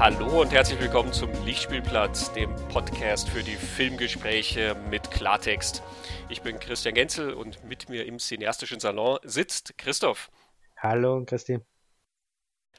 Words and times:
Hallo 0.00 0.40
und 0.40 0.50
herzlich 0.50 0.80
willkommen 0.80 1.12
zum 1.12 1.30
Lichtspielplatz, 1.44 2.32
dem 2.32 2.56
Podcast 2.68 3.28
für 3.28 3.42
die 3.42 3.56
Filmgespräche 3.56 4.74
mit 4.88 5.10
Klartext. 5.10 5.82
Ich 6.30 6.40
bin 6.40 6.58
Christian 6.58 6.94
Genzel 6.94 7.34
und 7.34 7.62
mit 7.64 7.90
mir 7.90 8.06
im 8.06 8.18
cineastischen 8.18 8.80
Salon 8.80 9.18
sitzt 9.24 9.76
Christoph. 9.76 10.30
Hallo 10.78 11.22
Christi. 11.26 11.60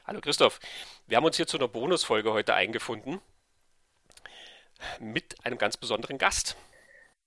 Hallo 0.04 0.20
Christoph. 0.20 0.58
Wir 1.06 1.16
haben 1.16 1.24
uns 1.24 1.36
hier 1.36 1.46
zu 1.46 1.58
einer 1.58 1.68
Bonusfolge 1.68 2.32
heute 2.32 2.54
eingefunden 2.54 3.20
mit 4.98 5.36
einem 5.46 5.58
ganz 5.58 5.76
besonderen 5.76 6.18
Gast. 6.18 6.56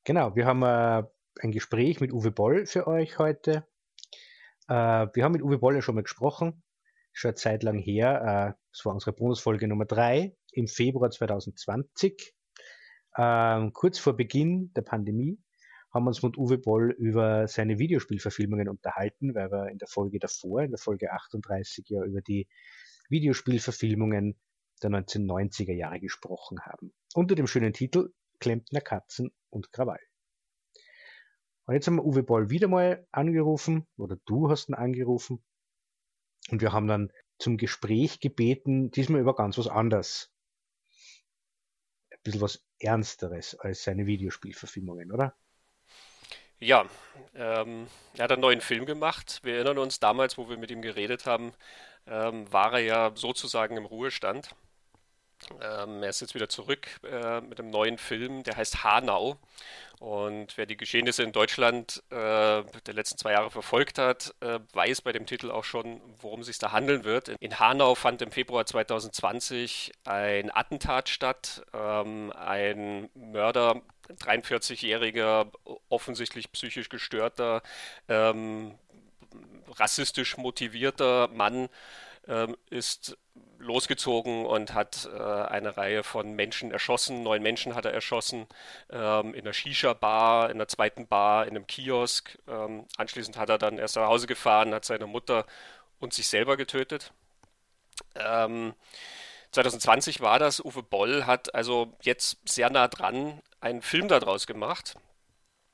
Genau, 0.03 0.35
wir 0.35 0.45
haben 0.45 0.63
äh, 0.63 1.03
ein 1.39 1.53
Gespräch 1.53 2.01
mit 2.01 2.12
Uwe 2.12 2.31
Boll 2.31 2.65
für 2.65 2.85
euch 2.85 3.17
heute. 3.17 3.65
Äh, 4.67 4.73
wir 5.13 5.23
haben 5.23 5.31
mit 5.31 5.41
Uwe 5.41 5.57
Boll 5.57 5.75
ja 5.75 5.81
schon 5.81 5.95
mal 5.95 6.03
gesprochen, 6.03 6.63
schon 7.13 7.29
eine 7.29 7.35
Zeit 7.35 7.63
lang 7.63 7.79
her. 7.79 8.55
Äh, 8.57 8.64
das 8.75 8.84
war 8.84 8.93
unsere 8.93 9.13
Bonusfolge 9.13 9.70
Nummer 9.70 9.85
3 9.85 10.35
im 10.52 10.67
Februar 10.67 11.09
2020. 11.09 12.34
Ähm, 13.17 13.71
kurz 13.71 13.99
vor 13.99 14.17
Beginn 14.17 14.73
der 14.73 14.81
Pandemie 14.81 15.39
haben 15.93 16.03
wir 16.03 16.09
uns 16.09 16.21
mit 16.21 16.38
Uwe 16.38 16.57
Boll 16.57 16.91
über 16.91 17.48
seine 17.48 17.79
Videospielverfilmungen 17.79 18.67
unterhalten, 18.67 19.34
weil 19.34 19.49
wir 19.49 19.70
in 19.70 19.77
der 19.77 19.88
Folge 19.88 20.20
davor, 20.20 20.63
in 20.63 20.71
der 20.71 20.77
Folge 20.77 21.13
38, 21.13 21.85
ja 21.88 22.03
über 22.03 22.20
die 22.20 22.49
Videospielverfilmungen 23.07 24.38
der 24.84 24.89
1990er 24.89 25.73
Jahre 25.73 26.01
gesprochen 26.01 26.59
haben. 26.59 26.93
Unter 27.13 27.35
dem 27.35 27.48
schönen 27.48 27.71
Titel 27.71 28.12
Klempner 28.41 28.81
Katzen 28.81 29.31
und 29.51 29.71
Krawall. 29.71 30.01
Und 31.65 31.76
jetzt 31.76 31.87
haben 31.87 31.96
wir 31.96 32.03
Uwe 32.03 32.23
Boll 32.23 32.49
wieder 32.49 32.68
mal 32.68 33.07
angerufen, 33.13 33.87
oder 33.96 34.18
du 34.26 34.49
hast 34.49 34.68
ihn 34.68 34.76
angerufen, 34.76 35.41
und 36.51 36.62
wir 36.62 36.73
haben 36.73 36.87
dann 36.87 37.09
zum 37.37 37.57
Gespräch 37.57 38.19
gebeten, 38.19 38.91
diesmal 38.91 39.21
über 39.21 39.35
ganz 39.35 39.57
was 39.57 39.67
anderes. 39.67 40.31
Ein 42.11 42.19
bisschen 42.23 42.41
was 42.41 42.65
Ernsteres 42.79 43.55
als 43.55 43.83
seine 43.83 44.05
Videospielverfilmungen, 44.05 45.11
oder? 45.11 45.35
Ja, 46.59 46.85
ähm, 47.35 47.87
er 48.15 48.23
hat 48.23 48.31
einen 48.31 48.41
neuen 48.41 48.61
Film 48.61 48.85
gemacht. 48.85 49.41
Wir 49.43 49.55
erinnern 49.55 49.77
uns 49.77 49.99
damals, 49.99 50.37
wo 50.37 50.47
wir 50.47 50.57
mit 50.57 50.71
ihm 50.71 50.81
geredet 50.81 51.25
haben, 51.25 51.53
ähm, 52.07 52.51
war 52.51 52.73
er 52.73 52.79
ja 52.79 53.11
sozusagen 53.15 53.75
im 53.77 53.85
Ruhestand. 53.85 54.55
Ähm, 55.62 56.04
er 56.04 56.10
ist 56.10 56.21
jetzt 56.21 56.35
wieder 56.35 56.49
zurück 56.49 56.88
äh, 57.04 57.41
mit 57.41 57.60
einem 57.60 57.70
neuen 57.70 57.98
Film, 57.98 58.43
der 58.43 58.57
heißt 58.57 58.84
Hanau. 58.84 59.38
Und 59.99 60.57
wer 60.57 60.65
die 60.65 60.76
Geschehnisse 60.76 61.24
in 61.24 61.32
Deutschland 61.32 62.04
äh, 62.10 62.15
der 62.15 62.93
letzten 62.93 63.18
zwei 63.18 63.32
Jahre 63.32 63.49
verfolgt 63.49 63.98
hat, 63.98 64.35
äh, 64.41 64.59
weiß 64.74 65.02
bei 65.02 65.13
dem 65.13 65.25
Titel 65.25 65.52
auch 65.52 65.63
schon, 65.63 66.02
worum 66.19 66.41
es 66.41 66.47
sich 66.47 66.57
da 66.57 66.72
handeln 66.72 67.06
wird. 67.06 67.29
In 67.40 67.59
Hanau 67.59 67.96
fand 67.96 68.22
im 68.22 68.31
Februar 68.31 68.66
2020 68.66 69.94
ein 70.03 70.53
Attentat 70.53 71.09
statt. 71.09 71.63
Ähm, 71.74 72.34
ein 72.35 73.09
Mörder, 73.13 73.81
43-jähriger, 74.19 75.52
offensichtlich 75.90 76.52
psychisch 76.52 76.90
gestörter, 76.90 77.62
ähm, 78.09 78.75
rassistisch 79.69 80.38
motivierter 80.38 81.30
Mann 81.30 81.69
ähm, 82.28 82.56
ist 82.69 83.18
losgezogen 83.59 84.45
und 84.45 84.73
hat 84.73 85.09
äh, 85.12 85.19
eine 85.19 85.78
Reihe 85.78 86.03
von 86.03 86.34
Menschen 86.34 86.72
erschossen. 86.72 87.23
Neun 87.23 87.41
Menschen 87.41 87.75
hat 87.75 87.85
er 87.85 87.94
erschossen 87.94 88.47
ähm, 88.90 89.34
in 89.34 89.41
einer 89.41 89.53
Shisha-Bar, 89.53 90.50
in 90.50 90.57
einer 90.57 90.68
zweiten 90.68 91.07
Bar, 91.07 91.46
in 91.46 91.51
einem 91.51 91.68
Kiosk. 91.68 92.38
Ähm, 92.47 92.85
anschließend 92.97 93.38
hat 93.38 93.50
er 93.50 93.58
dann 93.58 93.78
erst 93.78 93.96
nach 93.96 94.08
Hause 94.08 94.28
gefahren, 94.28 94.74
hat 94.74 94.86
seine 94.86 95.08
Mutter 95.08 95.46
und 96.00 96.13
sich 96.13 96.28
selber 96.28 96.58
getötet. 96.58 97.12
Ähm, 98.16 98.74
2020 99.52 100.22
war 100.22 100.40
das. 100.40 100.63
Uwe 100.63 100.84
Boll 100.84 101.25
hat 101.25 101.56
also 101.56 101.94
jetzt 102.02 102.38
sehr 102.46 102.69
nah 102.69 102.88
dran 102.88 103.42
einen 103.62 103.81
Film 103.81 104.07
daraus 104.07 104.47
gemacht. 104.47 104.96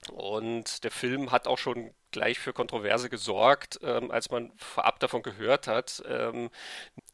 Und 0.10 0.84
der 0.84 0.92
Film 0.92 1.32
hat 1.32 1.48
auch 1.48 1.58
schon 1.58 1.94
gleich 2.10 2.40
für 2.40 2.54
Kontroverse 2.54 3.10
gesorgt, 3.10 3.80
ähm, 3.84 4.12
als 4.12 4.32
man 4.32 4.52
vorab 4.58 5.00
davon 5.00 5.22
gehört 5.22 5.68
hat. 5.68 6.04
Ähm, 6.08 6.50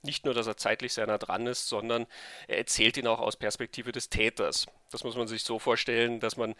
nicht 0.02 0.26
nur, 0.26 0.34
dass 0.34 0.48
er 0.48 0.58
zeitlich 0.58 0.94
sehr 0.94 1.08
nah 1.08 1.18
dran 1.18 1.48
ist, 1.48 1.68
sondern 1.68 2.08
er 2.48 2.58
erzählt 2.58 2.98
ihn 2.98 3.08
auch 3.08 3.20
aus 3.20 3.36
Perspektive 3.36 3.92
des 3.92 4.10
Täters. 4.10 4.68
Das 4.92 5.04
muss 5.04 5.16
man 5.16 5.28
sich 5.28 5.44
so 5.44 5.60
vorstellen, 5.60 6.20
dass 6.20 6.38
man 6.38 6.56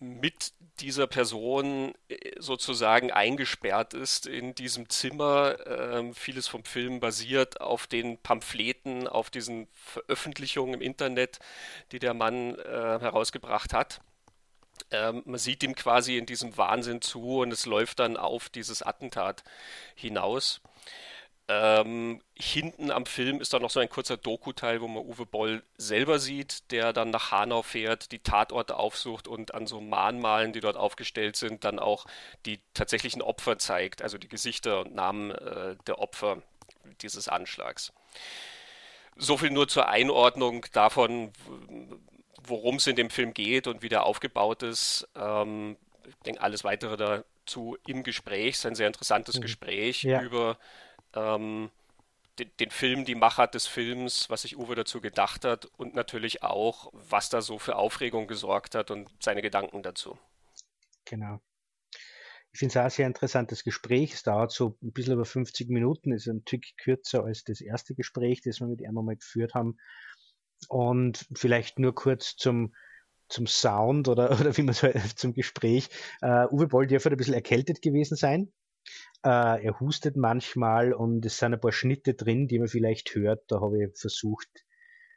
mit 0.00 0.52
dieser 0.80 1.08
Person 1.08 1.92
äh, 2.08 2.16
sozusagen 2.38 3.10
eingesperrt 3.10 3.94
ist 3.94 4.26
in 4.26 4.54
diesem 4.54 4.88
Zimmer. 4.88 5.56
Ähm, 5.66 6.14
vieles 6.14 6.46
vom 6.46 6.64
Film 6.64 7.00
basiert 7.00 7.60
auf 7.60 7.86
den 7.86 8.18
Pamphleten, 8.18 9.08
auf 9.08 9.28
diesen 9.30 9.66
Veröffentlichungen 9.74 10.74
im 10.74 10.80
Internet, 10.80 11.40
die 11.90 11.98
der 11.98 12.14
Mann 12.14 12.56
äh, 12.58 13.00
herausgebracht 13.00 13.74
hat. 13.74 14.00
Ähm, 14.90 15.22
man 15.26 15.38
sieht 15.38 15.62
ihm 15.62 15.74
quasi 15.74 16.16
in 16.16 16.26
diesem 16.26 16.56
Wahnsinn 16.56 17.02
zu 17.02 17.38
und 17.40 17.52
es 17.52 17.66
läuft 17.66 17.98
dann 17.98 18.16
auf 18.16 18.48
dieses 18.48 18.82
Attentat 18.82 19.44
hinaus. 19.94 20.60
Ähm, 21.50 22.20
hinten 22.38 22.90
am 22.90 23.06
Film 23.06 23.40
ist 23.40 23.54
dann 23.54 23.62
noch 23.62 23.70
so 23.70 23.80
ein 23.80 23.88
kurzer 23.88 24.18
Doku-Teil, 24.18 24.82
wo 24.82 24.88
man 24.88 25.02
Uwe 25.02 25.24
Boll 25.24 25.62
selber 25.78 26.18
sieht, 26.18 26.70
der 26.70 26.92
dann 26.92 27.08
nach 27.10 27.30
Hanau 27.30 27.62
fährt, 27.62 28.12
die 28.12 28.18
Tatorte 28.18 28.76
aufsucht 28.76 29.26
und 29.26 29.54
an 29.54 29.66
so 29.66 29.80
Mahnmalen, 29.80 30.52
die 30.52 30.60
dort 30.60 30.76
aufgestellt 30.76 31.36
sind, 31.36 31.64
dann 31.64 31.78
auch 31.78 32.04
die 32.44 32.60
tatsächlichen 32.74 33.22
Opfer 33.22 33.58
zeigt, 33.58 34.02
also 34.02 34.18
die 34.18 34.28
Gesichter 34.28 34.80
und 34.80 34.94
Namen 34.94 35.30
äh, 35.30 35.76
der 35.86 36.00
Opfer 36.00 36.42
dieses 37.00 37.28
Anschlags. 37.28 37.94
So 39.16 39.38
viel 39.38 39.50
nur 39.50 39.68
zur 39.68 39.88
Einordnung 39.88 40.66
davon, 40.72 41.32
worum 42.48 42.76
es 42.76 42.86
in 42.86 42.96
dem 42.96 43.10
Film 43.10 43.34
geht 43.34 43.66
und 43.66 43.82
wie 43.82 43.88
der 43.88 44.04
aufgebaut 44.04 44.62
ist. 44.62 45.08
Ähm, 45.14 45.76
ich 46.06 46.14
denke, 46.24 46.40
alles 46.40 46.64
weitere 46.64 46.96
dazu 46.96 47.76
im 47.86 48.02
Gespräch. 48.02 48.54
Es 48.54 48.58
ist 48.60 48.66
ein 48.66 48.74
sehr 48.74 48.86
interessantes 48.86 49.36
mhm. 49.36 49.42
Gespräch 49.42 50.02
ja. 50.02 50.22
über 50.22 50.58
ähm, 51.14 51.70
den, 52.38 52.50
den, 52.60 52.70
Film, 52.70 53.04
die 53.04 53.14
Machart 53.14 53.54
des 53.54 53.66
Films, 53.66 54.30
was 54.30 54.42
sich 54.42 54.56
Uwe 54.56 54.74
dazu 54.74 55.00
gedacht 55.00 55.44
hat 55.44 55.66
und 55.76 55.94
natürlich 55.94 56.42
auch, 56.42 56.90
was 56.92 57.28
da 57.28 57.42
so 57.42 57.58
für 57.58 57.76
Aufregung 57.76 58.26
gesorgt 58.28 58.74
hat 58.74 58.90
und 58.90 59.10
seine 59.20 59.42
Gedanken 59.42 59.82
dazu. 59.82 60.18
Genau. 61.04 61.40
Ich 62.52 62.60
finde 62.60 62.72
es 62.72 62.76
auch 62.76 62.84
ein 62.84 62.90
sehr 62.90 63.06
interessantes 63.06 63.62
Gespräch. 63.62 64.14
Es 64.14 64.22
dauert 64.22 64.52
so 64.52 64.78
ein 64.82 64.92
bisschen 64.92 65.14
über 65.14 65.24
50 65.24 65.68
Minuten, 65.68 66.12
ist 66.12 66.26
ein 66.26 66.44
Tick 66.44 66.76
kürzer 66.78 67.24
als 67.24 67.44
das 67.44 67.60
erste 67.60 67.94
Gespräch, 67.94 68.40
das 68.42 68.60
wir 68.60 68.66
mit 68.66 68.80
ihm 68.80 68.98
einmal 68.98 69.16
geführt 69.16 69.54
haben. 69.54 69.78
Und 70.68 71.26
vielleicht 71.34 71.78
nur 71.78 71.94
kurz 71.94 72.36
zum, 72.36 72.74
zum 73.28 73.46
Sound 73.46 74.08
oder, 74.08 74.30
oder 74.40 74.56
wie 74.56 74.62
man 74.62 74.74
so 74.74 74.88
zum 75.14 75.34
Gespräch. 75.34 75.88
Uh, 76.22 76.46
Uwe 76.50 76.66
Boll 76.66 76.86
dürfte 76.86 77.10
ein 77.10 77.16
bisschen 77.16 77.34
erkältet 77.34 77.82
gewesen 77.82 78.16
sein. 78.16 78.52
Uh, 79.26 79.58
er 79.60 79.80
hustet 79.80 80.16
manchmal 80.16 80.92
und 80.92 81.24
es 81.26 81.38
sind 81.38 81.52
ein 81.52 81.60
paar 81.60 81.72
Schnitte 81.72 82.14
drin, 82.14 82.46
die 82.48 82.58
man 82.58 82.68
vielleicht 82.68 83.14
hört. 83.14 83.44
Da 83.48 83.60
habe 83.60 83.84
ich 83.84 83.98
versucht, 83.98 84.48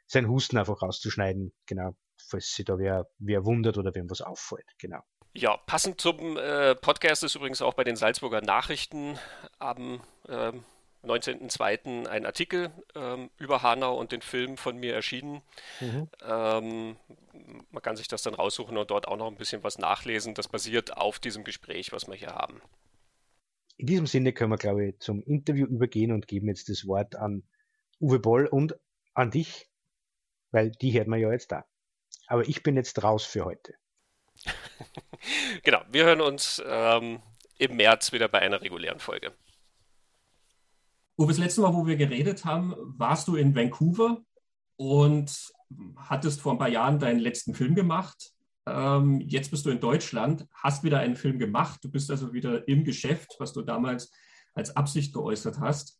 seinen 0.06 0.28
Husten 0.28 0.58
einfach 0.58 0.82
rauszuschneiden. 0.82 1.52
Genau, 1.66 1.96
falls 2.28 2.52
sich 2.54 2.64
da 2.64 2.78
wer, 2.78 3.08
wer 3.18 3.44
wundert 3.44 3.78
oder 3.78 3.94
wem 3.94 4.10
was 4.10 4.20
auffällt. 4.20 4.66
Genau. 4.78 5.00
Ja, 5.34 5.56
passend 5.56 6.00
zum 6.00 6.36
äh, 6.36 6.74
Podcast 6.74 7.22
ist 7.22 7.36
übrigens 7.36 7.62
auch 7.62 7.72
bei 7.72 7.84
den 7.84 7.96
Salzburger 7.96 8.42
Nachrichten 8.42 9.18
am 9.58 10.02
ähm, 10.28 10.62
19.02. 11.04 12.06
ein 12.06 12.26
Artikel 12.26 12.70
ähm, 12.94 13.30
über 13.38 13.62
Hanau 13.62 13.98
und 13.98 14.12
den 14.12 14.22
Film 14.22 14.56
von 14.56 14.76
mir 14.76 14.94
erschienen. 14.94 15.42
Mhm. 15.80 16.08
Ähm, 16.24 16.96
man 17.70 17.82
kann 17.82 17.96
sich 17.96 18.08
das 18.08 18.22
dann 18.22 18.34
raussuchen 18.34 18.76
und 18.76 18.90
dort 18.90 19.08
auch 19.08 19.16
noch 19.16 19.26
ein 19.26 19.36
bisschen 19.36 19.64
was 19.64 19.78
nachlesen. 19.78 20.34
Das 20.34 20.48
basiert 20.48 20.96
auf 20.96 21.18
diesem 21.18 21.44
Gespräch, 21.44 21.92
was 21.92 22.06
wir 22.06 22.14
hier 22.14 22.34
haben. 22.34 22.62
In 23.78 23.86
diesem 23.86 24.06
Sinne 24.06 24.32
können 24.32 24.52
wir, 24.52 24.58
glaube 24.58 24.86
ich, 24.86 24.98
zum 25.00 25.22
Interview 25.22 25.66
übergehen 25.66 26.12
und 26.12 26.28
geben 26.28 26.46
jetzt 26.48 26.68
das 26.68 26.86
Wort 26.86 27.16
an 27.16 27.42
Uwe 28.00 28.20
Boll 28.20 28.46
und 28.46 28.76
an 29.14 29.30
dich, 29.30 29.68
weil 30.50 30.70
die 30.70 30.92
hört 30.92 31.08
man 31.08 31.18
ja 31.18 31.32
jetzt 31.32 31.50
da. 31.50 31.64
Aber 32.28 32.46
ich 32.48 32.62
bin 32.62 32.76
jetzt 32.76 33.02
raus 33.02 33.24
für 33.24 33.44
heute. 33.44 33.74
genau, 35.62 35.82
wir 35.90 36.04
hören 36.04 36.20
uns 36.20 36.62
ähm, 36.64 37.22
im 37.58 37.76
März 37.76 38.12
wieder 38.12 38.28
bei 38.28 38.40
einer 38.40 38.62
regulären 38.62 39.00
Folge. 39.00 39.32
Uwe, 41.18 41.28
das 41.28 41.38
letzte 41.38 41.60
Mal, 41.60 41.74
wo 41.74 41.86
wir 41.86 41.96
geredet 41.96 42.44
haben, 42.44 42.74
warst 42.78 43.28
du 43.28 43.36
in 43.36 43.54
Vancouver 43.54 44.18
und 44.76 45.52
hattest 45.96 46.40
vor 46.40 46.52
ein 46.52 46.58
paar 46.58 46.68
Jahren 46.68 46.98
deinen 46.98 47.20
letzten 47.20 47.54
Film 47.54 47.74
gemacht. 47.74 48.32
Ähm, 48.66 49.20
jetzt 49.20 49.50
bist 49.50 49.66
du 49.66 49.70
in 49.70 49.80
Deutschland, 49.80 50.46
hast 50.52 50.84
wieder 50.84 51.00
einen 51.00 51.16
Film 51.16 51.38
gemacht. 51.38 51.80
Du 51.82 51.90
bist 51.90 52.10
also 52.10 52.32
wieder 52.32 52.66
im 52.68 52.84
Geschäft, 52.84 53.36
was 53.38 53.52
du 53.52 53.62
damals 53.62 54.10
als 54.54 54.74
Absicht 54.76 55.12
geäußert 55.12 55.58
hast. 55.60 55.98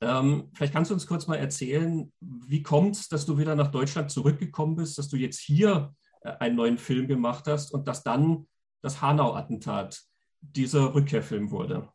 Ähm, 0.00 0.50
vielleicht 0.54 0.72
kannst 0.72 0.90
du 0.90 0.94
uns 0.94 1.06
kurz 1.06 1.26
mal 1.26 1.36
erzählen, 1.36 2.12
wie 2.20 2.62
kommt 2.62 2.96
es, 2.96 3.08
dass 3.08 3.26
du 3.26 3.38
wieder 3.38 3.54
nach 3.54 3.70
Deutschland 3.70 4.10
zurückgekommen 4.10 4.76
bist, 4.76 4.98
dass 4.98 5.08
du 5.08 5.16
jetzt 5.16 5.40
hier 5.40 5.94
äh, 6.22 6.32
einen 6.38 6.56
neuen 6.56 6.78
Film 6.78 7.06
gemacht 7.06 7.46
hast 7.46 7.72
und 7.72 7.86
dass 7.86 8.02
dann 8.02 8.46
das 8.82 9.02
Hanau-Attentat 9.02 10.00
dieser 10.40 10.94
Rückkehrfilm 10.94 11.50
wurde? 11.50 11.88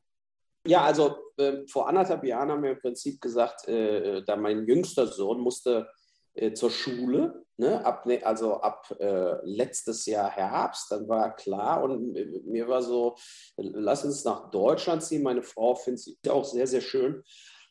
Ja, 0.67 0.83
also 0.83 1.17
äh, 1.37 1.67
vor 1.67 1.87
anderthalb 1.87 2.23
Jahren 2.23 2.49
haben 2.49 2.63
wir 2.63 2.71
im 2.71 2.79
Prinzip 2.79 3.21
gesagt, 3.21 3.67
äh, 3.67 4.23
da 4.23 4.35
mein 4.35 4.65
jüngster 4.67 5.07
Sohn 5.07 5.39
musste 5.39 5.87
äh, 6.33 6.53
zur 6.53 6.69
Schule. 6.69 7.45
Ne? 7.57 7.85
Ab, 7.85 8.05
ne, 8.05 8.21
also 8.23 8.55
ab 8.55 8.93
äh, 8.99 9.35
letztes 9.43 10.05
Jahr 10.05 10.29
Herbst, 10.29 10.91
dann 10.91 11.07
war 11.07 11.35
klar 11.35 11.83
und 11.83 12.13
mir 12.45 12.67
war 12.67 12.81
so, 12.81 13.15
lass 13.55 14.03
uns 14.03 14.25
nach 14.25 14.51
Deutschland 14.51 15.03
ziehen. 15.03 15.23
Meine 15.23 15.43
Frau 15.43 15.75
findet 15.75 16.03
sie 16.03 16.17
auch 16.29 16.43
sehr, 16.43 16.67
sehr 16.67 16.81
schön. 16.81 17.23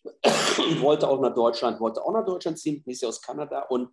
wollte 0.81 1.09
auch 1.09 1.21
nach 1.21 1.35
Deutschland, 1.35 1.81
wollte 1.81 2.03
auch 2.03 2.13
nach 2.13 2.25
Deutschland 2.25 2.59
ziehen, 2.59 2.83
ist 2.87 3.03
ja 3.03 3.09
aus 3.09 3.21
Kanada 3.21 3.63
und 3.69 3.91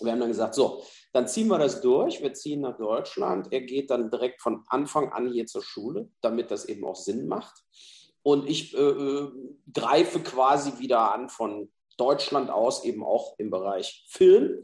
wir 0.00 0.12
haben 0.12 0.20
dann 0.20 0.28
gesagt, 0.28 0.54
so, 0.54 0.82
dann 1.12 1.28
ziehen 1.28 1.48
wir 1.48 1.58
das 1.58 1.80
durch, 1.80 2.20
wir 2.20 2.34
ziehen 2.34 2.62
nach 2.62 2.76
Deutschland. 2.76 3.52
Er 3.52 3.60
geht 3.60 3.90
dann 3.90 4.10
direkt 4.10 4.42
von 4.42 4.64
Anfang 4.68 5.12
an 5.12 5.30
hier 5.30 5.46
zur 5.46 5.62
Schule, 5.62 6.10
damit 6.20 6.50
das 6.50 6.64
eben 6.64 6.84
auch 6.84 6.96
Sinn 6.96 7.28
macht. 7.28 7.62
Und 8.24 8.48
ich 8.48 8.74
äh, 8.74 8.80
äh 8.80 9.30
greife 9.72 10.20
quasi 10.20 10.78
wieder 10.78 11.12
an 11.12 11.28
von 11.28 11.70
Deutschland 11.96 12.50
aus, 12.50 12.84
eben 12.84 13.04
auch 13.04 13.38
im 13.38 13.50
Bereich 13.50 14.04
Film, 14.08 14.62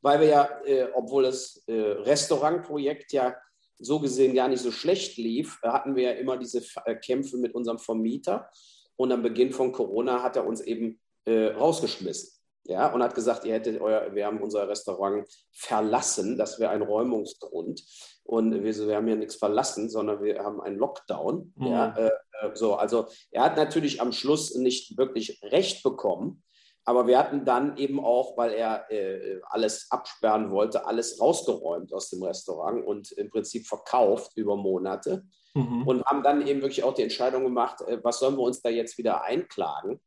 weil 0.00 0.20
wir 0.20 0.28
ja, 0.28 0.48
äh, 0.64 0.88
obwohl 0.94 1.24
das 1.24 1.64
äh, 1.66 1.72
Restaurantprojekt 1.72 3.12
ja 3.12 3.34
so 3.78 3.98
gesehen 4.00 4.34
gar 4.34 4.48
nicht 4.48 4.62
so 4.62 4.70
schlecht 4.70 5.16
lief, 5.16 5.60
hatten 5.62 5.96
wir 5.96 6.04
ja 6.04 6.12
immer 6.12 6.36
diese 6.36 6.62
äh, 6.84 6.94
Kämpfe 6.96 7.38
mit 7.38 7.54
unserem 7.54 7.78
Vermieter. 7.78 8.50
Und 8.96 9.12
am 9.12 9.22
Beginn 9.22 9.52
von 9.52 9.72
Corona 9.72 10.22
hat 10.22 10.36
er 10.36 10.46
uns 10.46 10.60
eben 10.60 11.00
äh, 11.24 11.46
rausgeschmissen. 11.46 12.37
Ja, 12.68 12.92
und 12.92 13.02
hat 13.02 13.14
gesagt, 13.14 13.46
ihr 13.46 13.54
hättet 13.54 13.80
euer, 13.80 14.14
wir 14.14 14.26
haben 14.26 14.42
unser 14.42 14.68
Restaurant 14.68 15.26
verlassen, 15.52 16.36
das 16.36 16.60
wäre 16.60 16.70
ein 16.70 16.82
Räumungsgrund. 16.82 17.82
Und 18.24 18.62
wir, 18.62 18.62
wir 18.62 18.96
haben 18.96 19.08
ja 19.08 19.16
nichts 19.16 19.36
verlassen, 19.36 19.88
sondern 19.88 20.22
wir 20.22 20.44
haben 20.44 20.60
einen 20.60 20.76
Lockdown. 20.76 21.54
Mhm. 21.56 21.66
Ja, 21.66 21.96
äh, 21.96 22.10
äh, 22.42 22.50
so, 22.52 22.74
also 22.74 23.06
er 23.30 23.44
hat 23.44 23.56
natürlich 23.56 24.02
am 24.02 24.12
Schluss 24.12 24.54
nicht 24.54 24.98
wirklich 24.98 25.40
recht 25.44 25.82
bekommen, 25.82 26.42
aber 26.84 27.06
wir 27.06 27.18
hatten 27.18 27.46
dann 27.46 27.78
eben 27.78 28.04
auch, 28.04 28.36
weil 28.36 28.52
er 28.52 28.90
äh, 28.90 29.40
alles 29.48 29.86
absperren 29.90 30.50
wollte, 30.50 30.86
alles 30.86 31.20
rausgeräumt 31.20 31.94
aus 31.94 32.10
dem 32.10 32.22
Restaurant 32.22 32.84
und 32.84 33.12
im 33.12 33.30
Prinzip 33.30 33.66
verkauft 33.66 34.32
über 34.36 34.56
Monate. 34.56 35.24
Mhm. 35.54 35.86
Und 35.86 36.04
haben 36.04 36.22
dann 36.22 36.46
eben 36.46 36.60
wirklich 36.60 36.84
auch 36.84 36.94
die 36.94 37.02
Entscheidung 37.02 37.44
gemacht, 37.44 37.80
äh, 37.80 37.98
was 38.02 38.18
sollen 38.18 38.36
wir 38.36 38.42
uns 38.42 38.60
da 38.60 38.68
jetzt 38.68 38.98
wieder 38.98 39.22
einklagen? 39.22 40.00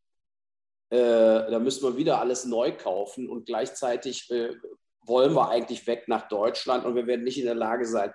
Äh, 0.91 1.49
da 1.49 1.57
müssen 1.59 1.83
wir 1.83 1.95
wieder 1.95 2.19
alles 2.19 2.43
neu 2.43 2.75
kaufen 2.75 3.29
und 3.29 3.45
gleichzeitig 3.45 4.29
äh, 4.29 4.53
wollen 5.05 5.33
wir 5.33 5.49
eigentlich 5.49 5.87
weg 5.87 6.03
nach 6.07 6.27
Deutschland 6.27 6.85
und 6.85 6.95
wir 6.95 7.07
werden 7.07 7.23
nicht 7.23 7.39
in 7.39 7.45
der 7.45 7.55
Lage 7.55 7.85
sein, 7.85 8.13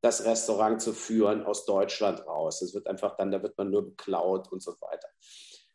das 0.00 0.24
Restaurant 0.24 0.82
zu 0.82 0.92
führen 0.92 1.44
aus 1.44 1.64
Deutschland 1.64 2.26
raus. 2.26 2.58
Das 2.58 2.74
wird 2.74 2.88
einfach 2.88 3.16
dann, 3.16 3.30
da 3.30 3.40
wird 3.40 3.56
man 3.56 3.70
nur 3.70 3.86
beklaut 3.86 4.50
und 4.50 4.62
so 4.62 4.72
weiter. 4.80 5.08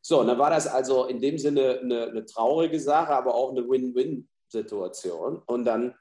So, 0.01 0.19
und 0.19 0.27
dann 0.27 0.37
war 0.37 0.49
das 0.49 0.67
also 0.67 1.05
in 1.05 1.21
dem 1.21 1.37
Sinne 1.37 1.79
eine, 1.79 2.07
eine 2.07 2.25
traurige 2.25 2.79
Sache, 2.79 3.13
aber 3.13 3.35
auch 3.35 3.51
eine 3.51 3.67
Win-Win-Situation. 3.67 5.41
Und 5.45 5.63
dann 5.63 5.95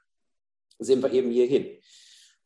sind 0.77 1.01
wir 1.01 1.11
eben 1.11 1.31
hierhin. 1.31 1.79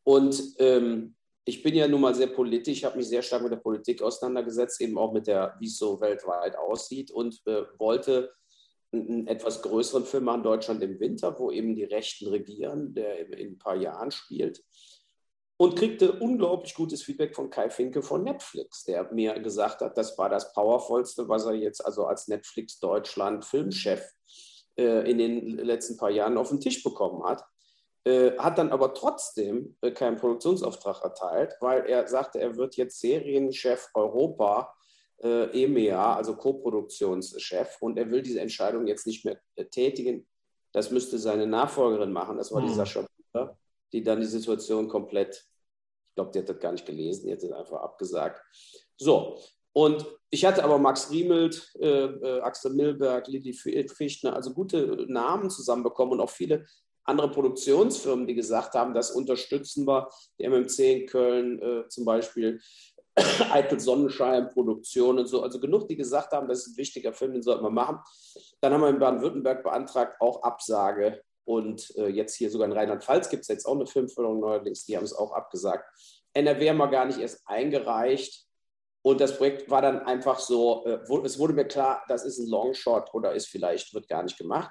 Und 0.03 0.53
ähm, 0.59 1.16
ich 1.47 1.63
bin 1.63 1.73
ja 1.75 1.87
nun 1.87 2.01
mal 2.01 2.13
sehr 2.13 2.27
politisch, 2.27 2.83
habe 2.83 2.97
mich 2.97 3.07
sehr 3.07 3.21
stark 3.21 3.41
mit 3.41 3.53
der 3.53 3.57
Politik 3.57 4.01
auseinandergesetzt, 4.01 4.81
eben 4.81 4.97
auch 4.97 5.13
mit 5.13 5.27
der, 5.27 5.55
wie 5.59 5.67
es 5.67 5.77
so 5.77 5.99
weltweit 6.01 6.57
aussieht 6.57 7.09
und 7.09 7.41
äh, 7.45 7.63
wollte 7.77 8.33
einen 8.91 9.27
etwas 9.27 9.61
größeren 9.61 10.05
Film 10.05 10.25
machen, 10.25 10.43
Deutschland 10.43 10.83
im 10.83 10.99
Winter, 10.99 11.39
wo 11.39 11.49
eben 11.51 11.75
die 11.75 11.85
Rechten 11.85 12.27
regieren, 12.27 12.93
der 12.93 13.19
in 13.19 13.51
ein 13.53 13.57
paar 13.57 13.75
Jahren 13.75 14.11
spielt 14.11 14.61
und 15.57 15.75
kriegte 15.75 16.13
unglaublich 16.19 16.75
gutes 16.75 17.01
Feedback 17.03 17.35
von 17.35 17.49
Kai 17.49 17.69
Finke 17.69 18.01
von 18.01 18.23
Netflix, 18.23 18.83
der 18.83 19.11
mir 19.11 19.39
gesagt 19.39 19.81
hat, 19.81 19.97
das 19.97 20.17
war 20.17 20.29
das 20.29 20.53
Powervollste, 20.53 21.27
was 21.27 21.45
er 21.45 21.53
jetzt 21.53 21.83
also 21.83 22.05
als 22.05 22.27
Netflix 22.27 22.79
Deutschland 22.79 23.43
Filmchef 23.43 24.03
äh, 24.77 25.09
in 25.09 25.17
den 25.17 25.57
letzten 25.57 25.97
paar 25.97 26.11
Jahren 26.11 26.37
auf 26.37 26.49
den 26.49 26.59
Tisch 26.59 26.83
bekommen 26.83 27.23
hat. 27.23 27.43
Äh, 28.03 28.37
hat 28.37 28.57
dann 28.57 28.71
aber 28.71 28.93
trotzdem 28.93 29.75
äh, 29.81 29.91
keinen 29.91 30.17
Produktionsauftrag 30.17 31.03
erteilt, 31.03 31.55
weil 31.59 31.85
er 31.85 32.07
sagte, 32.07 32.39
er 32.39 32.55
wird 32.55 32.75
jetzt 32.75 32.99
Serienchef 32.99 33.89
Europa 33.93 34.73
äh, 35.21 35.63
EMEA, 35.63 36.15
also 36.15 36.35
Co-Produktionschef, 36.35 37.77
und 37.81 37.97
er 37.97 38.09
will 38.09 38.21
diese 38.21 38.39
Entscheidung 38.39 38.87
jetzt 38.87 39.07
nicht 39.07 39.25
mehr 39.25 39.39
äh, 39.55 39.65
tätigen. 39.65 40.27
Das 40.71 40.91
müsste 40.91 41.17
seine 41.17 41.47
Nachfolgerin 41.47 42.11
machen. 42.11 42.37
Das 42.37 42.51
war 42.51 42.61
mhm. 42.61 42.67
die 42.67 42.73
Sascha 42.73 43.01
Bücher 43.01 43.57
die 43.93 44.03
dann 44.03 44.19
die 44.19 44.27
Situation 44.27 44.87
komplett, 44.87 45.35
ich 46.09 46.15
glaube, 46.15 46.31
die 46.31 46.39
hat 46.39 46.49
das 46.49 46.59
gar 46.59 46.71
nicht 46.71 46.85
gelesen, 46.85 47.27
die 47.27 47.33
hat 47.33 47.43
das 47.43 47.51
einfach 47.51 47.81
abgesagt. 47.81 48.41
So, 48.97 49.39
und 49.73 50.05
ich 50.29 50.43
hatte 50.43 50.63
aber 50.63 50.79
Max 50.79 51.11
Riemelt, 51.11 51.71
äh, 51.79 52.05
äh, 52.05 52.41
Axel 52.41 52.73
Milberg, 52.73 53.27
Lili 53.27 53.53
Fichtner, 53.53 54.35
also 54.35 54.53
gute 54.53 55.05
Namen 55.07 55.49
zusammenbekommen 55.49 56.13
und 56.13 56.21
auch 56.21 56.29
viele 56.29 56.65
andere 57.07 57.31
Produktionsfirmen, 57.31 58.27
die 58.27 58.35
gesagt 58.35 58.75
haben, 58.75 58.93
das 58.93 59.11
unterstützen 59.11 59.87
wir. 59.87 60.09
Die 60.39 60.45
MMC 60.45 60.79
in 60.79 61.05
Köln 61.07 61.61
äh, 61.61 61.87
zum 61.87 62.05
Beispiel, 62.05 62.59
Eitel 63.51 63.79
Sonnenschein, 63.79 64.49
Produktion 64.49 65.17
und 65.17 65.27
so. 65.27 65.41
Also 65.41 65.59
genug, 65.59 65.87
die 65.87 65.95
gesagt 65.95 66.33
haben, 66.33 66.47
das 66.47 66.59
ist 66.59 66.73
ein 66.73 66.77
wichtiger 66.77 67.13
Film, 67.13 67.33
den 67.33 67.41
sollten 67.41 67.63
wir 67.63 67.71
machen. 67.71 67.99
Dann 68.61 68.73
haben 68.73 68.81
wir 68.81 68.89
in 68.89 68.99
Baden-Württemberg 68.99 69.63
beantragt, 69.63 70.17
auch 70.19 70.43
Absage 70.43 71.21
und 71.47 71.95
äh, 71.95 72.09
jetzt 72.09 72.35
hier 72.35 72.51
sogar 72.51 72.67
in 72.67 72.73
Rheinland-Pfalz 72.73 73.29
gibt 73.29 73.43
es 73.43 73.47
jetzt 73.47 73.65
auch 73.65 73.75
eine 73.75 73.87
Filmförderung 73.87 74.41
neuerdings, 74.41 74.85
die 74.85 74.97
haben 74.97 75.05
es 75.05 75.13
auch 75.13 75.31
abgesagt. 75.31 75.85
NRW 76.33 76.69
haben 76.69 76.77
wir 76.77 76.89
gar 76.89 77.05
nicht 77.05 77.19
erst 77.19 77.41
eingereicht. 77.45 78.45
Und 79.01 79.21
das 79.21 79.37
Projekt 79.37 79.69
war 79.69 79.81
dann 79.81 80.01
einfach 80.01 80.39
so, 80.39 80.85
äh, 80.85 80.99
es 81.23 81.39
wurde 81.39 81.53
mir 81.53 81.65
klar, 81.65 82.03
das 82.09 82.25
ist 82.25 82.39
ein 82.39 82.49
Longshot 82.49 83.13
oder 83.13 83.33
ist 83.33 83.47
vielleicht, 83.47 83.93
wird 83.93 84.09
gar 84.09 84.23
nicht 84.23 84.37
gemacht. 84.37 84.69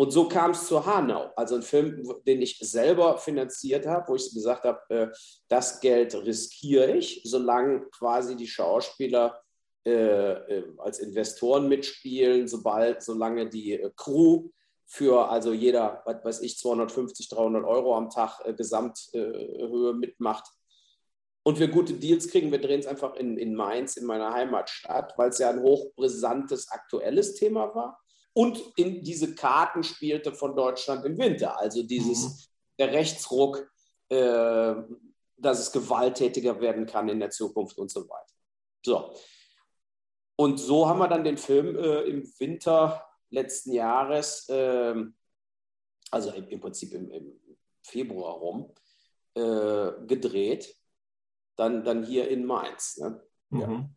Und 0.00 0.12
so 0.12 0.26
kam 0.26 0.52
es 0.52 0.66
zu 0.66 0.86
Hanau, 0.86 1.30
also 1.36 1.56
ein 1.56 1.62
Film, 1.62 2.10
den 2.26 2.40
ich 2.40 2.58
selber 2.58 3.18
finanziert 3.18 3.86
habe, 3.86 4.08
wo 4.08 4.14
ich 4.14 4.32
gesagt 4.32 4.64
habe, 4.64 4.80
äh, 4.88 5.08
das 5.48 5.78
Geld 5.78 6.14
riskiere 6.14 6.96
ich, 6.96 7.20
solange 7.26 7.82
quasi 7.90 8.34
die 8.34 8.46
Schauspieler 8.46 9.42
äh, 9.84 9.90
äh 9.90 10.64
als 10.78 11.00
Investoren 11.00 11.68
mitspielen, 11.68 12.48
sobald, 12.48 13.02
solange 13.02 13.50
die 13.50 13.74
äh, 13.74 13.90
Crew 13.94 14.48
für 14.86 15.28
also 15.28 15.52
jeder, 15.52 16.02
was 16.06 16.24
weiß 16.24 16.40
ich, 16.40 16.56
250, 16.56 17.28
300 17.28 17.62
Euro 17.66 17.94
am 17.94 18.08
Tag 18.08 18.40
äh, 18.46 18.54
Gesamthöhe 18.54 19.92
mitmacht. 19.92 20.46
Und 21.42 21.58
wir 21.58 21.68
gute 21.68 21.92
Deals 21.92 22.28
kriegen, 22.28 22.50
wir 22.50 22.60
drehen 22.62 22.80
es 22.80 22.86
einfach 22.86 23.16
in, 23.16 23.36
in 23.36 23.54
Mainz, 23.54 23.98
in 23.98 24.06
meiner 24.06 24.32
Heimatstadt, 24.32 25.12
weil 25.18 25.28
es 25.28 25.38
ja 25.40 25.50
ein 25.50 25.60
hochbrisantes, 25.60 26.70
aktuelles 26.70 27.34
Thema 27.34 27.74
war. 27.74 28.00
Und 28.32 28.58
in 28.76 29.02
diese 29.02 29.34
Karten 29.34 29.82
spielte 29.82 30.32
von 30.32 30.54
Deutschland 30.54 31.04
im 31.04 31.18
Winter. 31.18 31.58
Also 31.58 31.82
dieses, 31.82 32.24
mhm. 32.24 32.38
der 32.78 32.92
Rechtsruck, 32.92 33.70
äh, 34.08 34.74
dass 35.36 35.58
es 35.58 35.72
gewalttätiger 35.72 36.60
werden 36.60 36.86
kann 36.86 37.08
in 37.08 37.20
der 37.20 37.30
Zukunft 37.30 37.78
und 37.78 37.90
so 37.90 38.08
weiter. 38.08 38.34
So. 38.84 39.14
Und 40.36 40.58
so 40.58 40.88
haben 40.88 40.98
wir 40.98 41.08
dann 41.08 41.24
den 41.24 41.36
Film 41.36 41.76
äh, 41.76 42.02
im 42.02 42.32
Winter 42.38 43.04
letzten 43.30 43.72
Jahres, 43.72 44.46
ähm, 44.48 45.14
also 46.10 46.30
im, 46.30 46.48
im 46.48 46.60
Prinzip 46.60 46.92
im, 46.94 47.10
im, 47.10 47.40
Februar 47.82 48.34
rum, 48.34 48.74
äh, 49.34 50.06
gedreht. 50.06 50.76
Dann, 51.56 51.84
dann 51.84 52.04
hier 52.04 52.28
in 52.28 52.44
Mainz. 52.44 52.98
Ne? 52.98 53.22
Mhm. 53.50 53.60
Ja. 53.60 53.90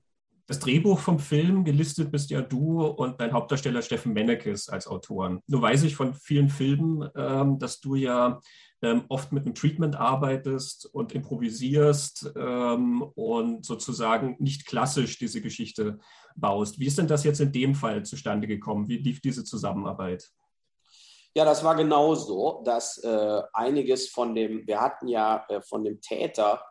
Das 0.54 0.60
Drehbuch 0.60 1.00
vom 1.00 1.18
Film 1.18 1.64
gelistet 1.64 2.12
bist 2.12 2.30
ja 2.30 2.40
du 2.40 2.86
und 2.86 3.20
dein 3.20 3.34
Hauptdarsteller 3.34 3.82
Steffen 3.82 4.14
Mennekes 4.14 4.70
als 4.70 4.86
Autoren. 4.86 5.40
Nur 5.48 5.64
weiß 5.64 5.82
ich 5.82 5.96
von 5.96 6.14
vielen 6.14 6.48
Filmen, 6.48 7.10
ähm, 7.16 7.58
dass 7.58 7.82
du 7.82 7.96
ja 7.96 8.40
ähm, 8.84 9.06
oft 9.10 9.32
mit 9.32 9.48
einem 9.48 9.56
Treatment 9.56 9.96
arbeitest 9.96 10.86
und 10.94 11.12
improvisierst 11.12 12.34
ähm, 12.38 13.02
und 13.16 13.66
sozusagen 13.66 14.36
nicht 14.38 14.68
klassisch 14.68 15.18
diese 15.18 15.42
Geschichte 15.42 15.98
baust. 16.36 16.78
Wie 16.78 16.86
ist 16.86 17.00
denn 17.00 17.08
das 17.08 17.24
jetzt 17.24 17.42
in 17.42 17.52
dem 17.52 17.74
Fall 17.74 18.06
zustande 18.06 18.46
gekommen? 18.46 18.88
Wie 18.88 18.98
lief 18.98 19.22
diese 19.22 19.44
Zusammenarbeit? 19.44 20.30
Ja, 21.34 21.46
das 21.46 21.64
war 21.64 21.76
genauso, 21.76 22.62
dass 22.64 23.00
äh, 23.04 23.42
einiges 23.54 24.10
von 24.10 24.36
dem, 24.36 24.68
wir 24.68 24.80
hatten 24.80 25.08
ja 25.08 25.48
äh, 25.50 25.62
von 25.62 25.84
dem 25.84 26.00
Täter 26.00 26.64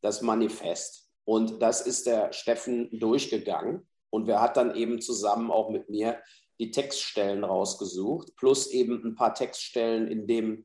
das 0.00 0.22
Manifest 0.22 1.05
und 1.26 1.60
das 1.60 1.82
ist 1.82 2.06
der 2.06 2.32
Steffen 2.32 2.88
durchgegangen 2.98 3.86
und 4.10 4.26
wer 4.26 4.40
hat 4.40 4.56
dann 4.56 4.74
eben 4.74 5.02
zusammen 5.02 5.50
auch 5.50 5.68
mit 5.68 5.90
mir 5.90 6.18
die 6.58 6.70
Textstellen 6.70 7.44
rausgesucht, 7.44 8.34
plus 8.36 8.68
eben 8.68 9.04
ein 9.04 9.14
paar 9.14 9.34
Textstellen, 9.34 10.08
in 10.08 10.26
dem 10.26 10.64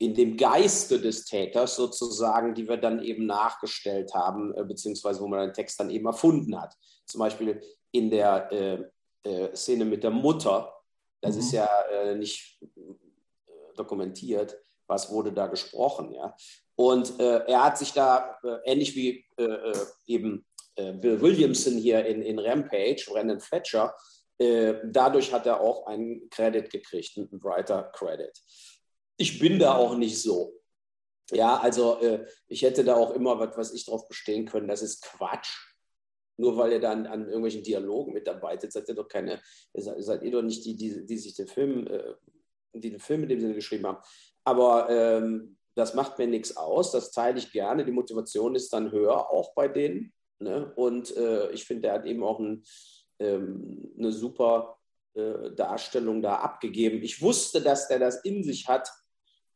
in 0.00 0.14
dem 0.14 0.36
Geiste 0.36 1.00
des 1.00 1.24
Täters 1.24 1.74
sozusagen, 1.74 2.54
die 2.54 2.68
wir 2.68 2.76
dann 2.76 3.02
eben 3.02 3.26
nachgestellt 3.26 4.14
haben, 4.14 4.54
äh, 4.54 4.64
beziehungsweise 4.64 5.20
wo 5.20 5.26
man 5.26 5.40
den 5.40 5.52
Text 5.52 5.80
dann 5.80 5.90
eben 5.90 6.06
erfunden 6.06 6.58
hat. 6.60 6.76
Zum 7.04 7.18
Beispiel 7.18 7.60
in 7.90 8.08
der 8.08 8.52
äh, 8.52 8.84
äh, 9.28 9.56
Szene 9.56 9.84
mit 9.84 10.04
der 10.04 10.12
Mutter, 10.12 10.72
das 11.20 11.34
mhm. 11.34 11.40
ist 11.40 11.52
ja 11.52 11.68
äh, 11.90 12.14
nicht 12.14 12.62
äh, 12.62 13.74
dokumentiert, 13.76 14.56
was 14.86 15.10
wurde 15.10 15.32
da 15.32 15.48
gesprochen. 15.48 16.12
Ja? 16.12 16.36
Und 16.78 17.18
äh, 17.18 17.44
er 17.46 17.64
hat 17.64 17.76
sich 17.76 17.92
da, 17.92 18.38
ähnlich 18.64 18.94
wie 18.94 19.24
eben 20.06 20.46
Bill 20.76 21.20
Williamson 21.20 21.74
hier 21.74 22.06
in, 22.06 22.22
in 22.22 22.38
Rampage, 22.38 23.04
Brandon 23.08 23.40
Fletcher, 23.40 23.92
Äh, 24.40 24.74
dadurch 24.84 25.32
hat 25.32 25.46
er 25.46 25.60
auch 25.60 25.86
einen 25.86 26.30
Credit 26.30 26.70
gekriegt, 26.70 27.18
einen 27.18 27.42
Writer 27.42 27.90
Credit. 27.92 28.30
Ich 29.16 29.40
bin 29.40 29.58
da 29.58 29.74
auch 29.74 29.96
nicht 29.96 30.22
so. 30.22 30.54
Ja, 31.32 31.58
also 31.58 32.00
äh, 32.00 32.24
ich 32.46 32.62
hätte 32.62 32.84
da 32.84 32.94
auch 32.94 33.14
immer 33.14 33.38
was, 33.40 33.56
was 33.56 33.74
ich 33.74 33.84
drauf 33.84 34.06
bestehen 34.06 34.46
können. 34.46 34.68
Das 34.68 34.80
ist 34.80 35.02
Quatsch. 35.02 35.50
Nur 36.36 36.56
weil 36.56 36.70
ihr 36.72 36.80
dann 36.80 37.08
an 37.08 37.26
irgendwelchen 37.26 37.64
Dialogen 37.64 38.12
mitarbeitet, 38.12 38.72
seid 38.72 38.88
ihr 38.88 38.94
doch 38.94 39.08
keine, 39.08 39.42
seid, 39.74 40.22
ihr 40.22 40.30
doch 40.30 40.42
nicht 40.42 40.64
die, 40.64 40.76
die, 40.76 41.04
die 41.04 41.18
sich 41.18 41.34
den 41.34 41.48
Film, 41.48 41.88
äh, 41.88 42.14
die 42.74 42.90
den 42.90 43.00
Film 43.00 43.24
in 43.24 43.30
dem 43.30 43.40
Sinne 43.40 43.54
geschrieben 43.54 43.88
haben. 43.88 43.98
Aber 44.44 44.88
ähm, 44.88 45.57
das 45.78 45.94
macht 45.94 46.18
mir 46.18 46.26
nichts 46.26 46.56
aus, 46.56 46.90
das 46.90 47.12
teile 47.12 47.38
ich 47.38 47.52
gerne. 47.52 47.84
Die 47.84 47.92
Motivation 47.92 48.56
ist 48.56 48.72
dann 48.72 48.90
höher, 48.90 49.30
auch 49.30 49.54
bei 49.54 49.68
denen. 49.68 50.12
Ne? 50.40 50.72
Und 50.74 51.16
äh, 51.16 51.50
ich 51.52 51.64
finde, 51.64 51.88
er 51.88 51.94
hat 51.94 52.06
eben 52.06 52.24
auch 52.24 52.40
ein, 52.40 52.64
ähm, 53.20 53.92
eine 53.96 54.10
super 54.10 54.76
äh, 55.14 55.52
Darstellung 55.54 56.20
da 56.20 56.36
abgegeben. 56.36 57.02
Ich 57.02 57.22
wusste, 57.22 57.60
dass 57.60 57.88
er 57.90 58.00
das 58.00 58.24
in 58.24 58.42
sich 58.42 58.66
hat, 58.66 58.90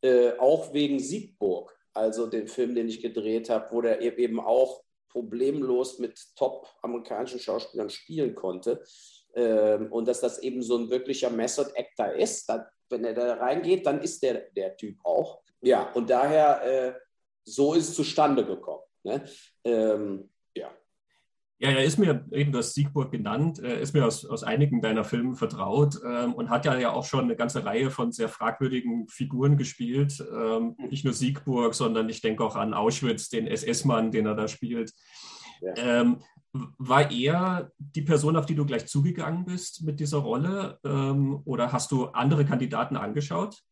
äh, 0.00 0.32
auch 0.38 0.72
wegen 0.72 1.00
Siegburg, 1.00 1.76
also 1.92 2.26
den 2.26 2.46
Film, 2.46 2.76
den 2.76 2.88
ich 2.88 3.02
gedreht 3.02 3.50
habe, 3.50 3.74
wo 3.74 3.80
der 3.80 4.00
eben 4.00 4.38
auch 4.38 4.82
problemlos 5.08 5.98
mit 5.98 6.18
top 6.36 6.68
amerikanischen 6.82 7.40
Schauspielern 7.40 7.90
spielen 7.90 8.36
konnte. 8.36 8.84
Ähm, 9.34 9.90
und 9.90 10.06
dass 10.06 10.20
das 10.20 10.38
eben 10.38 10.62
so 10.62 10.76
ein 10.76 10.88
wirklicher 10.90 11.30
Method 11.30 11.70
Actor 11.76 12.12
ist. 12.12 12.48
Da, 12.48 12.70
wenn 12.90 13.04
er 13.04 13.14
da 13.14 13.34
reingeht, 13.34 13.86
dann 13.86 14.00
ist 14.00 14.22
der 14.22 14.50
der 14.52 14.76
Typ 14.76 14.98
auch. 15.04 15.41
Ja, 15.62 15.90
und 15.92 16.10
daher, 16.10 16.62
äh, 16.64 16.94
so 17.44 17.74
ist 17.74 17.90
es 17.90 17.94
zustande 17.94 18.44
gekommen. 18.44 18.82
Ne? 19.04 19.24
Ähm, 19.64 20.30
ja. 20.56 20.70
Ja, 21.58 21.70
er 21.70 21.84
ist 21.84 21.98
mir 21.98 22.26
eben 22.32 22.50
das 22.50 22.74
Siegburg 22.74 23.12
genannt, 23.12 23.60
er 23.60 23.78
ist 23.78 23.94
mir 23.94 24.04
aus, 24.04 24.24
aus 24.24 24.42
einigen 24.42 24.80
deiner 24.80 25.04
Filme 25.04 25.36
vertraut 25.36 26.00
ähm, 26.04 26.34
und 26.34 26.50
hat 26.50 26.64
ja, 26.64 26.76
ja 26.76 26.92
auch 26.92 27.04
schon 27.04 27.24
eine 27.24 27.36
ganze 27.36 27.64
Reihe 27.64 27.90
von 27.90 28.10
sehr 28.10 28.28
fragwürdigen 28.28 29.06
Figuren 29.08 29.56
gespielt. 29.56 30.24
Ähm, 30.32 30.74
mhm. 30.76 30.88
nicht 30.88 31.04
nur 31.04 31.14
Siegburg, 31.14 31.74
sondern 31.74 32.08
ich 32.08 32.20
denke 32.20 32.44
auch 32.44 32.56
an 32.56 32.74
Auschwitz, 32.74 33.28
den 33.28 33.46
SS-Mann, 33.46 34.10
den 34.10 34.26
er 34.26 34.34
da 34.34 34.48
spielt. 34.48 34.92
Ja. 35.60 36.00
Ähm, 36.00 36.18
war 36.52 37.10
er 37.10 37.70
die 37.78 38.02
Person, 38.02 38.36
auf 38.36 38.46
die 38.46 38.56
du 38.56 38.66
gleich 38.66 38.86
zugegangen 38.86 39.44
bist 39.44 39.84
mit 39.84 40.00
dieser 40.00 40.18
Rolle 40.18 40.78
ähm, 40.84 41.40
oder 41.44 41.72
hast 41.72 41.92
du 41.92 42.06
andere 42.06 42.44
Kandidaten 42.44 42.96
angeschaut? 42.96 43.62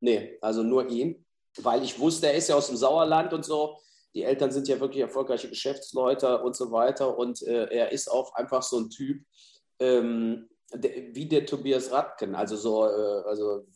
Nee, 0.00 0.36
also 0.40 0.62
nur 0.62 0.88
ihn, 0.88 1.24
weil 1.62 1.82
ich 1.82 1.98
wusste, 1.98 2.26
er 2.26 2.34
ist 2.34 2.48
ja 2.48 2.56
aus 2.56 2.68
dem 2.68 2.76
Sauerland 2.76 3.32
und 3.32 3.44
so 3.44 3.78
die 4.14 4.22
Eltern 4.22 4.52
sind 4.52 4.68
ja 4.68 4.78
wirklich 4.78 5.02
erfolgreiche 5.02 5.48
Geschäftsleute 5.48 6.40
und 6.42 6.54
so 6.54 6.70
weiter. 6.70 7.18
Und 7.18 7.42
äh, 7.42 7.66
er 7.66 7.92
ist 7.92 8.08
auch 8.08 8.34
einfach 8.34 8.62
so 8.62 8.78
ein 8.78 8.90
Typ 8.90 9.24
ähm, 9.80 10.48
der, 10.72 11.14
wie 11.14 11.28
der 11.28 11.46
Tobias 11.46 11.90
Radken. 11.90 12.34
Also 12.34 12.56
so, 12.56 12.86
äh, 12.86 13.22
also, 13.26 13.66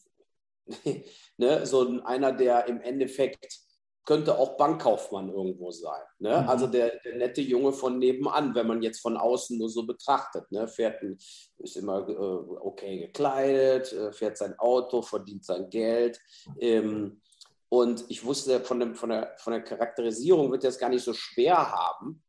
ne, 1.36 1.66
so 1.66 2.00
einer, 2.04 2.32
der 2.32 2.66
im 2.68 2.80
Endeffekt 2.80 3.58
könnte 4.04 4.38
auch 4.38 4.56
Bankkaufmann 4.56 5.28
irgendwo 5.28 5.70
sein. 5.70 6.02
Ne? 6.18 6.40
Mhm. 6.40 6.48
Also 6.48 6.66
der, 6.66 6.98
der, 7.00 7.16
nette 7.16 7.42
Junge 7.42 7.72
von 7.72 7.98
nebenan, 7.98 8.54
wenn 8.54 8.66
man 8.66 8.80
jetzt 8.80 9.00
von 9.00 9.18
außen 9.18 9.58
nur 9.58 9.68
so 9.68 9.84
betrachtet. 9.84 10.50
Ne? 10.50 10.66
Fährt 10.68 11.02
ein, 11.02 11.18
ist 11.58 11.76
immer 11.76 12.08
äh, 12.08 12.12
okay 12.12 13.00
gekleidet, 13.00 13.92
äh, 13.92 14.12
fährt 14.12 14.38
sein 14.38 14.58
Auto, 14.58 15.02
verdient 15.02 15.44
sein 15.44 15.68
Geld. 15.68 16.18
Ähm, 16.58 17.20
und 17.68 18.04
ich 18.08 18.24
wusste, 18.24 18.60
von, 18.60 18.80
dem, 18.80 18.94
von, 18.94 19.10
der, 19.10 19.36
von 19.38 19.52
der 19.52 19.62
Charakterisierung 19.62 20.50
wird 20.50 20.64
er 20.64 20.70
es 20.70 20.78
gar 20.78 20.88
nicht 20.88 21.04
so 21.04 21.12
schwer 21.12 21.70
haben, 21.70 22.22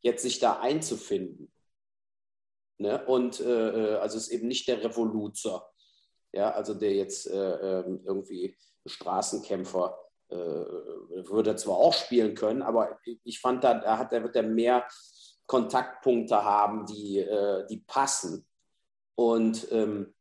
jetzt 0.00 0.22
sich 0.22 0.38
da 0.38 0.60
einzufinden. 0.60 1.52
Ne? 2.78 3.04
Und 3.06 3.40
äh, 3.40 3.94
äh 3.94 3.96
also 3.96 4.18
ist 4.18 4.28
eben 4.28 4.46
nicht 4.46 4.68
der 4.68 4.84
Revoluzer, 4.84 5.68
ja, 6.32 6.50
also 6.50 6.74
der 6.74 6.92
jetzt 6.92 7.26
äh, 7.26 7.80
ähm, 7.80 8.02
irgendwie 8.04 8.56
Straßenkämpfer 8.84 9.98
äh, 10.28 10.36
würde 10.36 11.56
zwar 11.56 11.76
auch 11.76 11.94
spielen 11.94 12.34
können, 12.34 12.62
aber 12.62 12.98
ich 13.24 13.40
fand, 13.40 13.64
da, 13.64 13.74
da, 13.74 13.98
hat, 13.98 14.12
da 14.12 14.22
wird 14.22 14.36
er 14.36 14.42
mehr 14.42 14.86
Kontaktpunkte 15.46 16.44
haben, 16.44 16.84
die, 16.84 17.18
äh, 17.18 17.66
die 17.66 17.78
passen. 17.78 18.46
Und 19.14 19.72
ähm, 19.72 20.14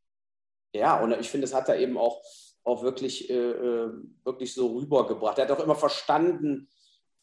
ja, 0.74 1.02
und 1.02 1.12
ich 1.20 1.30
finde, 1.30 1.46
das 1.46 1.54
hat 1.54 1.68
er 1.68 1.78
eben 1.78 1.98
auch 1.98 2.22
auch 2.68 2.84
wirklich, 2.84 3.30
äh, 3.30 3.34
äh, 3.34 3.94
wirklich 4.26 4.54
so 4.54 4.76
rübergebracht. 4.76 5.38
Er 5.38 5.48
hat 5.48 5.52
auch 5.58 5.64
immer 5.64 5.76
verstanden, 5.76 6.68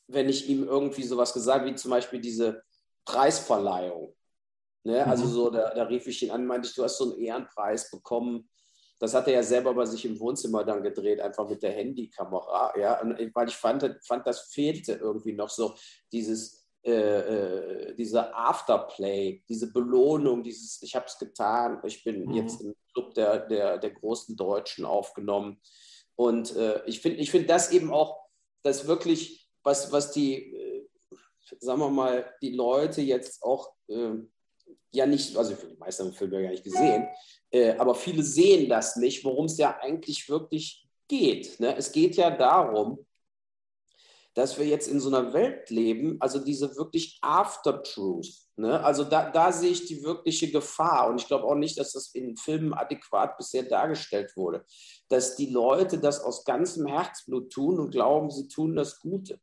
wenn 0.07 0.29
ich 0.31 0.49
ihm 0.49 0.65
irgendwie 0.65 1.03
sowas 1.03 1.35
gesagt 1.35 1.67
wie 1.67 1.75
zum 1.75 1.91
Beispiel 1.91 2.19
diese 2.19 2.63
Preisverleihung. 3.05 4.15
Ne? 4.85 5.07
Also 5.07 5.27
mhm. 5.27 5.31
so, 5.31 5.51
da, 5.51 5.75
da, 5.75 5.85
rief 5.85 6.07
ich 6.07 6.23
ihn 6.23 6.31
an, 6.31 6.47
meinte 6.47 6.69
ich, 6.69 6.75
du 6.75 6.83
hast 6.83 6.97
so 6.97 7.13
einen 7.13 7.21
Ehrenpreis 7.21 7.91
bekommen. 7.91 8.49
Das 8.99 9.13
hat 9.13 9.27
er 9.29 9.35
ja 9.35 9.43
selber 9.43 9.75
bei 9.75 9.85
sich 9.85 10.07
im 10.07 10.19
Wohnzimmer 10.19 10.65
dann 10.65 10.83
gedreht, 10.83 11.21
einfach 11.21 11.47
mit 11.47 11.63
der 11.63 11.73
Handykamera. 11.73 12.79
Ja? 12.79 13.03
Und, 13.03 13.19
weil 13.35 13.49
ich 13.49 13.57
fand, 13.57 13.99
fand, 14.03 14.27
das 14.27 14.49
fehlte 14.51 14.95
irgendwie 14.95 15.35
noch 15.35 15.51
so, 15.51 15.75
dieses, 16.11 16.64
äh, 16.85 16.91
äh, 16.91 17.95
dieser 17.95 18.37
Afterplay, 18.37 19.43
diese 19.49 19.73
Belohnung, 19.73 20.43
dieses 20.43 20.83
Ich 20.83 20.95
habe 20.95 21.07
es 21.07 21.19
getan, 21.19 21.81
ich 21.85 22.05
bin 22.05 22.27
mhm. 22.27 22.35
jetzt 22.35 22.61
im 22.61 22.75
Club 22.93 23.15
der, 23.15 23.39
der, 23.47 23.79
der 23.79 23.91
großen 23.91 24.37
Deutschen 24.37 24.85
aufgenommen. 24.85 25.61
Und 26.15 26.55
äh, 26.57 26.85
ich 26.85 27.01
finde 27.01 27.21
ich 27.21 27.31
find 27.31 27.49
das 27.49 27.73
eben 27.73 27.91
auch, 27.91 28.25
das 28.63 28.87
wirklich, 28.87 29.49
was, 29.63 29.93
was 29.93 30.13
die, 30.13 30.55
äh, 30.55 30.89
sagen 31.59 31.81
wir 31.81 31.89
mal, 31.89 32.31
die 32.43 32.51
Leute 32.51 33.01
jetzt 33.01 33.43
auch 33.43 33.73
äh, 33.89 34.17
ja 34.93 35.07
nicht, 35.07 35.37
also 35.39 35.55
für 35.57 35.69
die 35.69 35.79
meisten 35.79 36.13
Filme 36.13 36.43
ja 36.43 36.51
nicht 36.51 36.65
gesehen, 36.65 37.09
äh, 37.51 37.73
aber 37.79 37.95
viele 37.95 38.23
sehen 38.23 38.69
das 38.69 38.97
nicht, 38.97 39.25
worum 39.25 39.47
es 39.47 39.57
ja 39.57 39.79
eigentlich 39.81 40.29
wirklich 40.29 40.87
geht. 41.09 41.59
Ne? 41.61 41.75
Es 41.77 41.93
geht 41.93 42.17
ja 42.17 42.31
darum, 42.31 43.07
dass 44.35 44.59
wir 44.59 44.67
jetzt 44.67 44.89
in 44.89 44.99
so 45.01 45.09
einer 45.09 45.33
Welt 45.33 45.71
leben, 45.71 46.17
also 46.21 46.39
diese 46.39 46.77
wirklich 46.77 47.19
After-Truth. 47.23 48.27
Ne? 48.57 48.83
Also 48.83 49.05
da, 49.05 49.31
da 49.31 49.53
sehe 49.53 49.71
ich 49.71 49.87
die 49.87 50.03
wirkliche 50.03 50.51
Gefahr 50.51 51.09
und 51.09 51.21
ich 51.21 51.29
glaube 51.29 51.45
auch 51.45 51.55
nicht, 51.55 51.79
dass 51.79 51.93
das 51.93 52.09
in 52.15 52.37
Filmen 52.37 52.75
adäquat 52.75 53.37
bisher 53.37 53.63
dargestellt 53.63 54.37
wurde, 54.37 54.65
dass 55.09 55.37
die 55.37 55.47
Leute 55.47 55.99
das 55.99 56.21
aus 56.21 56.45
ganzem 56.45 56.87
Herzblut 56.87 57.53
tun 57.53 57.79
und 57.79 57.91
glauben, 57.91 58.31
sie 58.31 58.49
tun 58.49 58.75
das 58.75 58.99
Gute. 58.99 59.39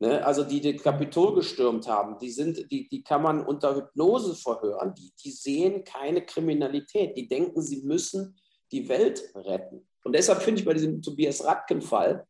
Ne? 0.00 0.24
Also 0.26 0.42
die 0.42 0.60
den 0.60 0.78
Kapitol 0.78 1.34
gestürmt 1.36 1.86
haben, 1.86 2.18
die, 2.18 2.30
sind, 2.30 2.70
die, 2.70 2.88
die 2.88 3.02
kann 3.02 3.22
man 3.22 3.46
unter 3.46 3.76
Hypnose 3.76 4.34
verhören, 4.34 4.94
die, 4.94 5.12
die 5.24 5.30
sehen 5.30 5.84
keine 5.84 6.26
Kriminalität, 6.26 7.16
die 7.16 7.28
denken, 7.28 7.62
sie 7.62 7.82
müssen 7.82 8.36
die 8.72 8.88
Welt 8.88 9.22
retten. 9.34 9.88
Und 10.04 10.14
deshalb 10.14 10.42
finde 10.42 10.60
ich 10.60 10.66
bei 10.66 10.74
diesem 10.74 11.00
Tobias 11.00 11.44
Radken-Fall, 11.44 12.26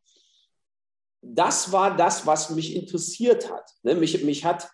das 1.35 1.73
war 1.73 1.97
das, 1.97 2.27
was 2.27 2.51
mich 2.51 2.75
interessiert 2.75 3.51
hat. 3.51 3.71
Ne? 3.83 3.95
Mich, 3.95 4.23
mich 4.23 4.45
hat 4.45 4.71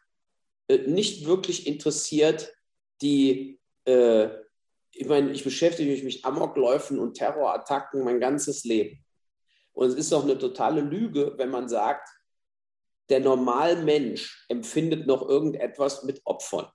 äh, 0.68 0.78
nicht 0.78 1.26
wirklich 1.26 1.66
interessiert, 1.66 2.52
die, 3.00 3.60
äh, 3.84 4.28
ich 4.92 5.06
meine, 5.06 5.32
ich 5.32 5.44
beschäftige 5.44 5.90
mich 5.90 6.04
mit 6.04 6.24
Amokläufen 6.24 6.98
und 6.98 7.14
Terrorattacken 7.14 8.04
mein 8.04 8.20
ganzes 8.20 8.64
Leben. 8.64 9.04
Und 9.72 9.88
es 9.88 9.94
ist 9.94 10.12
doch 10.12 10.24
eine 10.24 10.38
totale 10.38 10.82
Lüge, 10.82 11.34
wenn 11.38 11.50
man 11.50 11.68
sagt, 11.68 12.08
der 13.08 13.20
Normalmensch 13.20 14.44
empfindet 14.48 15.06
noch 15.06 15.26
irgendetwas 15.26 16.04
mit 16.04 16.20
Opfern 16.24 16.70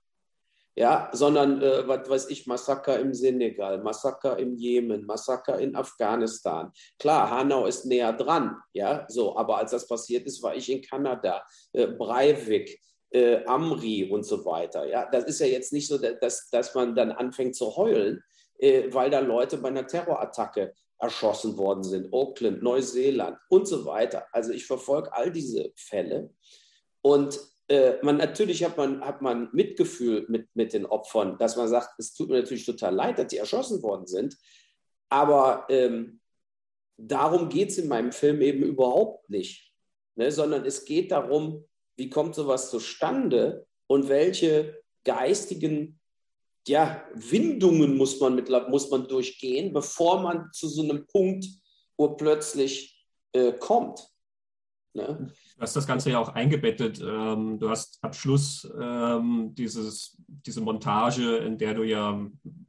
ja, 0.78 1.10
sondern, 1.12 1.60
äh, 1.60 1.88
was 1.88 2.08
weiß 2.08 2.30
ich, 2.30 2.46
Massaker 2.46 3.00
im 3.00 3.12
Senegal, 3.12 3.82
Massaker 3.82 4.38
im 4.38 4.54
Jemen, 4.54 5.04
Massaker 5.04 5.58
in 5.58 5.74
Afghanistan. 5.74 6.70
Klar, 7.00 7.30
Hanau 7.30 7.66
ist 7.66 7.84
näher 7.84 8.12
dran, 8.12 8.56
ja, 8.72 9.04
so, 9.08 9.36
aber 9.36 9.58
als 9.58 9.72
das 9.72 9.88
passiert 9.88 10.24
ist, 10.26 10.40
war 10.40 10.54
ich 10.54 10.70
in 10.70 10.80
Kanada, 10.80 11.44
äh, 11.72 11.88
Breivik, 11.88 12.80
äh, 13.10 13.44
Amri 13.44 14.08
und 14.08 14.24
so 14.24 14.44
weiter. 14.44 14.86
Ja, 14.88 15.10
das 15.10 15.24
ist 15.24 15.40
ja 15.40 15.46
jetzt 15.46 15.72
nicht 15.72 15.88
so, 15.88 15.98
dass, 15.98 16.48
dass 16.48 16.74
man 16.76 16.94
dann 16.94 17.10
anfängt 17.10 17.56
zu 17.56 17.76
heulen, 17.76 18.22
äh, 18.60 18.84
weil 18.92 19.10
da 19.10 19.18
Leute 19.18 19.58
bei 19.58 19.68
einer 19.70 19.86
Terrorattacke 19.86 20.74
erschossen 21.00 21.56
worden 21.56 21.82
sind, 21.82 22.12
Auckland, 22.12 22.62
Neuseeland 22.62 23.36
und 23.48 23.66
so 23.66 23.84
weiter. 23.84 24.26
Also 24.30 24.52
ich 24.52 24.64
verfolge 24.64 25.12
all 25.12 25.32
diese 25.32 25.72
Fälle 25.74 26.30
und 27.02 27.36
äh, 27.68 27.94
man 28.02 28.16
natürlich 28.16 28.64
hat 28.64 28.76
man, 28.76 29.00
hat 29.02 29.22
man 29.22 29.50
Mitgefühl 29.52 30.26
mit, 30.28 30.48
mit 30.54 30.72
den 30.72 30.86
Opfern, 30.86 31.36
dass 31.38 31.56
man 31.56 31.68
sagt, 31.68 31.98
es 31.98 32.14
tut 32.14 32.30
mir 32.30 32.40
natürlich 32.40 32.64
total 32.64 32.94
leid, 32.94 33.18
dass 33.18 33.28
die 33.28 33.36
erschossen 33.36 33.82
worden 33.82 34.06
sind. 34.06 34.36
Aber 35.10 35.66
ähm, 35.68 36.20
darum 36.96 37.48
geht 37.48 37.70
es 37.70 37.78
in 37.78 37.88
meinem 37.88 38.12
Film 38.12 38.40
eben 38.40 38.62
überhaupt 38.62 39.28
nicht, 39.30 39.72
ne? 40.16 40.32
sondern 40.32 40.64
es 40.64 40.84
geht 40.84 41.12
darum, 41.12 41.64
wie 41.96 42.10
kommt 42.10 42.34
sowas 42.34 42.70
zustande 42.70 43.66
und 43.86 44.08
welche 44.08 44.82
geistigen 45.04 45.98
ja, 46.66 47.02
Windungen 47.14 47.96
muss 47.96 48.20
man, 48.20 48.34
mit, 48.34 48.50
muss 48.68 48.90
man 48.90 49.08
durchgehen, 49.08 49.72
bevor 49.72 50.20
man 50.20 50.50
zu 50.52 50.68
so 50.68 50.82
einem 50.82 51.06
Punkt 51.06 51.46
urplötzlich 51.96 53.04
äh, 53.32 53.52
kommt. 53.52 54.06
Ne? 54.94 55.32
Du 55.56 55.62
hast 55.62 55.76
das 55.76 55.86
Ganze 55.86 56.10
ja 56.10 56.18
auch 56.18 56.30
eingebettet. 56.30 57.00
Ähm, 57.00 57.58
du 57.58 57.68
hast 57.68 57.98
am 58.02 58.12
Schluss 58.12 58.70
ähm, 58.80 59.54
dieses, 59.54 60.16
diese 60.26 60.60
Montage, 60.60 61.36
in 61.38 61.58
der 61.58 61.74
du 61.74 61.82
ja 61.82 62.20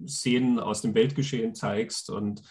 Szenen 0.08 0.60
aus 0.60 0.82
dem 0.82 0.96
Weltgeschehen 0.96 1.56
zeigst 1.56 2.10
und 2.10 2.42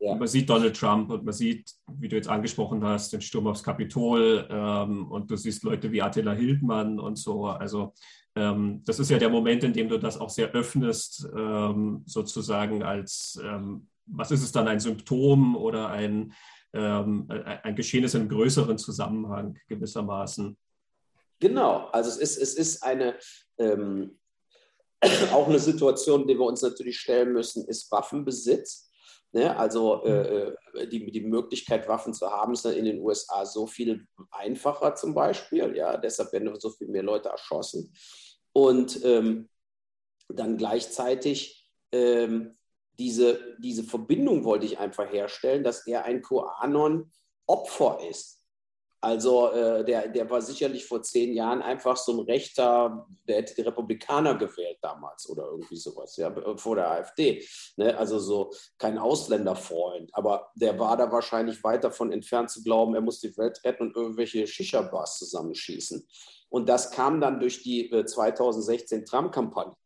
ja. 0.00 0.14
man 0.14 0.28
sieht 0.28 0.50
Donald 0.50 0.76
Trump 0.76 1.10
und 1.10 1.24
man 1.24 1.34
sieht, 1.34 1.72
wie 1.86 2.08
du 2.08 2.16
jetzt 2.16 2.28
angesprochen 2.28 2.84
hast, 2.84 3.12
den 3.12 3.20
Sturm 3.20 3.46
aufs 3.46 3.62
Kapitol 3.62 4.46
ähm, 4.50 5.10
und 5.10 5.30
du 5.30 5.36
siehst 5.36 5.62
Leute 5.62 5.92
wie 5.92 6.02
Attila 6.02 6.32
Hildmann 6.32 6.98
und 6.98 7.16
so. 7.16 7.46
Also 7.46 7.92
das 8.34 9.00
ist 9.00 9.10
ja 9.10 9.18
der 9.18 9.30
Moment, 9.30 9.64
in 9.64 9.72
dem 9.72 9.88
du 9.88 9.98
das 9.98 10.16
auch 10.16 10.30
sehr 10.30 10.52
öffnest, 10.52 11.28
sozusagen 12.04 12.84
als, 12.84 13.36
was 14.06 14.30
ist 14.30 14.44
es 14.44 14.52
dann, 14.52 14.68
ein 14.68 14.78
Symptom 14.78 15.56
oder 15.56 15.88
ein, 15.88 16.32
ähm, 16.72 17.26
ein 17.28 17.76
Geschehen 17.76 18.04
ist 18.04 18.14
im 18.14 18.28
größeren 18.28 18.78
Zusammenhang 18.78 19.58
gewissermaßen. 19.68 20.56
Genau, 21.40 21.86
also 21.92 22.10
es 22.10 22.16
ist, 22.16 22.36
es 22.38 22.54
ist 22.54 22.82
eine, 22.82 23.16
ähm, 23.58 24.18
auch 25.32 25.48
eine 25.48 25.58
Situation, 25.58 26.26
die 26.26 26.34
wir 26.34 26.44
uns 26.44 26.62
natürlich 26.62 26.98
stellen 26.98 27.32
müssen, 27.32 27.66
ist 27.66 27.90
Waffenbesitz. 27.92 28.90
Ne? 29.32 29.56
Also 29.56 30.04
äh, 30.04 30.54
äh, 30.74 30.88
die, 30.88 31.10
die 31.10 31.20
Möglichkeit, 31.20 31.88
Waffen 31.88 32.14
zu 32.14 32.28
haben, 32.28 32.54
ist 32.54 32.64
in 32.64 32.84
den 32.84 33.00
USA 33.00 33.44
so 33.44 33.66
viel 33.66 34.06
einfacher 34.30 34.94
zum 34.94 35.14
Beispiel. 35.14 35.76
Ja? 35.76 35.96
Deshalb 35.96 36.32
werden 36.32 36.58
so 36.58 36.70
viel 36.70 36.88
mehr 36.88 37.02
Leute 37.02 37.28
erschossen. 37.28 37.92
Und 38.52 39.04
ähm, 39.04 39.48
dann 40.28 40.56
gleichzeitig 40.56 41.70
ähm, 41.92 42.57
diese, 42.98 43.56
diese 43.58 43.84
Verbindung 43.84 44.44
wollte 44.44 44.66
ich 44.66 44.78
einfach 44.78 45.10
herstellen, 45.10 45.64
dass 45.64 45.86
er 45.86 46.04
ein 46.04 46.22
QAnon-Opfer 46.22 48.00
ist. 48.10 48.38
Also 49.00 49.52
äh, 49.52 49.84
der, 49.84 50.08
der 50.08 50.28
war 50.28 50.42
sicherlich 50.42 50.84
vor 50.84 51.02
zehn 51.02 51.32
Jahren 51.32 51.62
einfach 51.62 51.96
so 51.96 52.12
ein 52.12 52.26
Rechter, 52.26 53.06
der 53.28 53.36
hätte 53.36 53.54
die 53.54 53.60
Republikaner 53.60 54.34
gewählt 54.34 54.78
damals 54.82 55.28
oder 55.28 55.44
irgendwie 55.44 55.76
sowas, 55.76 56.16
ja, 56.16 56.34
vor 56.56 56.74
der 56.74 56.90
AfD. 56.90 57.46
Ne? 57.76 57.96
Also 57.96 58.18
so 58.18 58.50
kein 58.76 58.98
Ausländerfreund. 58.98 60.10
Aber 60.14 60.50
der 60.56 60.76
war 60.80 60.96
da 60.96 61.12
wahrscheinlich 61.12 61.62
weit 61.62 61.84
davon 61.84 62.10
entfernt 62.10 62.50
zu 62.50 62.60
glauben, 62.64 62.96
er 62.96 63.00
muss 63.00 63.20
die 63.20 63.36
Welt 63.36 63.60
retten 63.64 63.84
und 63.84 63.94
irgendwelche 63.96 64.44
Shisha-Bars 64.48 65.18
zusammenschießen. 65.18 66.04
Und 66.48 66.68
das 66.68 66.90
kam 66.90 67.20
dann 67.20 67.38
durch 67.38 67.62
die 67.62 67.92
äh, 67.92 68.04
2016 68.04 69.04
Trump-Kampagne 69.04 69.76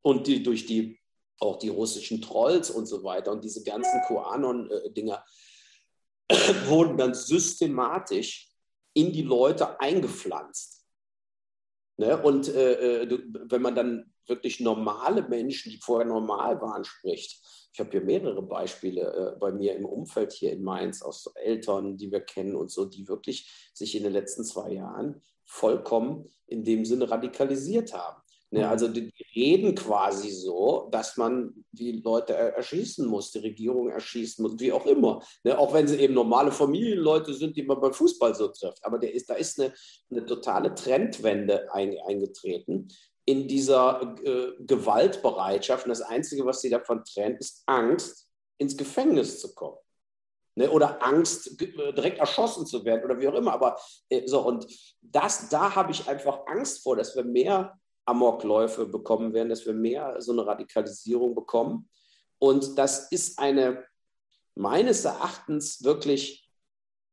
und 0.00 0.26
die, 0.26 0.42
durch 0.42 0.64
die 0.64 1.01
auch 1.42 1.58
die 1.58 1.68
russischen 1.68 2.22
Trolls 2.22 2.70
und 2.70 2.86
so 2.86 3.02
weiter 3.02 3.32
und 3.32 3.44
diese 3.44 3.62
ganzen 3.64 4.00
QAnon-Dinger 4.06 5.24
wurden 6.66 6.96
dann 6.96 7.14
systematisch 7.14 8.50
in 8.94 9.12
die 9.12 9.22
Leute 9.22 9.80
eingepflanzt. 9.80 10.86
Ne? 11.98 12.20
Und 12.22 12.48
äh, 12.48 13.02
äh 13.02 13.18
wenn 13.48 13.62
man 13.62 13.74
dann 13.74 14.12
wirklich 14.26 14.60
normale 14.60 15.22
Menschen, 15.28 15.72
die 15.72 15.78
vorher 15.78 16.06
normal 16.06 16.60
waren, 16.60 16.84
spricht, 16.84 17.42
ich 17.72 17.80
habe 17.80 17.90
hier 17.90 18.02
mehrere 18.02 18.42
Beispiele 18.42 19.34
äh, 19.34 19.38
bei 19.38 19.50
mir 19.50 19.74
im 19.74 19.86
Umfeld 19.86 20.32
hier 20.32 20.52
in 20.52 20.62
Mainz 20.62 21.02
aus 21.02 21.26
Eltern, 21.34 21.96
die 21.96 22.12
wir 22.12 22.20
kennen 22.20 22.54
und 22.54 22.70
so, 22.70 22.84
die 22.84 23.08
wirklich 23.08 23.70
sich 23.72 23.94
in 23.96 24.02
den 24.02 24.12
letzten 24.12 24.44
zwei 24.44 24.72
Jahren 24.72 25.22
vollkommen 25.44 26.28
in 26.46 26.64
dem 26.64 26.84
Sinne 26.84 27.10
radikalisiert 27.10 27.94
haben. 27.94 28.21
Ne, 28.52 28.60
mhm. 28.60 28.66
also 28.66 28.88
die, 28.88 29.10
reden 29.34 29.74
quasi 29.74 30.30
so, 30.30 30.88
dass 30.92 31.16
man 31.16 31.64
die 31.72 32.02
Leute 32.04 32.34
erschießen 32.34 33.06
muss, 33.06 33.30
die 33.30 33.38
Regierung 33.38 33.88
erschießen 33.88 34.42
muss, 34.42 34.60
wie 34.60 34.72
auch 34.72 34.84
immer. 34.84 35.22
Ne, 35.42 35.58
auch 35.58 35.72
wenn 35.72 35.88
sie 35.88 35.98
eben 35.98 36.12
normale 36.12 36.52
Familienleute 36.52 37.32
sind, 37.32 37.56
die 37.56 37.62
man 37.62 37.80
beim 37.80 37.94
Fußball 37.94 38.34
so 38.34 38.48
trifft. 38.48 38.84
Aber 38.84 38.98
der 38.98 39.14
ist, 39.14 39.30
da 39.30 39.34
ist 39.34 39.58
eine, 39.58 39.72
eine 40.10 40.26
totale 40.26 40.74
Trendwende 40.74 41.72
ein, 41.72 41.96
eingetreten 42.06 42.88
in 43.24 43.48
dieser 43.48 44.16
äh, 44.22 44.52
Gewaltbereitschaft. 44.60 45.86
Und 45.86 45.90
das 45.90 46.02
Einzige, 46.02 46.44
was 46.44 46.60
sie 46.60 46.68
davon 46.68 47.04
trennt, 47.04 47.40
ist 47.40 47.62
Angst, 47.64 48.28
ins 48.58 48.76
Gefängnis 48.76 49.40
zu 49.40 49.54
kommen. 49.54 49.78
Ne, 50.56 50.70
oder 50.70 51.02
Angst, 51.02 51.58
äh, 51.62 51.94
direkt 51.94 52.18
erschossen 52.18 52.66
zu 52.66 52.84
werden 52.84 53.02
oder 53.06 53.18
wie 53.18 53.28
auch 53.28 53.34
immer. 53.34 53.54
Aber 53.54 53.78
äh, 54.10 54.26
so, 54.26 54.46
und 54.46 54.66
das, 55.00 55.48
da 55.48 55.74
habe 55.74 55.92
ich 55.92 56.06
einfach 56.06 56.40
Angst 56.48 56.82
vor, 56.82 56.96
dass 56.96 57.16
wir 57.16 57.24
mehr 57.24 57.78
Amokläufe 58.04 58.86
bekommen 58.86 59.32
werden, 59.32 59.48
dass 59.48 59.66
wir 59.66 59.74
mehr 59.74 60.20
so 60.20 60.32
eine 60.32 60.46
Radikalisierung 60.46 61.34
bekommen. 61.34 61.88
Und 62.38 62.76
das 62.78 63.10
ist 63.12 63.38
eine 63.38 63.84
meines 64.54 65.04
Erachtens 65.04 65.82
wirklich 65.82 66.50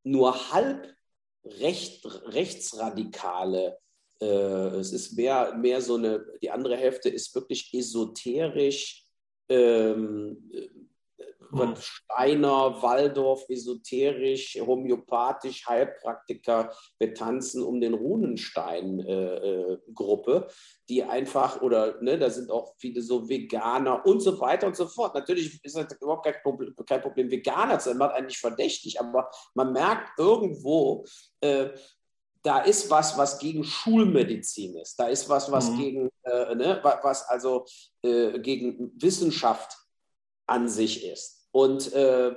nur 0.02 0.52
halb 0.52 0.94
recht, 1.44 2.04
rechtsradikale. 2.26 3.78
Äh, 4.20 4.26
es 4.26 4.92
ist 4.92 5.12
mehr, 5.12 5.54
mehr 5.54 5.80
so 5.80 5.94
eine, 5.94 6.24
die 6.42 6.50
andere 6.50 6.76
Hälfte 6.76 7.08
ist 7.08 7.34
wirklich 7.34 7.72
esoterisch, 7.72 9.06
ähm, 9.48 10.50
wird 11.52 11.78
Steiner, 11.78 12.82
Waldorf, 12.82 13.44
esoterisch, 13.48 14.58
homöopathisch, 14.60 15.66
Heilpraktiker, 15.66 16.70
wir 16.98 17.14
tanzen 17.14 17.62
um 17.62 17.80
den 17.80 17.94
Runenstein-Gruppe, 17.94 20.32
äh, 20.32 20.38
äh, 20.38 20.46
die 20.88 21.04
einfach, 21.04 21.62
oder 21.62 22.02
ne, 22.02 22.18
da 22.18 22.28
sind 22.30 22.50
auch 22.50 22.74
viele 22.78 23.02
so 23.02 23.28
Veganer 23.28 24.04
und 24.06 24.20
so 24.20 24.40
weiter 24.40 24.66
und 24.66 24.74
so 24.76 24.86
fort. 24.86 25.14
Natürlich 25.14 25.62
ist 25.64 25.76
das 25.76 25.92
überhaupt 26.00 26.24
kein 26.24 26.34
Problem, 26.42 26.74
kein 26.86 27.02
Problem 27.02 27.30
Veganer 27.30 27.78
zu 27.78 27.90
sein, 27.90 27.98
macht 27.98 28.14
eigentlich 28.14 28.38
verdächtig, 28.38 28.98
aber 29.00 29.30
man 29.54 29.72
merkt 29.72 30.18
irgendwo, 30.18 31.04
äh, 31.40 31.70
da 32.42 32.60
ist 32.60 32.90
was, 32.90 33.18
was 33.18 33.38
gegen 33.38 33.64
Schulmedizin 33.64 34.76
ist. 34.76 34.96
Da 34.96 35.08
ist 35.08 35.28
was, 35.28 35.50
was 35.52 35.70
mhm. 35.70 35.78
gegen, 35.78 36.10
äh, 36.22 36.54
ne, 36.54 36.80
was 36.82 37.28
also 37.28 37.66
äh, 38.02 38.38
gegen 38.38 38.92
Wissenschaft 39.00 39.76
an 40.46 40.68
sich 40.68 41.04
ist. 41.04 41.39
Und 41.52 41.92
äh, 41.92 42.34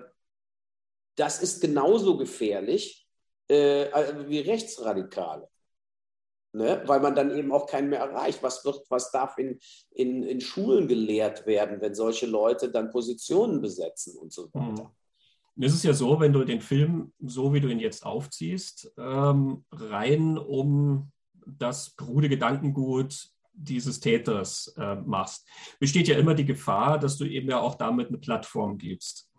das 1.15 1.41
ist 1.41 1.61
genauso 1.61 2.17
gefährlich 2.17 3.07
äh, 3.47 3.85
wie 4.27 4.39
Rechtsradikale. 4.39 5.47
Ne? 6.53 6.83
Weil 6.85 6.99
man 6.99 7.15
dann 7.15 7.35
eben 7.35 7.51
auch 7.51 7.67
keinen 7.67 7.89
mehr 7.89 7.99
erreicht. 7.99 8.43
Was, 8.43 8.63
wird, 8.63 8.85
was 8.89 9.11
darf 9.11 9.37
in, 9.37 9.59
in, 9.91 10.23
in 10.23 10.39
Schulen 10.39 10.87
gelehrt 10.87 11.45
werden, 11.45 11.81
wenn 11.81 11.95
solche 11.95 12.27
Leute 12.27 12.69
dann 12.69 12.91
Positionen 12.91 13.61
besetzen 13.61 14.17
und 14.17 14.31
so 14.31 14.49
weiter? 14.53 14.83
Mhm. 14.83 15.63
Es 15.63 15.73
ist 15.73 15.83
ja 15.83 15.93
so, 15.93 16.19
wenn 16.19 16.33
du 16.33 16.43
den 16.43 16.61
Film, 16.61 17.13
so 17.19 17.53
wie 17.53 17.59
du 17.59 17.67
ihn 17.67 17.79
jetzt 17.79 18.05
aufziehst, 18.05 18.91
ähm, 18.97 19.65
rein 19.71 20.37
um 20.37 21.11
das 21.45 21.95
krude 21.95 22.29
Gedankengut 22.29 23.32
dieses 23.53 23.99
Täters 23.99 24.73
äh, 24.77 24.95
machst, 24.95 25.47
besteht 25.79 26.07
ja 26.07 26.17
immer 26.17 26.33
die 26.33 26.45
Gefahr, 26.45 26.99
dass 26.99 27.17
du 27.17 27.25
eben 27.25 27.49
ja 27.49 27.59
auch 27.59 27.75
damit 27.75 28.07
eine 28.07 28.17
Plattform 28.17 28.77
gibst. 28.77 29.29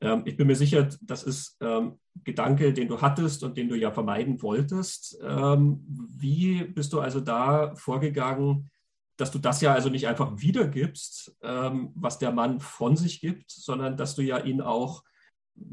Ähm, 0.00 0.22
ich 0.26 0.36
bin 0.36 0.46
mir 0.46 0.56
sicher, 0.56 0.88
das 1.00 1.22
ist 1.22 1.56
ähm, 1.60 1.98
Gedanke, 2.24 2.72
den 2.72 2.88
du 2.88 3.00
hattest 3.00 3.42
und 3.42 3.56
den 3.56 3.68
du 3.68 3.76
ja 3.76 3.90
vermeiden 3.90 4.42
wolltest. 4.42 5.18
Ähm, 5.22 5.84
wie 5.86 6.64
bist 6.64 6.92
du 6.92 7.00
also 7.00 7.20
da 7.20 7.74
vorgegangen, 7.74 8.70
dass 9.16 9.30
du 9.30 9.38
das 9.38 9.60
ja 9.60 9.72
also 9.72 9.88
nicht 9.88 10.08
einfach 10.08 10.32
wiedergibst, 10.36 11.36
ähm, 11.42 11.92
was 11.94 12.18
der 12.18 12.32
Mann 12.32 12.60
von 12.60 12.96
sich 12.96 13.20
gibt, 13.20 13.50
sondern 13.50 13.96
dass 13.96 14.14
du 14.14 14.22
ja 14.22 14.38
ihn 14.38 14.60
auch, 14.60 15.04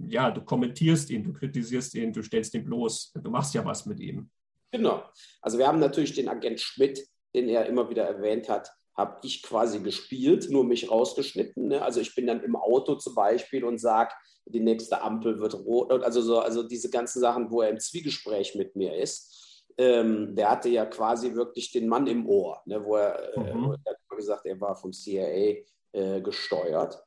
ja, 0.08 0.30
du 0.30 0.42
kommentierst 0.42 1.10
ihn, 1.10 1.24
du 1.24 1.34
kritisierst 1.34 1.96
ihn, 1.96 2.14
du 2.14 2.22
stellst 2.22 2.54
ihn 2.54 2.66
bloß, 2.66 3.14
du 3.16 3.30
machst 3.30 3.54
ja 3.54 3.66
was 3.66 3.86
mit 3.86 4.00
ihm. 4.00 4.30
Genau. 4.72 5.04
Also 5.42 5.58
wir 5.58 5.68
haben 5.68 5.80
natürlich 5.80 6.14
den 6.14 6.30
Agent 6.30 6.60
Schmidt, 6.60 7.00
den 7.36 7.50
er 7.50 7.65
immer 7.65 7.89
wieder 7.89 8.04
erwähnt 8.04 8.50
hat, 8.50 8.72
habe 8.96 9.20
ich 9.24 9.44
quasi 9.44 9.80
gespielt, 9.80 10.50
nur 10.50 10.63
mich 10.65 10.92
rausgeschnitten. 10.92 11.70
Ne? 11.70 11.82
Also 11.82 12.02
ich 12.02 12.13
bin 12.15 12.28
dann 12.28 12.44
im 12.44 12.56
Auto 12.56 12.96
zum 12.96 13.15
Beispiel 13.15 13.63
und 13.63 13.80
sage, 13.80 14.12
die 14.46 14.60
nächste 14.60 15.02
Ampel 15.02 15.39
wird 15.39 15.54
rot. 15.54 15.92
Also, 16.04 16.22
so, 16.22 16.39
also 16.39 16.63
diese 16.63 16.89
ganzen 16.89 17.20
Sachen, 17.22 17.50
wo 17.50 17.62
er 17.62 17.70
im 17.70 17.80
Zwiegespräch 17.80 18.56
mit 18.56 18.76
mir 18.76 18.96
ist. 18.96 19.65
Ähm, 19.78 20.36
der 20.36 20.50
hatte 20.50 20.68
ja 20.68 20.86
quasi 20.86 21.36
wirklich 21.36 21.72
den 21.72 21.88
Mann 21.88 22.08
im 22.08 22.28
Ohr, 22.28 22.62
ne? 22.65 22.84
wo 22.84 22.98
er, 22.98 23.34
äh, 23.38 23.54
mhm. 23.54 23.72
äh, 23.72 23.78
er 23.86 23.94
hat 23.94 24.18
gesagt, 24.18 24.46
er 24.46 24.60
war 24.60 24.76
vom 24.76 24.92
CIA 24.92 25.63
äh, 25.94 26.22
gesteuert. 26.22 27.02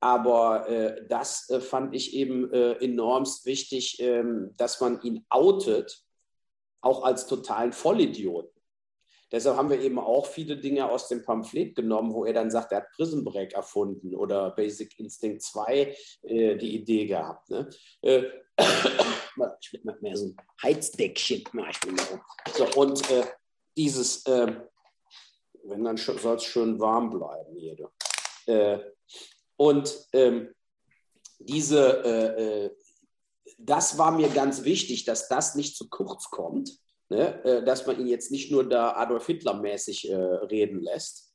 Aber 0.00 0.68
äh, 0.68 1.06
das 1.08 1.48
äh, 1.48 1.60
fand 1.60 1.94
ich 1.94 2.14
eben 2.14 2.52
äh, 2.52 2.72
enormst 2.84 3.46
wichtig, 3.46 3.98
ähm, 4.00 4.52
dass 4.56 4.80
man 4.80 5.00
ihn 5.02 5.24
outet, 5.30 6.04
auch 6.82 7.02
als 7.02 7.26
totalen 7.26 7.72
Vollidioten. 7.72 8.55
Deshalb 9.32 9.56
haben 9.56 9.70
wir 9.70 9.80
eben 9.80 9.98
auch 9.98 10.26
viele 10.26 10.56
Dinge 10.56 10.88
aus 10.88 11.08
dem 11.08 11.22
Pamphlet 11.22 11.74
genommen, 11.74 12.12
wo 12.12 12.24
er 12.24 12.32
dann 12.32 12.50
sagt, 12.50 12.72
er 12.72 12.78
hat 12.78 12.92
Prison 12.92 13.24
Break 13.24 13.54
erfunden 13.54 14.14
oder 14.14 14.50
Basic 14.50 14.98
Instinct 14.98 15.42
2 15.42 15.96
äh, 16.22 16.56
die 16.56 16.76
Idee 16.76 17.06
gehabt. 17.06 17.50
Ne? 17.50 17.68
Äh, 18.02 18.22
ich 19.60 19.72
will 19.72 19.80
mal 19.84 19.98
mehr 20.00 20.16
so 20.16 20.26
ein 20.26 20.36
Heizdeckchen 20.62 21.44
mache 21.52 21.70
ich 21.70 21.92
mal. 21.92 22.20
So, 22.54 22.80
und 22.80 23.10
äh, 23.10 23.24
dieses, 23.76 24.24
ähm, 24.26 24.62
wenn 25.64 25.84
dann 25.84 25.96
soll 25.96 26.36
es 26.36 26.44
schön 26.44 26.78
warm 26.78 27.10
bleiben 27.10 27.56
hier. 27.56 27.90
Äh, 28.46 28.78
und 29.56 30.08
ähm, 30.12 30.54
diese, 31.38 32.04
äh, 32.04 32.64
äh, 32.64 32.76
das 33.58 33.98
war 33.98 34.12
mir 34.12 34.28
ganz 34.28 34.64
wichtig, 34.64 35.04
dass 35.04 35.28
das 35.28 35.54
nicht 35.54 35.76
zu 35.76 35.88
kurz 35.88 36.30
kommt, 36.30 36.78
ne? 37.08 37.44
Äh, 37.44 37.64
dass 37.64 37.86
man 37.86 38.00
ihn 38.00 38.06
jetzt 38.06 38.30
nicht 38.30 38.50
nur 38.50 38.68
da 38.68 38.92
Adolf 38.96 39.26
Hitler-mäßig 39.26 40.10
äh, 40.10 40.14
reden 40.16 40.80
lässt. 40.80 41.34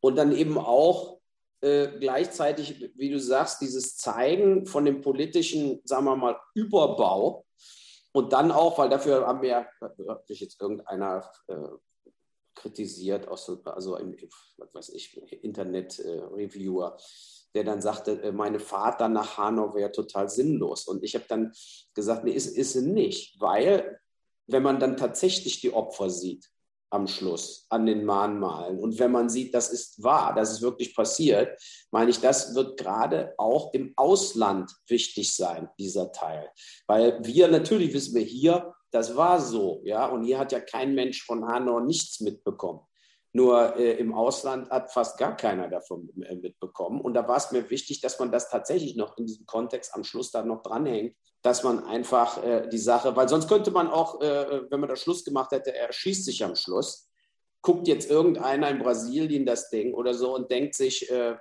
Und 0.00 0.16
dann 0.16 0.32
eben 0.32 0.58
auch 0.58 1.20
äh, 1.60 1.88
gleichzeitig, 1.98 2.92
wie 2.96 3.10
du 3.10 3.20
sagst, 3.20 3.60
dieses 3.60 3.96
Zeigen 3.96 4.66
von 4.66 4.84
dem 4.84 5.00
politischen, 5.00 5.80
sagen 5.84 6.06
wir 6.06 6.16
mal, 6.16 6.40
Überbau. 6.54 7.46
Und 8.12 8.32
dann 8.32 8.50
auch, 8.50 8.78
weil 8.78 8.88
dafür 8.88 9.26
haben 9.26 9.42
wir, 9.42 9.66
hat 9.80 10.26
sich 10.26 10.40
jetzt 10.40 10.60
irgendeiner 10.60 11.30
äh, 11.46 11.54
kritisiert, 12.54 13.28
also 13.28 13.96
im, 13.96 14.16
was 14.58 14.74
weiß 14.74 14.88
ich, 14.90 15.16
Internet-Reviewer, 15.42 16.96
äh, 16.96 17.02
der 17.54 17.64
dann 17.64 17.80
sagte, 17.80 18.22
äh, 18.22 18.32
meine 18.32 18.60
Fahrt 18.60 19.00
dann 19.00 19.12
nach 19.12 19.38
Hanau 19.38 19.74
wäre 19.74 19.92
total 19.92 20.28
sinnlos. 20.28 20.86
Und 20.86 21.04
ich 21.04 21.14
habe 21.14 21.24
dann 21.28 21.52
gesagt, 21.94 22.24
nee, 22.24 22.32
ist, 22.32 22.56
ist 22.56 22.72
sie 22.72 22.82
nicht, 22.82 23.40
weil 23.40 24.00
wenn 24.52 24.62
man 24.62 24.78
dann 24.78 24.96
tatsächlich 24.96 25.60
die 25.60 25.72
Opfer 25.72 26.10
sieht 26.10 26.48
am 26.90 27.06
Schluss 27.06 27.66
an 27.70 27.86
den 27.86 28.04
Mahnmalen 28.04 28.78
und 28.78 28.98
wenn 28.98 29.10
man 29.10 29.30
sieht, 29.30 29.54
das 29.54 29.70
ist 29.70 30.02
wahr, 30.02 30.34
das 30.34 30.52
ist 30.52 30.62
wirklich 30.62 30.94
passiert, 30.94 31.58
meine 31.90 32.10
ich, 32.10 32.20
das 32.20 32.54
wird 32.54 32.78
gerade 32.78 33.32
auch 33.38 33.72
im 33.72 33.94
Ausland 33.96 34.70
wichtig 34.86 35.34
sein, 35.34 35.70
dieser 35.78 36.12
Teil. 36.12 36.50
Weil 36.86 37.18
wir 37.24 37.48
natürlich 37.48 37.94
wissen 37.94 38.14
wir 38.14 38.22
hier, 38.22 38.74
das 38.90 39.16
war 39.16 39.40
so, 39.40 39.80
ja, 39.84 40.06
und 40.06 40.24
hier 40.24 40.38
hat 40.38 40.52
ja 40.52 40.60
kein 40.60 40.94
Mensch 40.94 41.24
von 41.24 41.46
Hanau 41.46 41.80
nichts 41.80 42.20
mitbekommen. 42.20 42.80
Nur 43.34 43.76
äh, 43.76 43.92
im 43.92 44.14
Ausland 44.14 44.70
hat 44.70 44.92
fast 44.92 45.16
gar 45.18 45.36
keiner 45.36 45.68
davon 45.68 46.10
äh, 46.22 46.34
mitbekommen. 46.34 47.00
Und 47.00 47.14
da 47.14 47.26
war 47.26 47.38
es 47.38 47.50
mir 47.50 47.70
wichtig, 47.70 48.00
dass 48.00 48.18
man 48.18 48.30
das 48.30 48.50
tatsächlich 48.50 48.94
noch 48.94 49.16
in 49.16 49.26
diesem 49.26 49.46
Kontext 49.46 49.94
am 49.94 50.04
Schluss 50.04 50.30
dann 50.30 50.48
noch 50.48 50.62
dranhängt, 50.62 51.16
dass 51.40 51.64
man 51.64 51.84
einfach 51.84 52.42
äh, 52.44 52.68
die 52.68 52.78
Sache, 52.78 53.16
weil 53.16 53.28
sonst 53.28 53.48
könnte 53.48 53.70
man 53.70 53.88
auch, 53.88 54.20
äh, 54.20 54.70
wenn 54.70 54.80
man 54.80 54.88
da 54.88 54.96
Schluss 54.96 55.24
gemacht 55.24 55.50
hätte, 55.52 55.74
er 55.74 55.92
schießt 55.92 56.26
sich 56.26 56.44
am 56.44 56.54
Schluss, 56.56 57.08
guckt 57.62 57.88
jetzt 57.88 58.10
irgendeiner 58.10 58.68
in 58.68 58.80
Brasilien 58.80 59.46
das 59.46 59.70
Ding 59.70 59.94
oder 59.94 60.12
so 60.12 60.34
und 60.34 60.50
denkt 60.50 60.74
sich, 60.74 61.10
äh, 61.10 61.36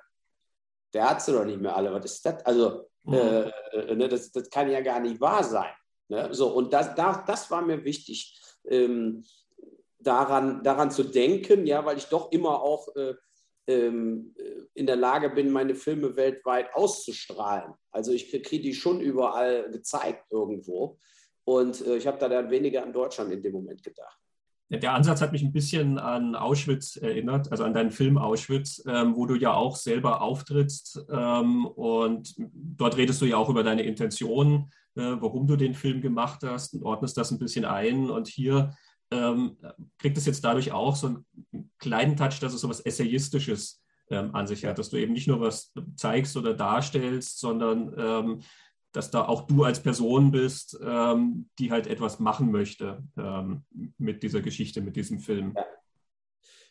der 0.94 1.10
hat 1.10 1.22
sie 1.22 1.34
doch 1.34 1.46
nicht 1.46 1.60
mehr 1.60 1.76
alle, 1.76 1.92
was 1.92 2.06
ist 2.06 2.26
das? 2.26 2.46
Also, 2.46 2.90
mhm. 3.04 3.14
Äh, 3.14 3.96
ne, 3.96 4.08
das, 4.08 4.32
das 4.32 4.50
kann 4.50 4.70
ja 4.70 4.82
gar 4.82 5.00
nicht 5.00 5.20
wahr 5.20 5.44
sein. 5.44 5.74
Ne? 6.08 6.30
So, 6.34 6.50
und 6.54 6.72
das, 6.74 6.96
das, 6.96 7.26
das 7.26 7.52
war 7.52 7.62
mir 7.62 7.84
wichtig. 7.84 8.40
Ähm, 8.66 9.24
daran, 10.04 10.64
daran 10.64 10.92
zu 10.92 11.04
denken, 11.04 11.66
ja, 11.66 11.86
weil 11.86 11.98
ich 11.98 12.06
doch 12.06 12.32
immer 12.32 12.62
auch 12.62 12.88
äh, 12.96 13.14
ähm, 13.68 14.34
in 14.74 14.86
der 14.86 14.96
Lage 14.96 15.30
bin, 15.30 15.52
meine 15.52 15.76
Filme 15.76 16.16
weltweit 16.16 16.74
auszustrahlen. 16.74 17.74
Also 17.92 18.12
ich 18.12 18.32
kriege 18.32 18.64
die 18.64 18.74
schon 18.74 19.02
überall 19.02 19.70
gezeigt 19.72 20.32
irgendwo. 20.32 20.98
Und 21.44 21.86
äh, 21.86 21.98
ich 21.98 22.08
habe 22.08 22.18
da 22.18 22.30
dann 22.30 22.50
weniger 22.50 22.84
an 22.84 22.94
Deutschland 22.94 23.32
in 23.32 23.42
dem 23.42 23.54
Moment 23.54 23.84
gedacht. 23.84 24.18
Der 24.70 24.94
Ansatz 24.94 25.20
hat 25.20 25.34
mich 25.34 25.44
ein 25.44 25.52
bisschen 25.52 26.00
an 26.00 26.34
Auschwitz 26.34 26.96
erinnert, 26.96 27.52
also 27.52 27.66
an 27.66 27.74
deinen 27.74 27.92
Film 27.92 28.18
Auschwitz, 28.18 28.82
ähm, 28.88 29.18
wo 29.18 29.26
du 29.26 29.36
ja 29.36 29.54
auch 29.54 29.76
selber 29.76 30.22
auftrittst. 30.22 31.06
Ähm, 31.12 31.66
und 31.66 32.34
dort 32.38 32.96
redest 32.96 33.22
du 33.22 33.26
ja 33.26 33.36
auch 33.36 33.50
über 33.50 33.64
deine 33.64 33.84
Intentionen, 33.84 34.72
äh, 34.96 35.02
warum 35.20 35.46
du 35.46 35.58
den 35.58 35.74
Film 35.74 36.00
gemacht 36.00 36.44
hast 36.46 36.74
und 36.74 36.84
ordnest 36.84 37.18
das 37.18 37.32
ein 37.32 37.40
bisschen 37.40 37.66
ein. 37.66 38.10
Und 38.10 38.30
hier 38.30 38.74
ähm, 39.12 39.58
kriegt 39.98 40.18
es 40.18 40.26
jetzt 40.26 40.44
dadurch 40.44 40.72
auch 40.72 40.96
so 40.96 41.08
einen 41.08 41.72
kleinen 41.80 42.16
Touch, 42.16 42.40
dass 42.40 42.54
es 42.54 42.62
so 42.62 42.70
was 42.70 42.80
Essayistisches 42.80 43.84
ähm, 44.10 44.34
an 44.34 44.48
sich 44.48 44.66
hat, 44.66 44.78
dass 44.78 44.90
du 44.90 44.98
eben 44.98 45.14
nicht 45.14 45.28
nur 45.28 45.42
was 45.42 45.74
zeigst 45.96 46.36
oder 46.38 46.54
darstellst, 46.54 47.40
sondern 47.40 47.94
ähm, 47.98 48.42
dass 48.92 49.12
da 49.12 49.26
auch 49.26 49.48
du 49.48 49.64
als 49.64 49.82
Person 49.82 50.32
bist, 50.32 50.78
ähm, 50.84 51.50
die 51.60 51.72
halt 51.72 51.88
etwas 51.88 52.20
machen 52.20 52.52
möchte 52.52 53.04
ähm, 53.18 53.64
mit 53.98 54.24
dieser 54.24 54.42
Geschichte, 54.42 54.82
mit 54.82 54.96
diesem 54.96 55.20
Film. 55.20 55.56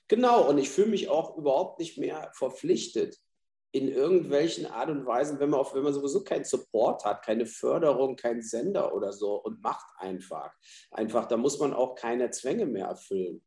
Genau, 0.09 0.48
und 0.48 0.59
ich 0.59 0.68
fühle 0.68 0.88
mich 0.88 1.09
auch 1.09 1.37
überhaupt 1.37 1.79
nicht 1.79 1.96
mehr 1.96 2.31
verpflichtet, 2.35 3.16
in 3.72 3.88
irgendwelchen 3.88 4.66
Art 4.66 4.90
und 4.90 5.06
Weisen, 5.06 5.38
wenn 5.38 5.50
man, 5.50 5.61
auf, 5.61 5.74
wenn 5.74 5.83
man 5.85 5.94
sowieso 5.94 6.24
keinen 6.24 6.44
Support 6.44 7.04
hat, 7.04 7.24
keine 7.24 7.46
Förderung, 7.46 8.16
keinen 8.16 8.42
Sender 8.42 8.94
oder 8.94 9.12
so 9.12 9.35
und 9.35 9.62
macht 9.62 9.87
einfach. 9.98 10.52
Einfach, 10.90 11.26
da 11.26 11.37
muss 11.37 11.59
man 11.59 11.72
auch 11.72 11.94
keine 11.94 12.30
Zwänge 12.30 12.66
mehr 12.66 12.87
erfüllen. 12.87 13.42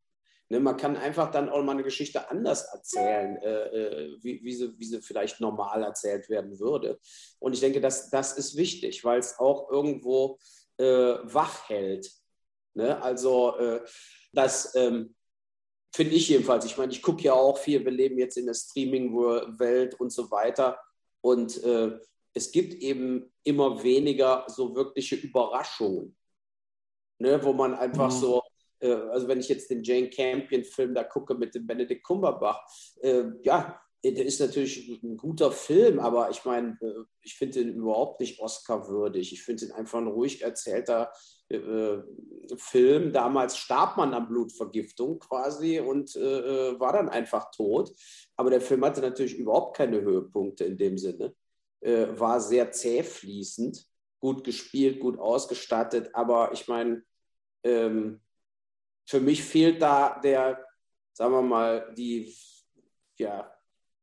Ne, 0.50 0.60
man 0.60 0.76
kann 0.76 0.96
einfach 0.96 1.30
dann 1.30 1.48
auch 1.48 1.62
mal 1.62 1.72
eine 1.72 1.82
Geschichte 1.82 2.30
anders 2.30 2.64
erzählen, 2.72 3.36
äh, 3.38 3.64
äh, 3.66 4.16
wie, 4.20 4.42
wie, 4.44 4.52
sie, 4.52 4.78
wie 4.78 4.84
sie 4.84 5.00
vielleicht 5.00 5.40
normal 5.40 5.82
erzählt 5.82 6.28
werden 6.28 6.58
würde. 6.58 6.98
Und 7.38 7.54
ich 7.54 7.60
denke, 7.60 7.80
das, 7.80 8.10
das 8.10 8.36
ist 8.36 8.56
wichtig, 8.56 9.04
weil 9.04 9.18
es 9.18 9.38
auch 9.38 9.70
irgendwo 9.70 10.38
äh, 10.76 11.16
wach 11.22 11.68
hält. 11.68 12.10
Ne? 12.74 13.02
Also, 13.02 13.56
äh, 13.56 13.80
dass 14.32 14.74
ähm, 14.74 15.14
Finde 15.94 16.16
ich 16.16 16.28
jedenfalls. 16.28 16.64
Ich 16.64 16.76
meine, 16.76 16.90
ich 16.90 17.00
gucke 17.00 17.22
ja 17.22 17.34
auch 17.34 17.56
viel, 17.56 17.84
wir 17.84 17.92
leben 17.92 18.18
jetzt 18.18 18.36
in 18.36 18.46
der 18.46 18.54
Streaming-Welt 18.54 19.94
und 20.00 20.10
so 20.10 20.28
weiter. 20.28 20.76
Und 21.20 21.62
äh, 21.62 21.96
es 22.32 22.50
gibt 22.50 22.74
eben 22.82 23.32
immer 23.44 23.80
weniger 23.80 24.44
so 24.48 24.74
wirkliche 24.74 25.14
Überraschungen, 25.14 26.16
ne, 27.20 27.40
wo 27.44 27.52
man 27.52 27.74
einfach 27.74 28.10
mhm. 28.10 28.18
so, 28.18 28.42
äh, 28.80 28.90
also 28.90 29.28
wenn 29.28 29.38
ich 29.38 29.48
jetzt 29.48 29.70
den 29.70 29.84
Jane 29.84 30.10
Campion-Film 30.10 30.96
da 30.96 31.04
gucke 31.04 31.36
mit 31.36 31.54
dem 31.54 31.64
Benedict 31.64 32.02
Cumberbatch, 32.02 32.96
äh, 33.00 33.26
ja, 33.44 33.80
der 34.02 34.26
ist 34.26 34.40
natürlich 34.40 35.00
ein 35.00 35.16
guter 35.16 35.52
Film, 35.52 36.00
aber 36.00 36.28
ich 36.28 36.44
meine, 36.44 36.76
äh, 36.82 37.04
ich 37.22 37.36
finde 37.36 37.60
ihn 37.60 37.74
überhaupt 37.74 38.18
nicht 38.18 38.40
Oscar-würdig. 38.40 39.32
Ich 39.32 39.44
finde 39.44 39.66
ihn 39.66 39.72
einfach 39.72 40.00
ein 40.00 40.08
ruhig 40.08 40.42
erzählter 40.42 41.12
äh, 41.48 42.02
Film. 42.56 43.12
Damals 43.12 43.56
starb 43.56 43.96
man 43.96 44.14
an 44.14 44.28
Blutvergiftung 44.28 45.18
quasi 45.18 45.80
und 45.80 46.14
äh, 46.16 46.20
äh, 46.70 46.80
war 46.80 46.92
dann 46.92 47.08
einfach 47.08 47.50
tot. 47.50 47.90
Aber 48.36 48.50
der 48.50 48.60
Film 48.60 48.84
hatte 48.84 49.00
natürlich 49.00 49.36
überhaupt 49.36 49.76
keine 49.76 50.00
Höhepunkte 50.00 50.64
in 50.64 50.76
dem 50.76 50.98
Sinne. 50.98 51.34
Äh, 51.80 52.08
war 52.18 52.40
sehr 52.40 52.72
zähfließend, 52.72 53.84
gut 54.20 54.44
gespielt, 54.44 55.00
gut 55.00 55.18
ausgestattet. 55.18 56.10
Aber 56.14 56.52
ich 56.52 56.66
meine, 56.68 57.02
ähm, 57.62 58.20
für 59.06 59.20
mich 59.20 59.42
fehlt 59.42 59.82
da 59.82 60.18
der, 60.20 60.64
sagen 61.12 61.32
wir 61.32 61.42
mal, 61.42 61.94
die, 61.96 62.34
ja, 63.18 63.54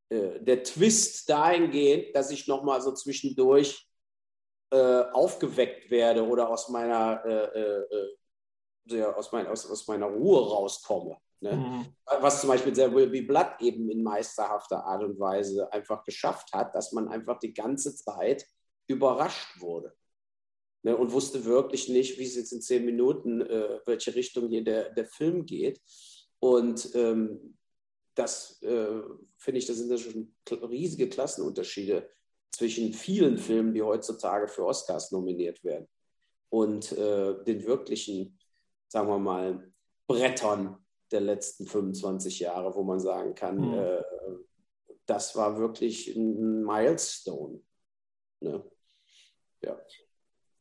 äh, 0.09 0.39
der 0.39 0.63
Twist 0.63 1.29
dahingehend, 1.29 2.15
dass 2.15 2.31
ich 2.31 2.47
nochmal 2.47 2.81
so 2.81 2.91
zwischendurch 2.93 3.87
äh, 4.71 5.03
aufgeweckt 5.11 5.91
werde 5.91 6.25
oder 6.25 6.49
aus 6.49 6.69
meiner, 6.69 7.23
äh, 7.25 8.95
äh, 8.95 9.03
aus, 9.03 9.31
mein, 9.31 9.47
aus, 9.47 9.69
aus 9.69 9.87
meiner 9.87 10.07
Ruhe 10.07 10.49
rauskomme. 10.49 11.17
Ne? 11.41 11.55
Mhm. 11.55 11.85
Was 12.21 12.41
zum 12.41 12.49
Beispiel 12.49 12.73
sehr 12.73 12.93
Will 12.93 13.07
Be 13.07 13.21
Blood 13.21 13.59
eben 13.59 13.89
in 13.89 14.03
meisterhafter 14.03 14.83
Art 14.83 15.03
und 15.03 15.19
Weise 15.19 15.71
einfach 15.73 16.03
geschafft 16.03 16.53
hat, 16.53 16.73
dass 16.75 16.91
man 16.91 17.09
einfach 17.09 17.39
die 17.39 17.53
ganze 17.53 17.95
Zeit 17.95 18.45
überrascht 18.87 19.59
wurde. 19.59 19.93
Ne? 20.83 20.95
Und 20.95 21.11
wusste 21.11 21.45
wirklich 21.45 21.89
nicht, 21.89 22.17
wie 22.17 22.25
es 22.25 22.35
jetzt 22.35 22.53
in 22.53 22.61
zehn 22.61 22.85
Minuten, 22.85 23.41
äh, 23.41 23.79
welche 23.85 24.15
Richtung 24.15 24.49
hier 24.49 24.63
der, 24.63 24.91
der 24.91 25.05
Film 25.05 25.45
geht. 25.45 25.81
Und 26.39 26.89
ähm, 26.95 27.57
das 28.15 28.61
äh, 28.61 29.01
finde 29.37 29.59
ich, 29.59 29.65
das 29.65 29.77
sind 29.77 29.91
ja 29.91 29.97
schon 29.97 30.33
riesige 30.49 31.09
Klassenunterschiede 31.09 32.09
zwischen 32.51 32.93
vielen 32.93 33.37
Filmen, 33.37 33.73
die 33.73 33.81
heutzutage 33.81 34.47
für 34.47 34.65
Oscars 34.65 35.11
nominiert 35.11 35.63
werden 35.63 35.87
und 36.49 36.91
äh, 36.91 37.43
den 37.43 37.65
wirklichen, 37.65 38.37
sagen 38.87 39.07
wir 39.07 39.19
mal, 39.19 39.71
Brettern 40.07 40.77
der 41.11 41.21
letzten 41.21 41.65
25 41.65 42.39
Jahre, 42.39 42.75
wo 42.75 42.83
man 42.83 42.99
sagen 42.99 43.35
kann, 43.35 43.57
mhm. 43.57 43.73
äh, 43.73 44.03
das 45.05 45.35
war 45.35 45.57
wirklich 45.57 46.15
ein 46.15 46.63
Milestone. 46.63 47.61
Ne? 48.41 48.63
Ja. 49.61 49.79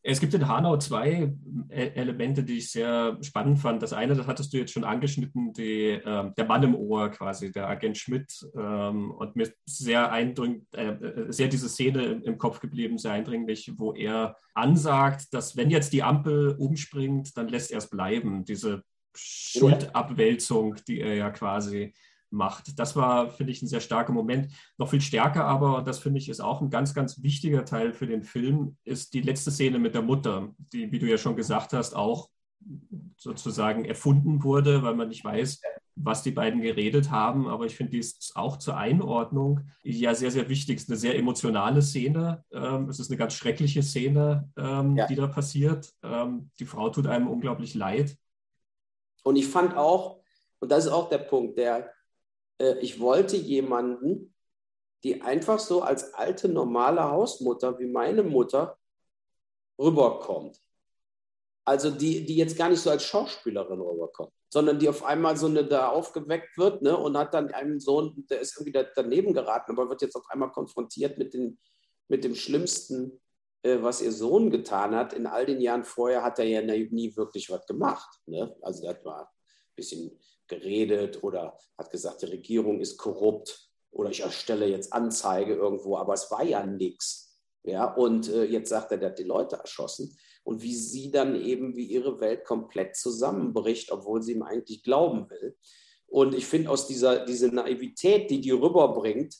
Es 0.03 0.19
gibt 0.19 0.33
in 0.33 0.49
Hanau 0.49 0.79
zwei 0.79 1.33
äh, 1.69 1.89
Elemente, 1.89 2.43
die 2.43 2.59
ich 2.59 2.71
sehr 2.71 3.19
spannend 3.21 3.59
fand. 3.59 3.83
Das 3.83 3.93
eine, 3.93 4.15
das 4.15 4.27
hattest 4.27 4.53
du 4.53 4.57
jetzt 4.57 4.73
schon 4.73 4.85
angeschnitten, 4.85 5.53
die, 5.53 5.91
äh, 5.91 6.31
der 6.37 6.45
Mann 6.47 6.63
im 6.63 6.75
Ohr 6.75 7.11
quasi, 7.11 7.53
der 7.53 7.69
Agent 7.69 7.99
Schmidt. 7.99 8.47
Ähm, 8.57 9.11
und 9.11 9.37
mir 9.37 9.43
ist 9.43 9.55
sehr 9.67 10.11
eindringlich, 10.11 10.65
äh, 10.75 10.93
äh, 10.93 11.33
sehr 11.33 11.49
diese 11.49 11.69
Szene 11.69 12.05
im, 12.05 12.23
im, 12.23 12.39
Kopf 12.39 12.61
geblieben, 12.61 12.97
sehr 12.97 13.13
eindringlich, 13.13 13.73
wo 13.77 13.93
er 13.93 14.37
ansagt, 14.55 15.35
dass 15.35 15.57
wenn 15.57 15.71
jetzt 15.71 15.93
die 15.93 16.03
Ampel 16.03 16.57
umspringt, 16.59 17.37
dann 17.37 17.49
lässt 17.49 17.71
er 17.71 17.79
es 17.79 17.91
bleiben. 17.91 18.45
Diese 18.47 18.83
Schuldabwälzung, 19.15 20.77
die 20.89 21.01
er 21.01 21.15
ja 21.15 21.31
quasi 21.31 21.93
macht. 22.31 22.79
Das 22.79 22.97
war, 22.97 23.31
finde 23.31 23.53
ich, 23.53 23.63
ein 23.63 23.69
sehr 23.69 23.81
starker 23.81 24.13
Moment. 24.13 24.53
Noch 24.79 24.91
viel 24.91 25.01
stärker 25.01 25.45
aber, 25.45 25.79
und 25.79 25.89
das 25.89 25.99
finde 25.99 26.19
ich 26.19 26.29
ist 26.29 26.41
auch 26.41 26.61
ein 26.61 26.71
ganz, 26.71 26.95
ganz 26.95 27.23
wichtiger 27.23 27.65
Teil 27.65 27.93
für 27.93 28.07
den 28.07 28.23
Film, 28.23 28.77
ist 28.85 29.15
die 29.15 29.23
letzte 29.23 29.51
Szene 29.51 29.79
mit 29.79 29.95
der 29.95 30.03
Mutter, 30.03 30.55
die, 30.73 30.91
wie 30.93 30.99
du 30.99 31.07
ja 31.07 31.19
schon 31.19 31.37
gesagt 31.37 31.73
hast, 31.73 31.95
auch 31.95 32.29
sozusagen 33.17 33.85
erfunden 33.85 34.43
wurde, 34.43 34.83
weil 34.83 34.95
man 34.95 35.09
nicht 35.09 35.25
weiß, 35.25 35.61
was 35.97 36.23
die 36.23 36.31
beiden 36.31 36.63
geredet 36.63 37.11
haben, 37.11 37.47
aber 37.49 37.67
ich 37.67 37.77
finde, 37.77 37.93
die 37.93 37.99
ist 37.99 38.33
auch 38.35 38.57
zur 38.57 38.77
Einordnung 38.77 39.61
ja 39.83 40.15
sehr, 40.15 40.31
sehr 40.31 40.49
wichtig. 40.49 40.77
Es 40.77 40.85
ist 40.85 40.91
eine 40.91 40.99
sehr 40.99 41.19
emotionale 41.19 41.83
Szene. 41.83 42.45
Ähm, 42.53 42.89
es 42.89 43.01
ist 43.01 43.11
eine 43.11 43.19
ganz 43.19 43.35
schreckliche 43.35 43.83
Szene, 43.83 44.49
ähm, 44.57 44.97
ja. 44.97 45.07
die 45.07 45.15
da 45.15 45.27
passiert. 45.27 45.93
Ähm, 46.03 46.51
die 46.59 46.65
Frau 46.65 46.89
tut 46.91 47.07
einem 47.07 47.29
unglaublich 47.29 47.75
leid. 47.75 48.17
Und 49.23 49.37
ich 49.37 49.47
fand 49.47 49.77
auch, 49.77 50.21
und 50.61 50.71
das 50.71 50.87
ist 50.87 50.93
auch 50.93 51.09
der 51.09 51.19
Punkt, 51.19 51.59
der, 51.59 51.91
äh, 52.61 52.79
ich 52.81 53.01
wollte 53.01 53.37
jemanden, 53.37 54.35
die 55.03 55.23
einfach 55.23 55.59
so 55.59 55.83
als 55.83 56.15
alte, 56.15 56.49
normale 56.49 57.03
Hausmutter 57.11 57.79
wie 57.79 57.87
meine 57.87 58.23
Mutter 58.23 58.79
rüberkommt. 59.79 60.61
Also 61.65 61.91
die, 61.91 62.25
die 62.27 62.37
jetzt 62.37 62.59
gar 62.59 62.69
nicht 62.69 62.81
so 62.81 62.91
als 62.91 63.05
Schauspielerin 63.05 63.81
rüberkommt, 63.81 64.33
sondern 64.53 64.79
die 64.79 64.89
auf 64.89 65.05
einmal 65.05 65.37
so 65.37 65.47
eine 65.47 65.65
da 65.65 65.89
aufgeweckt 65.89 66.59
wird 66.59 66.83
ne, 66.83 66.97
und 66.97 67.17
hat 67.17 67.33
dann 67.33 67.53
einen 67.53 67.81
Sohn, 67.81 68.27
der 68.29 68.41
ist 68.41 68.59
irgendwie 68.59 68.87
daneben 68.95 69.33
geraten, 69.33 69.73
aber 69.73 69.89
wird 69.89 70.03
jetzt 70.03 70.17
auf 70.17 70.29
einmal 70.29 70.51
konfrontiert 70.51 71.17
mit, 71.17 71.33
den, 71.33 71.59
mit 72.09 72.25
dem 72.25 72.35
Schlimmsten, 72.35 73.21
äh, 73.63 73.79
was 73.81 74.03
ihr 74.03 74.13
Sohn 74.13 74.51
getan 74.51 74.95
hat. 74.95 75.13
In 75.13 75.27
all 75.27 75.47
den 75.47 75.61
Jahren 75.61 75.85
vorher 75.85 76.23
hat 76.23 76.39
er 76.39 76.47
ja 76.47 76.61
nie 76.63 77.17
wirklich 77.17 77.49
was 77.51 77.65
gemacht. 77.67 78.21
Ne? 78.27 78.55
Also 78.63 78.89
hat 78.89 79.05
mal 79.05 79.23
ein 79.23 79.29
bisschen 79.77 80.19
geredet 80.51 81.23
oder 81.23 81.57
hat 81.79 81.91
gesagt, 81.91 82.21
die 82.21 82.27
Regierung 82.27 82.81
ist 82.81 82.99
korrupt 82.99 83.71
oder 83.91 84.11
ich 84.11 84.21
erstelle 84.21 84.67
jetzt 84.67 84.93
Anzeige 84.93 85.55
irgendwo, 85.55 85.97
aber 85.97 86.13
es 86.13 86.31
war 86.31 86.45
ja 86.45 86.67
nichts. 86.67 87.39
Ja, 87.63 87.93
und 87.95 88.29
äh, 88.29 88.45
jetzt 88.45 88.71
sagt 88.71 88.93
er, 88.93 88.99
der 88.99 89.11
hat 89.11 89.19
die 89.19 89.25
Leute 89.25 89.57
erschossen. 89.57 90.17
Und 90.45 90.63
wie 90.63 90.75
sie 90.75 91.11
dann 91.11 91.37
eben, 91.37 91.77
wie 91.77 91.85
ihre 91.85 92.21
Welt 92.21 92.45
komplett 92.45 92.97
zusammenbricht, 92.97 93.93
obwohl 93.93 94.23
sie 94.23 94.33
ihm 94.33 94.43
eigentlich 94.43 94.83
glauben 94.83 95.29
will. 95.29 95.57
Und 96.07 96.35
ich 96.35 96.47
finde, 96.47 96.71
aus 96.71 96.87
dieser 96.87 97.25
diese 97.25 97.49
Naivität, 97.49 98.31
die 98.31 98.41
die 98.41 98.51
rüberbringt, 98.51 99.37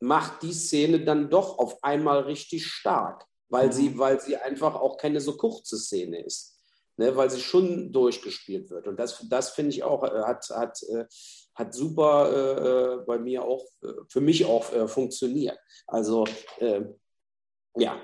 macht 0.00 0.42
die 0.42 0.52
Szene 0.52 1.04
dann 1.04 1.30
doch 1.30 1.58
auf 1.58 1.82
einmal 1.82 2.20
richtig 2.20 2.66
stark, 2.66 3.26
weil, 3.48 3.68
mhm. 3.68 3.72
sie, 3.72 3.98
weil 3.98 4.20
sie 4.20 4.36
einfach 4.36 4.74
auch 4.74 4.98
keine 4.98 5.20
so 5.20 5.36
kurze 5.36 5.78
Szene 5.78 6.22
ist. 6.24 6.51
Ne, 6.96 7.16
weil 7.16 7.30
sie 7.30 7.40
schon 7.40 7.90
durchgespielt 7.90 8.70
wird. 8.70 8.86
Und 8.86 8.98
das, 8.98 9.26
das 9.30 9.50
finde 9.50 9.70
ich 9.70 9.82
auch, 9.82 10.04
äh, 10.04 10.22
hat, 10.24 10.48
hat, 10.50 10.82
äh, 10.82 11.06
hat 11.54 11.74
super 11.74 12.30
äh, 12.30 13.00
äh 13.00 13.04
bei 13.06 13.18
mir 13.18 13.44
auch, 13.44 13.64
für 14.08 14.20
mich 14.20 14.44
auch 14.44 14.70
äh, 14.72 14.86
funktioniert. 14.86 15.58
Also 15.86 16.26
äh, 16.58 16.82
ja. 17.76 17.98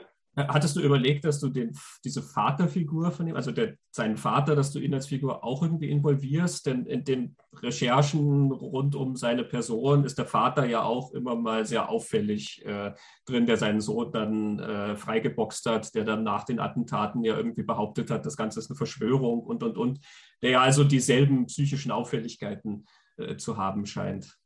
Hattest 0.46 0.76
du 0.76 0.80
überlegt, 0.80 1.24
dass 1.24 1.40
du 1.40 1.48
den, 1.48 1.76
diese 2.04 2.22
Vaterfigur 2.22 3.10
von 3.10 3.26
ihm, 3.26 3.34
also 3.34 3.50
der, 3.50 3.74
seinen 3.90 4.16
Vater, 4.16 4.54
dass 4.54 4.70
du 4.70 4.78
ihn 4.78 4.94
als 4.94 5.08
Figur 5.08 5.42
auch 5.42 5.62
irgendwie 5.62 5.90
involvierst? 5.90 6.66
Denn 6.66 6.86
in 6.86 7.02
den 7.02 7.36
Recherchen 7.54 8.52
rund 8.52 8.94
um 8.94 9.16
seine 9.16 9.42
Person 9.42 10.04
ist 10.04 10.16
der 10.16 10.26
Vater 10.26 10.64
ja 10.64 10.84
auch 10.84 11.12
immer 11.12 11.34
mal 11.34 11.66
sehr 11.66 11.88
auffällig 11.88 12.64
äh, 12.64 12.92
drin, 13.26 13.46
der 13.46 13.56
seinen 13.56 13.80
Sohn 13.80 14.12
dann 14.12 14.60
äh, 14.60 14.96
freigeboxt 14.96 15.66
hat, 15.66 15.94
der 15.96 16.04
dann 16.04 16.22
nach 16.22 16.44
den 16.44 16.60
Attentaten 16.60 17.24
ja 17.24 17.36
irgendwie 17.36 17.64
behauptet 17.64 18.10
hat, 18.10 18.24
das 18.24 18.36
Ganze 18.36 18.60
ist 18.60 18.70
eine 18.70 18.76
Verschwörung 18.76 19.40
und, 19.40 19.62
und, 19.64 19.76
und, 19.76 20.00
der 20.40 20.50
ja 20.50 20.60
also 20.60 20.84
dieselben 20.84 21.46
psychischen 21.46 21.90
Auffälligkeiten 21.90 22.86
äh, 23.16 23.36
zu 23.36 23.56
haben 23.56 23.86
scheint. 23.86 24.38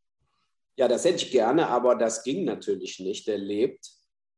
Ja, 0.79 0.89
das 0.89 1.05
hätte 1.05 1.25
ich 1.25 1.31
gerne, 1.31 1.69
aber 1.69 1.97
das 1.97 2.25
ging 2.25 2.45
natürlich 2.45 2.99
nicht. 2.99 3.27
Der 3.27 3.37
lebt 3.37 3.91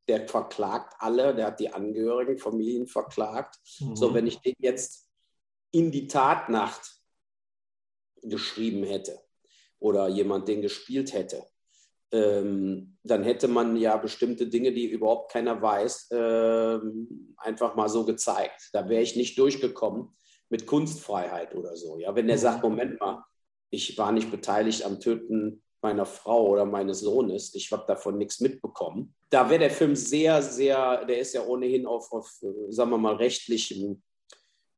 der 0.08 0.28
verklagt 0.28 0.94
alle, 0.98 1.34
der 1.34 1.46
hat 1.46 1.60
die 1.60 1.72
Angehörigen, 1.72 2.38
Familien 2.38 2.86
verklagt. 2.86 3.58
Mhm. 3.80 3.96
So, 3.96 4.14
wenn 4.14 4.26
ich 4.26 4.40
den 4.40 4.54
jetzt 4.58 5.10
in 5.70 5.90
die 5.90 6.06
Tatnacht 6.06 7.00
geschrieben 8.22 8.84
hätte 8.84 9.18
oder 9.78 10.08
jemand 10.08 10.48
den 10.48 10.62
gespielt 10.62 11.12
hätte, 11.12 11.46
ähm, 12.12 12.96
dann 13.02 13.24
hätte 13.24 13.48
man 13.48 13.76
ja 13.76 13.96
bestimmte 13.96 14.46
Dinge, 14.46 14.72
die 14.72 14.88
überhaupt 14.88 15.32
keiner 15.32 15.60
weiß, 15.60 16.10
ähm, 16.12 17.34
einfach 17.36 17.74
mal 17.74 17.88
so 17.88 18.04
gezeigt. 18.04 18.70
Da 18.72 18.88
wäre 18.88 19.02
ich 19.02 19.16
nicht 19.16 19.36
durchgekommen 19.36 20.16
mit 20.48 20.66
Kunstfreiheit 20.66 21.56
oder 21.56 21.76
so. 21.76 21.98
Ja, 21.98 22.14
wenn 22.14 22.28
der 22.28 22.36
mhm. 22.36 22.40
sagt, 22.40 22.62
Moment 22.62 23.00
mal, 23.00 23.24
ich 23.70 23.98
war 23.98 24.12
nicht 24.12 24.30
beteiligt 24.30 24.84
am 24.84 25.00
Töten 25.00 25.63
meiner 25.84 26.06
Frau 26.06 26.48
oder 26.48 26.64
meines 26.64 27.00
Sohnes. 27.00 27.54
Ich 27.54 27.70
habe 27.70 27.84
davon 27.86 28.16
nichts 28.16 28.40
mitbekommen. 28.40 29.14
Da 29.28 29.50
wäre 29.50 29.60
der 29.60 29.70
Film 29.70 29.94
sehr, 29.94 30.40
sehr, 30.40 31.04
der 31.04 31.18
ist 31.18 31.34
ja 31.34 31.44
ohnehin 31.44 31.84
auf, 31.84 32.10
auf 32.10 32.26
sagen 32.70 32.90
wir 32.90 32.96
mal, 32.96 33.16
rechtlichem 33.16 34.02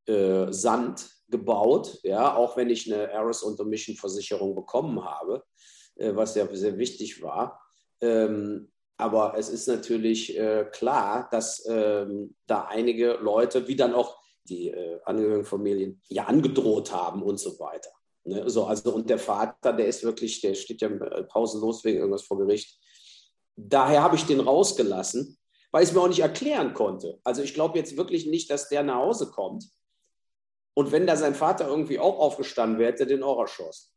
äh, 0.07 0.53
Sand 0.53 1.09
gebaut, 1.29 2.01
ja, 2.03 2.35
auch 2.35 2.57
wenn 2.57 2.71
ich 2.71 2.93
eine 2.93 3.13
Aris 3.15 3.45
und 3.45 3.61
Omission 3.61 3.95
Versicherung 3.95 4.57
bekommen 4.57 5.05
habe, 5.05 5.45
äh, 5.95 6.13
was 6.15 6.35
ja 6.35 6.47
sehr 6.53 6.77
wichtig 6.77 7.23
war. 7.23 7.61
Ähm, 8.01 8.73
aber 8.97 9.35
es 9.39 9.49
ist 9.49 9.69
natürlich 9.69 10.37
äh, 10.37 10.67
klar, 10.73 11.29
dass 11.31 11.65
ähm, 11.69 12.35
da 12.49 12.65
einige 12.65 13.13
Leute, 13.21 13.69
wie 13.69 13.77
dann 13.77 13.95
auch 13.95 14.19
die 14.49 14.71
äh, 14.71 15.01
Angehörigenfamilien, 15.05 16.01
ja 16.09 16.25
angedroht 16.25 16.91
haben 16.91 17.23
und 17.23 17.39
so 17.39 17.59
weiter. 17.61 17.91
Ne? 18.27 18.49
So, 18.51 18.65
also, 18.67 18.93
und 18.95 19.09
der 19.09 19.19
Vater, 19.19 19.73
der 19.73 19.87
ist 19.87 20.03
wirklich, 20.03 20.41
der 20.41 20.55
steht 20.55 20.83
ja 20.83 20.89
pausenlos 21.29 21.85
wegen 21.85 21.99
irgendwas 21.99 22.25
vor 22.25 22.39
Gericht. 22.39 22.79
Daher 23.55 24.03
habe 24.03 24.17
ich 24.17 24.25
den 24.27 24.41
rausgelassen, 24.41 25.39
weil 25.71 25.83
ich 25.83 25.91
es 25.91 25.95
mir 25.95 26.03
auch 26.03 26.09
nicht 26.09 26.21
erklären 26.21 26.75
konnte. 26.75 27.19
Also 27.25 27.43
ich 27.43 27.55
glaube 27.55 27.79
jetzt 27.79 27.97
wirklich 27.97 28.27
nicht, 28.27 28.51
dass 28.51 28.69
der 28.69 28.83
nach 28.83 28.97
Hause 28.97 29.31
kommt. 29.31 29.65
Und 30.75 30.93
wenn 30.93 31.07
da 31.07 31.17
sein 31.17 31.35
Vater 31.35 31.69
irgendwie 31.69 31.99
auch 31.99 32.19
aufgestanden 32.19 32.79
wäre, 32.79 32.93
hätte 32.93 33.05
er 33.05 33.09
den 33.09 33.23
auch 33.23 33.41
erschossen. 33.41 33.91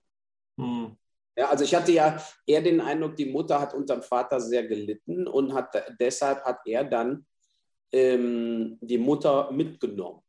Hm. 0.58 0.96
Ja, 1.36 1.50
also 1.50 1.63
ich 1.63 1.74
hatte 1.74 1.92
ja 1.92 2.22
eher 2.46 2.62
den 2.62 2.82
Eindruck, 2.82 3.15
die 3.15 3.26
Mutter 3.26 3.60
hat 3.60 3.74
unter 3.74 3.96
dem 3.96 4.04
Vater 4.04 4.39
sehr 4.39 4.68
gelitten 4.68 5.28
und 5.28 5.54
hat, 5.54 5.74
deshalb 6.00 6.44
hat 6.44 6.60
er 6.65 6.84
dann 6.84 7.26
ähm, 7.92 8.78
die 8.82 8.98
Mutter 8.98 9.52
mitgenommen. 9.52 10.22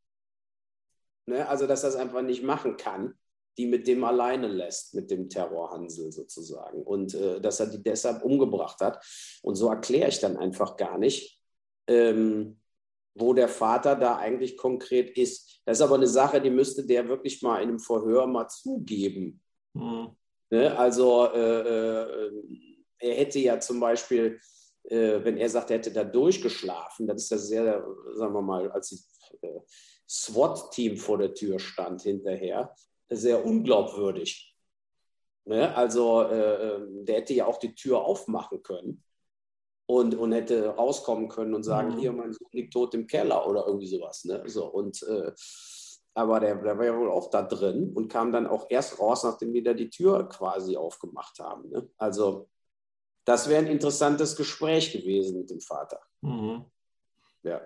Ne? 1.27 1.49
Also 1.49 1.67
dass 1.67 1.83
er 1.83 1.91
es 1.91 1.97
einfach 1.97 2.23
nicht 2.23 2.43
machen 2.43 2.77
kann 2.77 3.20
die 3.59 3.67
mit 3.67 3.87
dem 3.87 4.05
alleine 4.05 4.49
lässt, 4.49 4.95
mit 4.95 5.11
dem 5.11 5.29
Terrorhansel 5.29 6.13
sozusagen. 6.13 6.83
Und 6.83 7.15
äh, 7.15 7.41
dass 7.41 7.61
er 7.61 7.67
die 7.67 7.83
deshalb 7.83 8.25
umgebracht 8.25 8.81
hat. 8.81 9.05
Und 9.43 9.57
so 9.57 9.69
erkläre 9.69 10.09
ich 10.09 10.21
dann 10.21 10.37
einfach 10.37 10.77
gar 10.77 10.99
nicht, 10.99 11.41
ähm, 11.87 12.61
wo 13.15 13.35
der 13.35 13.49
Vater 13.49 13.97
da 13.97 14.17
eigentlich 14.17 14.57
konkret 14.57 15.17
ist. 15.17 15.61
Das 15.65 15.79
ist 15.79 15.83
aber 15.83 15.97
eine 15.97 16.07
Sache, 16.07 16.41
die 16.41 16.51
müsste 16.51 16.87
der 16.87 17.09
wirklich 17.09 17.43
mal 17.43 17.63
in 17.63 17.69
einem 17.69 17.81
Verhör 17.81 18.27
mal 18.27 18.49
zugeben. 18.49 19.43
Mhm. 19.75 20.17
Ne? 20.51 20.77
Also 20.79 21.27
äh, 21.27 21.61
äh, 21.61 22.31
er 22.99 23.15
hätte 23.15 23.39
ja 23.39 23.59
zum 23.61 23.81
Beispiel, 23.81 24.39
äh, 24.85 25.23
wenn 25.23 25.37
er 25.37 25.49
sagt, 25.49 25.71
er 25.71 25.79
hätte 25.79 25.93
da 25.93 26.05
durchgeschlafen, 26.05 27.07
dann 27.07 27.17
ist 27.17 27.31
das 27.31 27.49
sehr, 27.49 27.85
sagen 28.15 28.35
wir 28.35 28.43
mal, 28.43 28.71
als 28.71 28.91
das 28.91 29.09
äh, 29.43 29.61
SWAT-Team 30.09 30.97
vor 30.97 31.19
der 31.19 31.35
Tür 31.35 31.59
stand 31.59 32.03
hinterher, 32.03 32.75
sehr 33.11 33.45
unglaubwürdig. 33.45 34.57
Ne? 35.45 35.75
Also 35.75 36.23
äh, 36.23 36.75
ähm, 36.75 37.05
der 37.05 37.17
hätte 37.17 37.35
ja 37.35 37.47
auch 37.47 37.59
die 37.59 37.75
Tür 37.75 38.05
aufmachen 38.05 38.63
können 38.63 39.03
und, 39.87 40.15
und 40.15 40.33
hätte 40.33 40.69
rauskommen 40.69 41.29
können 41.29 41.55
und 41.55 41.65
sagen, 41.65 41.95
mhm. 41.95 41.99
hier, 41.99 42.13
mein 42.13 42.33
Sohn 42.33 42.49
liegt 42.53 42.73
tot 42.73 42.95
im 42.95 43.07
Keller 43.07 43.47
oder 43.47 43.67
irgendwie 43.67 43.89
sowas. 43.89 44.25
Ne? 44.25 44.43
So, 44.47 44.67
und, 44.67 45.03
äh, 45.03 45.33
aber 46.15 46.41
der, 46.41 46.57
der 46.57 46.79
war 46.79 46.85
ja 46.85 46.97
wohl 46.97 47.11
auch 47.11 47.31
da 47.31 47.43
drin 47.43 47.93
und 47.95 48.09
kam 48.09 48.33
dann 48.33 48.47
auch 48.47 48.67
erst 48.69 48.99
raus, 49.01 49.25
nachdem 49.25 49.53
wir 49.53 49.63
da 49.63 49.75
die 49.75 49.91
Tür 49.91 50.29
quasi 50.29 50.77
aufgemacht 50.77 51.39
haben. 51.39 51.71
Ne? 51.71 51.89
Also 51.99 52.49
das 53.25 53.49
wäre 53.49 53.63
ein 53.63 53.71
interessantes 53.71 54.37
Gespräch 54.37 54.93
gewesen 54.93 55.41
mit 55.41 55.51
dem 55.51 55.61
Vater. 55.61 56.01
Mhm. 56.21 56.65
Ja 57.43 57.61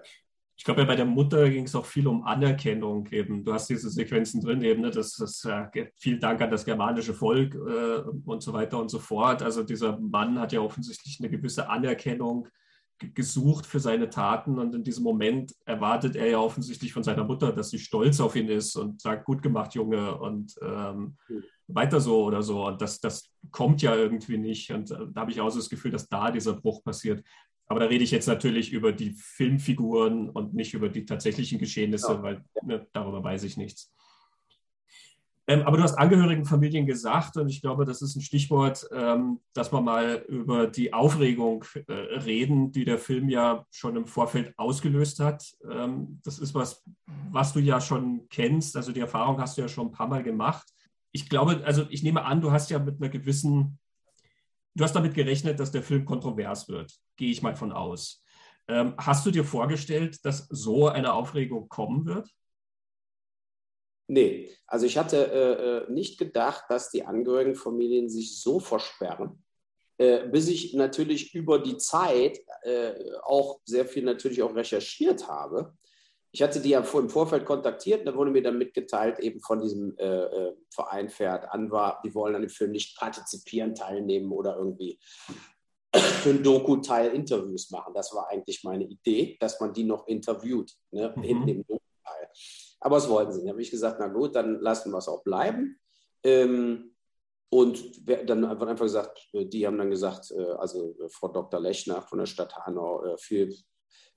ich 0.64 0.66
glaube, 0.66 0.81
ja, 0.81 0.87
bei 0.87 0.96
der 0.96 1.05
Mutter 1.05 1.50
ging 1.50 1.64
es 1.64 1.74
auch 1.74 1.85
viel 1.85 2.07
um 2.07 2.24
Anerkennung 2.24 3.07
eben. 3.11 3.44
Du 3.44 3.53
hast 3.53 3.68
diese 3.68 3.90
Sequenzen 3.90 4.40
drin 4.40 4.62
eben, 4.62 4.81
ne, 4.81 4.90
das, 4.90 5.14
das 5.14 5.44
äh, 5.44 5.88
vielen 5.94 6.20
Dank 6.20 6.40
an 6.40 6.50
das 6.50 6.64
germanische 6.64 7.12
Volk 7.12 7.55
äh, 7.55 7.98
und 8.24 8.42
so 8.42 8.55
weiter 8.55 8.81
und 8.81 8.88
so 8.88 8.98
fort. 8.98 9.42
Also 9.42 9.62
dieser 9.62 9.98
Mann 9.98 10.38
hat 10.40 10.55
ja 10.55 10.61
offensichtlich 10.61 11.18
eine 11.20 11.29
gewisse 11.29 11.68
Anerkennung 11.68 12.48
gesucht 13.12 13.66
für 13.66 13.79
seine 13.79 14.09
Taten 14.09 14.59
und 14.59 14.74
in 14.74 14.85
diesem 14.85 15.05
Moment 15.05 15.55
erwartet 15.66 16.16
er 16.16 16.31
ja 16.31 16.38
offensichtlich 16.38 16.94
von 16.94 17.03
seiner 17.03 17.24
Mutter, 17.24 17.53
dass 17.53 17.68
sie 17.68 17.79
stolz 17.79 18.18
auf 18.18 18.35
ihn 18.35 18.48
ist 18.48 18.74
und 18.77 19.03
sagt, 19.03 19.27
gut 19.27 19.42
gemacht, 19.42 19.74
Junge 19.74 20.16
und 20.16 20.55
ähm, 20.62 21.18
mhm. 21.29 21.44
weiter 21.66 22.00
so 22.00 22.24
oder 22.24 22.42
so. 22.42 22.66
Und 22.66 22.81
das, 22.81 23.00
das 23.00 23.31
kommt 23.50 23.83
ja 23.83 23.94
irgendwie 23.94 24.38
nicht. 24.38 24.70
Und 24.70 24.90
äh, 24.92 24.96
da 25.12 25.20
habe 25.20 25.31
ich 25.31 25.42
auch 25.42 25.50
so 25.50 25.59
das 25.59 25.68
Gefühl, 25.68 25.90
dass 25.90 26.09
da 26.09 26.31
dieser 26.31 26.55
Bruch 26.55 26.83
passiert. 26.83 27.22
Aber 27.66 27.81
da 27.81 27.87
rede 27.87 28.05
ich 28.05 28.11
jetzt 28.11 28.29
natürlich 28.29 28.72
über 28.72 28.92
die 28.92 29.12
Filmfiguren 29.12 30.29
und 30.31 30.55
nicht 30.55 30.74
über 30.74 30.88
die 30.88 31.07
tatsächlichen 31.07 31.59
Geschehnisse, 31.59 32.12
ja. 32.12 32.22
weil 32.22 32.44
ne, 32.62 32.87
darüber 32.92 33.22
weiß 33.24 33.44
ich 33.44 33.57
nichts. 33.57 33.94
Ähm, 35.46 35.62
aber 35.62 35.77
du 35.77 35.83
hast 35.83 35.96
Angehörigenfamilien 35.96 36.87
gesagt 36.87 37.37
und 37.37 37.48
ich 37.48 37.61
glaube, 37.61 37.85
das 37.85 38.00
ist 38.00 38.16
ein 38.16 38.22
Stichwort, 38.22 38.88
ähm, 38.92 39.40
dass 39.53 39.72
wir 39.72 39.83
mal 39.83 40.24
über 40.29 40.66
die 40.66 40.94
Aufregung 40.94 41.64
äh, 41.87 41.92
reden, 41.92 42.72
die 42.72 42.87
der 42.87 42.98
Film 42.98 43.29
ja 43.29 43.66
schon 43.70 43.96
im 43.96 44.07
Vorfeld 44.07 44.55
ausgelöst 44.57 45.20
hat. 45.20 45.44
Ähm, 45.70 46.20
das 46.24 46.38
ist 46.38 46.55
was, 46.55 46.83
was 47.31 47.53
du 47.53 47.61
ja 47.61 47.81
schon 47.83 48.27
kennst, 48.31 48.74
also 48.77 48.92
die 48.92 49.00
Erfahrung 49.00 49.38
hast 49.38 49.59
du 49.59 49.62
ja 49.62 49.68
schon 49.68 49.88
ein 49.88 49.92
paar 49.92 50.09
Mal 50.09 50.22
gemacht. 50.22 50.66
ich 51.12 51.29
glaube, 51.29 51.62
also 51.64 51.87
ich 51.90 52.03
nehme 52.03 52.24
an, 52.24 52.40
du 52.40 52.50
hast 52.50 52.70
ja 52.70 52.79
mit 52.79 53.00
einer 53.00 53.11
gewissen, 53.11 53.79
du 54.74 54.84
hast 54.84 54.94
damit 54.94 55.14
gerechnet, 55.14 55.60
dass 55.60 55.70
der 55.70 55.82
Film 55.82 56.04
kontrovers 56.04 56.68
wird, 56.68 56.92
gehe 57.16 57.30
ich 57.30 57.42
mal 57.42 57.56
von 57.56 57.72
aus. 57.72 58.22
Ähm, 58.66 58.94
hast 58.96 59.26
du 59.26 59.30
dir 59.30 59.44
vorgestellt, 59.44 60.24
dass 60.24 60.48
so 60.48 60.88
eine 60.88 61.12
Aufregung 61.12 61.68
kommen 61.68 62.06
wird? 62.06 62.28
Nee, 64.06 64.50
also 64.66 64.87
ich 64.87 64.98
hatte 64.98 65.16
äh, 65.32 65.88
äh 65.88 65.92
nicht 65.92 66.18
gedacht, 66.18 66.64
dass 66.68 66.90
die 66.90 67.04
Angehörigenfamilien 67.04 68.08
sich 68.08 68.40
so 68.40 68.60
versperren, 68.60 69.42
äh, 69.96 70.28
bis 70.28 70.48
ich 70.48 70.74
natürlich 70.74 71.34
über 71.34 71.58
die 71.58 71.78
Zeit 71.78 72.40
äh, 72.62 72.92
auch 73.22 73.60
sehr 73.64 73.87
viel 73.87 74.02
natürlich 74.02 74.42
auch 74.42 74.54
recherchiert 74.54 75.28
habe. 75.28 75.74
Ich 76.35 76.42
hatte 76.42 76.61
die 76.61 76.70
ja 76.70 76.81
im 76.81 77.09
Vorfeld 77.09 77.44
kontaktiert 77.44 78.01
und 78.01 78.07
da 78.07 78.16
wurde 78.16 78.33
mir 78.33 78.42
dann 78.42 78.59
mitgeteilt, 78.59 79.20
eben 79.20 79.40
von 79.40 79.61
diesem 79.61 79.97
äh, 79.99 80.05
äh, 80.05 80.57
Verein 80.68 81.09
Pferd 81.09 81.49
Anwar, 81.49 82.03
die 82.05 82.12
wollen 82.12 82.35
an 82.35 82.42
dem 82.42 82.51
Film 82.51 82.73
nicht 82.73 82.99
partizipieren, 82.99 83.73
teilnehmen 83.77 84.33
oder 84.33 84.57
irgendwie 84.57 84.99
für 85.94 86.31
ein 86.31 86.42
Doku-Teil 86.42 87.12
Interviews 87.12 87.70
machen. 87.70 87.94
Das 87.94 88.12
war 88.12 88.29
eigentlich 88.31 88.64
meine 88.64 88.83
Idee, 88.83 89.37
dass 89.38 89.61
man 89.61 89.73
die 89.73 89.85
noch 89.85 90.09
interviewt, 90.09 90.73
ne, 90.90 91.14
mhm. 91.16 91.23
in 91.23 91.47
dem 91.47 91.66
Doku-Teil. 91.68 92.29
Aber 92.81 92.97
das 92.97 93.09
wollten 93.09 93.33
sie. 93.33 93.44
Da 93.44 93.51
habe 93.51 93.62
ich 93.62 93.70
gesagt, 93.70 93.99
na 94.01 94.09
gut, 94.09 94.35
dann 94.35 94.59
lassen 94.61 94.90
wir 94.90 94.99
es 94.99 95.07
auch 95.07 95.23
bleiben. 95.23 95.79
Ähm, 96.25 96.97
und 97.49 98.09
dann 98.09 98.44
einfach, 98.44 98.66
einfach 98.66 98.87
gesagt, 98.87 99.29
die 99.33 99.64
haben 99.64 99.79
dann 99.79 99.90
gesagt, 99.90 100.33
äh, 100.33 100.51
also 100.59 100.97
Frau 101.11 101.29
Dr. 101.29 101.61
Lechner 101.61 102.03
von 102.03 102.18
der 102.18 102.27
Stadt 102.27 102.57
Hanau, 102.57 103.05
äh, 103.05 103.18
viel, 103.18 103.55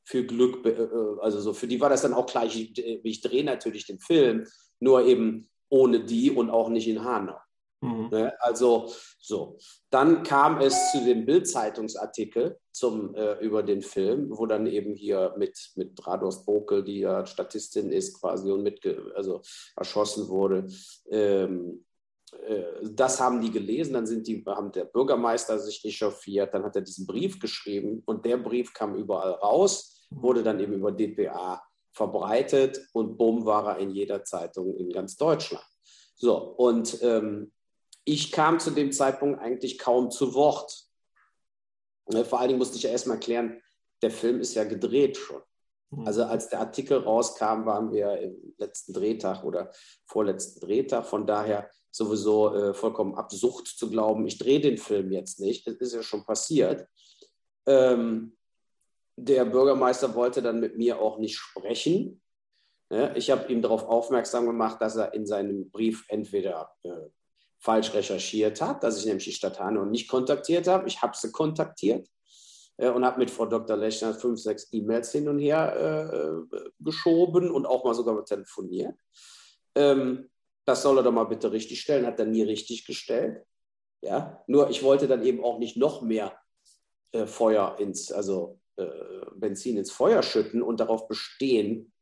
viel 0.07 0.25
Glück, 0.25 0.65
äh, 0.65 0.87
also 1.21 1.39
so 1.39 1.53
für 1.53 1.67
die 1.67 1.79
war 1.79 1.89
das 1.89 2.01
dann 2.01 2.13
auch 2.13 2.25
gleich, 2.25 2.71
ich 2.75 3.21
drehe 3.21 3.43
natürlich 3.43 3.85
den 3.85 3.99
Film, 3.99 4.47
nur 4.79 5.05
eben 5.05 5.49
ohne 5.69 6.03
die 6.03 6.31
und 6.31 6.49
auch 6.49 6.69
nicht 6.69 6.87
in 6.87 7.03
Hanau. 7.03 7.37
Mhm. 7.81 8.09
Ne? 8.09 8.33
Also 8.39 8.91
so. 9.19 9.57
Dann 9.89 10.23
kam 10.23 10.61
es 10.61 10.91
zu 10.91 11.03
dem 11.03 11.25
Bild-Zeitungsartikel 11.25 12.57
äh, 13.15 13.45
über 13.45 13.63
den 13.63 13.81
Film, 13.81 14.29
wo 14.31 14.45
dann 14.45 14.65
eben 14.65 14.95
hier 14.95 15.35
mit, 15.37 15.73
mit 15.75 15.91
Drados 15.95 16.45
Bokel, 16.45 16.83
die 16.83 16.99
ja 16.99 17.25
Statistin 17.25 17.91
ist, 17.91 18.19
quasi 18.19 18.49
und 18.49 18.63
mit, 18.63 18.81
also 19.15 19.41
erschossen 19.75 20.29
wurde. 20.29 20.67
Ähm, 21.09 21.85
äh, 22.31 22.63
das 22.83 23.19
haben 23.19 23.41
die 23.41 23.51
gelesen, 23.51 23.93
dann 23.93 24.07
sind 24.07 24.25
die, 24.27 24.43
haben 24.45 24.71
der 24.71 24.85
Bürgermeister 24.85 25.59
sich 25.59 25.83
echauffiert, 25.83 26.53
dann 26.53 26.63
hat 26.63 26.75
er 26.75 26.81
diesen 26.81 27.05
Brief 27.05 27.39
geschrieben 27.39 28.01
und 28.05 28.25
der 28.25 28.37
Brief 28.37 28.73
kam 28.73 28.95
überall 28.95 29.31
raus, 29.31 29.96
wurde 30.09 30.43
dann 30.43 30.59
eben 30.59 30.73
über 30.73 30.91
DPA 30.91 31.63
verbreitet 31.91 32.87
und 32.93 33.17
bumm 33.17 33.45
war 33.45 33.67
er 33.67 33.77
in 33.79 33.91
jeder 33.91 34.23
Zeitung 34.23 34.75
in 34.75 34.89
ganz 34.91 35.17
Deutschland. 35.17 35.65
So, 36.15 36.37
und 36.37 37.01
ähm, 37.01 37.51
ich 38.05 38.31
kam 38.31 38.59
zu 38.59 38.71
dem 38.71 38.91
Zeitpunkt 38.91 39.39
eigentlich 39.41 39.77
kaum 39.77 40.11
zu 40.11 40.33
Wort. 40.33 40.85
Ne, 42.09 42.23
vor 42.23 42.39
allen 42.39 42.49
Dingen 42.49 42.59
musste 42.59 42.77
ich 42.77 42.83
ja 42.83 42.91
erstmal 42.91 43.19
klären, 43.19 43.61
der 44.01 44.11
Film 44.11 44.39
ist 44.39 44.55
ja 44.55 44.63
gedreht 44.63 45.17
schon. 45.17 45.41
Mhm. 45.89 46.07
Also 46.07 46.23
als 46.23 46.49
der 46.49 46.59
Artikel 46.59 46.99
rauskam, 46.99 47.65
waren 47.65 47.91
wir 47.91 48.17
im 48.19 48.53
letzten 48.57 48.93
Drehtag 48.93 49.43
oder 49.43 49.71
vorletzten 50.05 50.61
Drehtag. 50.61 51.05
Von 51.05 51.25
daher 51.27 51.69
sowieso 51.91 52.53
äh, 52.53 52.73
vollkommen 52.73 53.15
absurd 53.15 53.67
zu 53.67 53.89
glauben, 53.89 54.25
ich 54.27 54.37
drehe 54.37 54.61
den 54.61 54.77
Film 54.77 55.11
jetzt 55.11 55.39
nicht. 55.39 55.67
Das 55.67 55.75
ist 55.75 55.93
ja 55.93 56.03
schon 56.03 56.25
passiert. 56.25 56.87
Ähm, 57.65 58.36
der 59.17 59.45
Bürgermeister 59.45 60.15
wollte 60.15 60.41
dann 60.41 60.59
mit 60.59 60.77
mir 60.77 61.01
auch 61.01 61.17
nicht 61.17 61.37
sprechen. 61.37 62.21
Ich 63.15 63.31
habe 63.31 63.51
ihm 63.51 63.61
darauf 63.61 63.83
aufmerksam 63.83 64.45
gemacht, 64.45 64.79
dass 64.79 64.95
er 64.95 65.13
in 65.13 65.25
seinem 65.25 65.69
Brief 65.71 66.05
entweder 66.07 66.71
äh, 66.83 67.09
falsch 67.59 67.93
recherchiert 67.93 68.61
hat, 68.61 68.83
dass 68.83 68.97
ich 68.99 69.05
nämlich 69.05 69.25
die 69.25 69.33
Stadt 69.33 69.59
Hanau 69.59 69.85
nicht 69.85 70.07
kontaktiert 70.07 70.67
habe. 70.67 70.87
Ich 70.87 71.01
habe 71.01 71.17
sie 71.17 71.31
kontaktiert 71.31 72.07
äh, 72.77 72.89
und 72.89 73.03
habe 73.03 73.19
mit 73.19 73.31
Frau 73.31 73.45
Dr. 73.45 73.75
Lechner 73.75 74.13
fünf, 74.13 74.39
sechs 74.39 74.71
E-Mails 74.71 75.11
hin 75.11 75.27
und 75.27 75.39
her 75.39 75.75
äh, 75.75 76.57
geschoben 76.79 77.51
und 77.51 77.65
auch 77.65 77.83
mal 77.83 77.93
sogar 77.93 78.23
telefoniert. 78.23 78.95
Ähm, 79.75 80.29
das 80.65 80.81
soll 80.81 80.97
er 80.97 81.03
doch 81.03 81.11
mal 81.11 81.25
bitte 81.25 81.51
richtig 81.51 81.81
stellen, 81.81 82.05
hat 82.05 82.19
er 82.19 82.25
nie 82.25 82.43
richtig 82.43 82.85
gestellt. 82.85 83.43
Ja, 84.01 84.43
nur 84.47 84.69
ich 84.69 84.83
wollte 84.83 85.07
dann 85.07 85.25
eben 85.25 85.43
auch 85.43 85.57
nicht 85.57 85.75
noch 85.75 86.01
mehr 86.01 86.37
äh, 87.11 87.25
Feuer 87.25 87.77
ins, 87.79 88.11
also 88.11 88.59
äh, 88.59 88.66
Benzin 89.35 89.77
ins 89.77 89.91
Feuer 89.91 90.23
schütten 90.23 90.61
und 90.61 90.79
darauf 90.79 91.07
bestehen, 91.07 91.93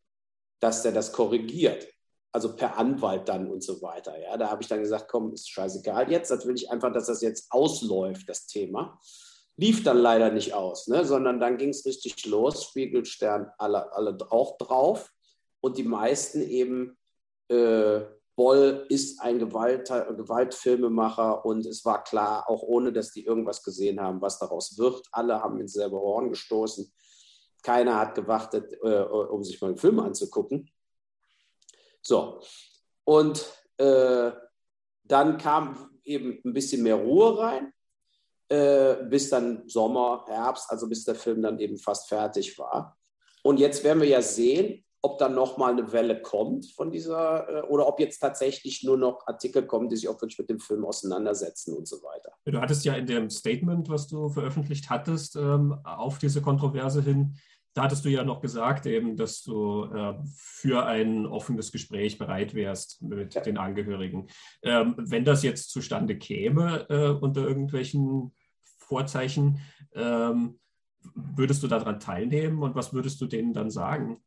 dass 0.59 0.85
er 0.85 0.91
das 0.91 1.13
korrigiert 1.13 1.87
also 2.35 2.53
per 2.53 2.77
Anwalt 2.77 3.29
dann 3.29 3.49
und 3.49 3.63
so 3.63 3.81
weiter. 3.81 4.19
Ja, 4.19 4.35
da 4.35 4.51
habe 4.51 4.61
ich 4.61 4.67
dann 4.67 4.81
gesagt, 4.81 5.07
komm, 5.07 5.31
ist 5.31 5.49
scheißegal 5.49 6.11
jetzt. 6.11 6.29
Das 6.29 6.45
will 6.45 6.55
ich 6.55 6.69
einfach, 6.69 6.91
dass 6.91 7.05
das 7.05 7.21
jetzt 7.21 7.49
ausläuft, 7.49 8.27
das 8.27 8.45
Thema. 8.45 8.99
Lief 9.55 9.85
dann 9.85 9.99
leider 9.99 10.29
nicht 10.31 10.53
aus, 10.53 10.87
ne? 10.87 11.05
sondern 11.05 11.39
dann 11.39 11.57
ging 11.57 11.69
es 11.69 11.85
richtig 11.85 12.25
los. 12.25 12.65
Spiegelstern 12.65 13.51
alle, 13.57 13.89
alle 13.93 14.17
auch 14.31 14.57
drauf. 14.57 15.13
Und 15.61 15.77
die 15.77 15.85
meisten 15.85 16.41
eben, 16.41 16.97
äh, 17.47 18.01
Boll 18.35 18.85
ist 18.89 19.21
ein 19.21 19.39
Gewalt, 19.39 19.87
Gewaltfilmemacher 19.87 21.45
und 21.45 21.65
es 21.65 21.85
war 21.85 22.03
klar, 22.03 22.49
auch 22.49 22.63
ohne 22.63 22.91
dass 22.91 23.11
die 23.11 23.25
irgendwas 23.25 23.63
gesehen 23.63 24.01
haben, 24.01 24.21
was 24.21 24.39
daraus 24.39 24.77
wird. 24.77 25.07
Alle 25.11 25.41
haben 25.41 25.59
ins 25.59 25.73
selbe 25.73 25.97
Horn 25.97 26.29
gestoßen. 26.29 26.91
Keiner 27.63 27.97
hat 27.97 28.15
gewartet, 28.15 28.73
äh, 28.83 29.03
um 29.03 29.43
sich 29.43 29.59
mal 29.61 29.67
einen 29.67 29.77
Film 29.77 29.99
anzugucken. 29.99 30.69
So, 32.01 32.41
und 33.05 33.45
äh, 33.77 34.31
dann 35.03 35.37
kam 35.37 35.99
eben 36.03 36.39
ein 36.45 36.53
bisschen 36.53 36.83
mehr 36.83 36.95
Ruhe 36.95 37.39
rein, 37.39 37.73
äh, 38.49 39.03
bis 39.05 39.29
dann 39.29 39.67
Sommer, 39.67 40.25
Herbst, 40.27 40.69
also 40.69 40.87
bis 40.87 41.03
der 41.03 41.15
Film 41.15 41.41
dann 41.41 41.57
eben 41.59 41.77
fast 41.77 42.07
fertig 42.07 42.57
war. 42.59 42.97
Und 43.43 43.59
jetzt 43.59 43.83
werden 43.83 44.01
wir 44.01 44.07
ja 44.07 44.21
sehen, 44.21 44.84
ob 45.05 45.19
dann 45.19 45.35
nochmal 45.35 45.73
eine 45.73 45.91
Welle 45.91 46.19
kommt 46.19 46.65
von 46.71 46.89
dieser, 46.89 47.47
äh, 47.47 47.61
oder 47.67 47.87
ob 47.87 47.99
jetzt 47.99 48.17
tatsächlich 48.17 48.83
nur 48.83 48.97
noch 48.97 49.27
Artikel 49.27 49.67
kommen, 49.67 49.87
die 49.87 49.95
sich 49.95 50.09
auch 50.09 50.19
wirklich 50.19 50.39
mit 50.39 50.49
dem 50.49 50.59
Film 50.59 50.83
auseinandersetzen 50.83 51.75
und 51.75 51.87
so 51.87 51.97
weiter. 51.97 52.31
Du 52.45 52.59
hattest 52.59 52.83
ja 52.85 52.95
in 52.95 53.05
dem 53.05 53.29
Statement, 53.29 53.87
was 53.87 54.07
du 54.07 54.29
veröffentlicht 54.29 54.89
hattest, 54.89 55.35
ähm, 55.35 55.77
auf 55.83 56.17
diese 56.17 56.41
Kontroverse 56.41 57.03
hin, 57.03 57.37
da 57.75 57.83
hattest 57.83 58.03
du 58.05 58.09
ja 58.09 58.23
noch 58.23 58.41
gesagt, 58.41 58.87
eben, 58.87 59.15
dass 59.15 59.43
du 59.43 59.83
äh, 59.83 60.15
für 60.33 60.85
ein 60.85 61.27
offenes 61.27 61.71
Gespräch 61.71 62.17
bereit 62.17 62.55
wärst 62.55 63.01
mit 63.03 63.35
ja. 63.35 63.41
den 63.41 63.57
Angehörigen. 63.57 64.27
Ähm, 64.63 64.95
wenn 64.97 65.25
das 65.25 65.43
jetzt 65.43 65.69
zustande 65.71 66.17
käme 66.17 66.89
äh, 66.89 67.09
unter 67.09 67.45
irgendwelchen 67.45 68.33
Vorzeichen, 68.77 69.59
ähm, 69.93 70.57
würdest 71.13 71.61
du 71.61 71.67
daran 71.67 71.99
teilnehmen 71.99 72.63
und 72.63 72.73
was 72.73 72.93
würdest 72.93 73.21
du 73.21 73.27
denen 73.27 73.53
dann 73.53 73.69
sagen? 73.69 74.23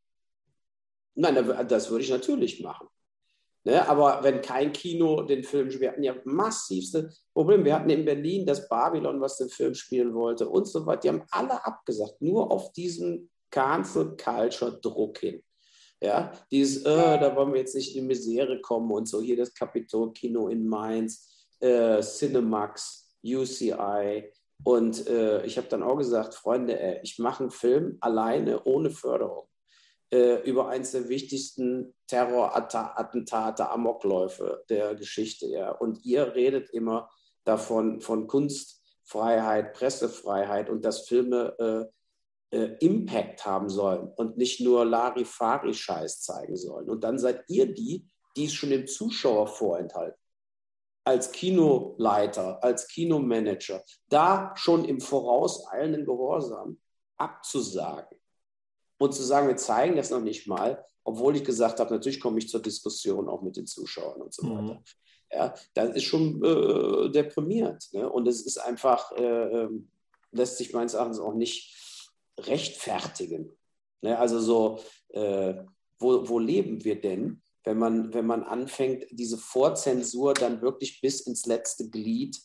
Nein, 1.21 1.67
das 1.69 1.91
würde 1.91 2.05
ich 2.05 2.11
natürlich 2.11 2.63
machen. 2.63 2.87
Ne, 3.65 3.87
aber 3.89 4.23
wenn 4.23 4.41
kein 4.41 4.73
Kino 4.73 5.23
den 5.23 5.43
Film 5.43 5.69
spielt, 5.69 5.81
wir 5.81 5.91
hatten 5.91 6.03
ja 6.05 6.15
massivste 6.25 7.11
Probleme. 7.35 7.65
Wir 7.65 7.75
hatten 7.75 7.91
in 7.91 8.05
Berlin 8.05 8.47
das 8.47 8.69
Babylon, 8.69 9.21
was 9.21 9.37
den 9.37 9.49
Film 9.49 9.75
spielen 9.75 10.15
wollte 10.15 10.49
und 10.49 10.67
so 10.67 10.87
weiter. 10.87 11.01
Die 11.01 11.09
haben 11.09 11.25
alle 11.33 11.67
abgesagt, 11.67 12.23
nur 12.23 12.53
auf 12.53 12.73
diesen 12.73 13.29
Cancel 13.51 14.17
Culture 14.17 14.79
Druck 14.81 15.19
hin. 15.19 15.43
Ja, 16.01 16.31
dieses, 16.53 16.85
äh, 16.85 17.19
da 17.19 17.35
wollen 17.35 17.53
wir 17.53 17.61
jetzt 17.61 17.75
nicht 17.75 17.97
in 17.97 18.07
Misere 18.07 18.61
kommen 18.61 18.93
und 18.93 19.07
so. 19.07 19.21
Hier 19.21 19.37
das 19.37 19.53
Kapitol-Kino 19.53 20.47
in 20.47 20.69
Mainz, 20.69 21.49
äh, 21.59 22.01
Cinemax, 22.01 23.19
UCI. 23.25 24.33
Und 24.63 25.07
äh, 25.09 25.45
ich 25.45 25.59
habe 25.59 25.67
dann 25.67 25.83
auch 25.83 25.97
gesagt, 25.97 26.35
Freunde, 26.37 26.79
ey, 26.81 27.01
ich 27.03 27.19
mache 27.19 27.43
einen 27.43 27.51
Film 27.51 27.99
alleine, 28.01 28.63
ohne 28.63 28.91
Förderung, 28.91 29.49
äh, 30.11 30.41
über 30.49 30.69
eines 30.69 30.93
der 30.93 31.09
wichtigsten 31.09 31.95
Terrorattentate, 32.07 33.71
Amokläufe 33.71 34.65
der 34.69 34.95
Geschichte. 34.95 35.47
Ja. 35.47 35.73
Und 35.73 36.05
ihr 36.05 36.35
redet 36.35 36.71
immer 36.71 37.11
davon, 37.45 38.01
von 38.01 38.27
Kunstfreiheit, 38.27 39.75
Pressefreiheit 39.75 40.71
und 40.71 40.85
dass 40.85 41.07
Filme 41.07 41.91
äh, 42.51 42.57
äh, 42.57 42.77
Impact 42.81 43.45
haben 43.45 43.69
sollen 43.69 44.11
und 44.17 44.39
nicht 44.39 44.61
nur 44.61 44.87
Larifari-Scheiß 44.87 46.23
zeigen 46.23 46.57
sollen. 46.57 46.89
Und 46.89 47.05
dann 47.05 47.19
seid 47.19 47.45
ihr 47.49 47.73
die, 47.73 48.09
die 48.37 48.47
es 48.47 48.55
schon 48.55 48.71
dem 48.71 48.87
Zuschauer 48.87 49.47
vorenthalten. 49.47 50.19
Als 51.05 51.33
Kinoleiter, 51.33 52.63
als 52.63 52.89
Kinomanager, 52.89 53.83
da 54.09 54.55
schon 54.57 54.85
im 54.85 55.01
vorauseilenden 55.01 56.05
Gehorsam 56.05 56.81
abzusagen 57.17 58.18
und 58.99 59.15
zu 59.15 59.23
sagen, 59.23 59.49
wir 59.49 59.57
zeigen 59.57 59.97
das 59.97 60.11
noch 60.11 60.21
nicht 60.21 60.47
mal, 60.47 60.85
obwohl 61.05 61.37
ich 61.37 61.45
gesagt 61.45 61.81
habe, 61.81 61.95
natürlich 61.95 62.21
komme 62.21 62.39
ich 62.39 62.49
zur 62.49 62.61
Diskussion 62.61 63.29
auch 63.29 63.43
mit 63.43 63.57
den 63.57 63.67
Zuschauern 63.67 64.21
und 64.21 64.35
so 64.35 64.47
mhm. 64.47 64.69
weiter. 64.69 64.83
Ja, 65.33 65.55
das 65.75 65.95
ist 65.95 66.05
schon 66.05 66.43
äh, 66.43 67.11
deprimierend. 67.11 67.93
Ne? 67.93 68.09
Und 68.09 68.27
es 68.27 68.43
ist 68.43 68.59
einfach, 68.59 69.13
äh, 69.13 69.23
ähm, 69.23 69.91
lässt 70.33 70.57
sich 70.59 70.73
meines 70.73 70.95
Erachtens 70.95 71.19
auch 71.19 71.35
nicht 71.35 71.75
rechtfertigen. 72.39 73.53
Ne, 74.01 74.19
also 74.19 74.39
so, 74.39 74.81
äh, 75.09 75.55
wo, 75.99 76.29
wo 76.29 76.39
leben 76.39 76.85
wir 76.85 77.01
denn, 77.01 77.43
wenn 77.65 77.79
man, 77.79 78.15
wenn 78.15 78.27
man 78.27 78.45
anfängt, 78.45 79.07
diese 79.11 79.37
Vorzensur 79.37 80.35
dann 80.35 80.63
wirklich 80.63 81.01
bis 81.01 81.21
ins 81.23 81.47
letzte 81.47 81.91
Glied 81.91 82.39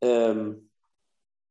ähm, 0.00 0.70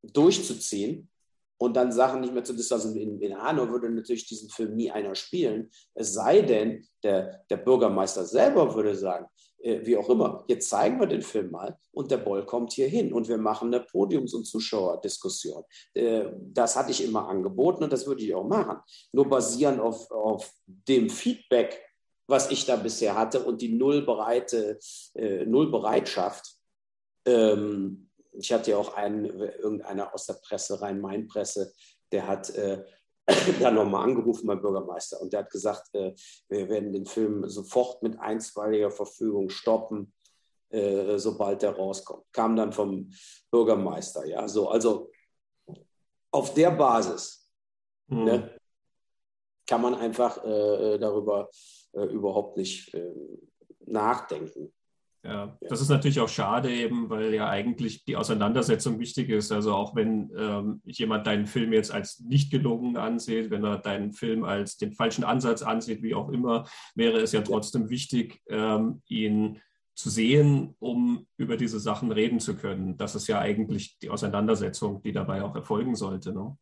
durchzuziehen 0.04 1.10
und 1.58 1.76
dann 1.76 1.91
Sachen 1.91 2.22
nicht 2.22 2.34
mehr 2.34 2.43
zu 2.43 2.53
distanzieren. 2.53 2.97
Also 2.97 2.99
in, 2.99 3.22
in 3.22 3.38
Hanau 3.38 3.70
würde 3.70 3.89
natürlich 3.89 4.28
diesen 4.28 4.49
Film 4.49 4.76
nie 4.76 4.91
einer 4.91 5.16
spielen, 5.16 5.70
es 5.93 6.14
sei 6.14 6.41
denn, 6.41 6.86
der, 7.03 7.43
der 7.49 7.58
Bürgermeister 7.58 8.26
selber 8.26 8.74
würde 8.76 8.95
sagen, 8.95 9.28
äh, 9.60 9.86
wie 9.86 9.97
auch 9.97 10.10
immer, 10.10 10.45
jetzt 10.47 10.70
zeigen 10.70 10.99
wir 10.99 11.08
den 11.08 11.22
Film 11.22 11.51
mal 11.51 11.78
und 11.91 12.12
der 12.12 12.18
Boll 12.18 12.45
kommt 12.45 12.74
hier 12.74 12.88
hin 12.88 13.14
und 13.14 13.28
wir 13.28 13.38
machen 13.38 13.74
eine 13.74 13.84
Podiums- 13.84 14.34
und 14.34 14.45
Zuschauerdiskussion. 14.45 15.64
Äh, 15.93 16.26
das 16.39 16.76
hatte 16.76 16.91
ich 16.91 17.03
immer 17.03 17.28
angeboten 17.28 17.84
und 17.84 17.91
das 17.91 18.05
würde 18.05 18.24
ich 18.24 18.34
auch 18.36 18.47
machen. 18.47 18.78
Nur 19.12 19.28
basierend 19.28 19.80
auf, 19.80 20.10
auf 20.12 20.51
dem 20.66 21.10
Feedback, 21.10 21.82
was 22.28 22.51
ich 22.51 22.66
da 22.66 22.76
bisher 22.76 23.16
hatte 23.16 23.43
und 23.43 23.62
die 23.62 23.74
Nullbereite, 23.74 24.78
äh, 25.16 25.45
Nullbereitschaft. 25.45 26.55
Ähm, 27.26 28.07
ich 28.38 28.53
hatte 28.53 28.71
ja 28.71 28.77
auch 28.77 28.95
einen, 28.95 29.25
irgendeiner 29.25 30.13
aus 30.13 30.25
der 30.25 30.35
Presse, 30.35 30.81
Rhein-Main-Presse, 30.81 31.73
der 32.11 32.27
hat 32.27 32.49
äh, 32.51 32.83
dann 33.59 33.75
nochmal 33.75 34.03
angerufen 34.03 34.47
beim 34.47 34.61
Bürgermeister 34.61 35.21
und 35.21 35.33
der 35.33 35.41
hat 35.41 35.51
gesagt, 35.51 35.93
äh, 35.93 36.13
wir 36.47 36.69
werden 36.69 36.93
den 36.93 37.05
Film 37.05 37.47
sofort 37.49 38.01
mit 38.03 38.19
einstweiliger 38.19 38.91
Verfügung 38.91 39.49
stoppen, 39.49 40.13
äh, 40.69 41.17
sobald 41.17 41.61
der 41.61 41.75
rauskommt. 41.75 42.25
Kam 42.31 42.55
dann 42.55 42.71
vom 42.71 43.11
Bürgermeister, 43.51 44.25
ja. 44.25 44.47
So, 44.47 44.69
also 44.69 45.11
auf 46.31 46.53
der 46.53 46.71
Basis 46.71 47.51
mhm. 48.07 48.23
ne, 48.23 48.59
kann 49.65 49.81
man 49.81 49.95
einfach 49.95 50.43
äh, 50.43 50.95
äh 50.95 50.99
darüber 50.99 51.49
äh, 51.93 52.05
überhaupt 52.05 52.57
nicht 52.57 52.93
äh, 52.93 53.13
nachdenken. 53.85 54.73
Ja, 55.28 55.57
das 55.59 55.82
ist 55.82 55.89
natürlich 55.89 56.21
auch 56.21 56.30
schade 56.30 56.71
eben, 56.71 57.09
weil 57.09 57.34
ja 57.34 57.49
eigentlich 57.49 58.05
die 58.05 58.15
Auseinandersetzung 58.15 58.97
wichtig 58.97 59.30
ist. 59.30 59.51
Also 59.51 59.73
auch 59.73 59.93
wenn 59.93 60.32
ähm, 60.38 60.82
jemand 60.86 61.28
deinen 61.28 61.47
Film 61.47 61.73
jetzt 61.73 61.91
als 61.91 62.21
nicht 62.21 62.49
gelungen 62.49 62.95
ansieht, 62.95 63.51
wenn 63.51 63.65
er 63.65 63.78
deinen 63.78 64.13
Film 64.13 64.45
als 64.45 64.78
den 64.78 64.93
falschen 64.93 65.25
Ansatz 65.25 65.63
ansieht, 65.63 66.01
wie 66.01 66.15
auch 66.15 66.30
immer, 66.30 66.65
wäre 66.95 67.19
es 67.19 67.34
ja 67.34 67.41
trotzdem 67.41 67.89
wichtig, 67.89 68.41
ähm, 68.47 69.01
ihn 69.09 69.59
zu 69.95 70.09
sehen, 70.09 70.75
um 70.80 71.28
über 71.36 71.57
diese 71.57 71.82
Sachen 71.82 72.13
reden 72.13 72.39
zu 72.39 72.55
können. 72.55 72.95
Das 72.95 73.13
ist 73.13 73.28
ja 73.28 73.39
eigentlich 73.39 73.97
die 73.99 74.09
Auseinandersetzung, 74.09 75.01
die 75.01 75.11
dabei 75.11 75.43
auch 75.43 75.55
erfolgen 75.55 75.95
sollte. 75.95 76.32
Ne? 76.32 76.57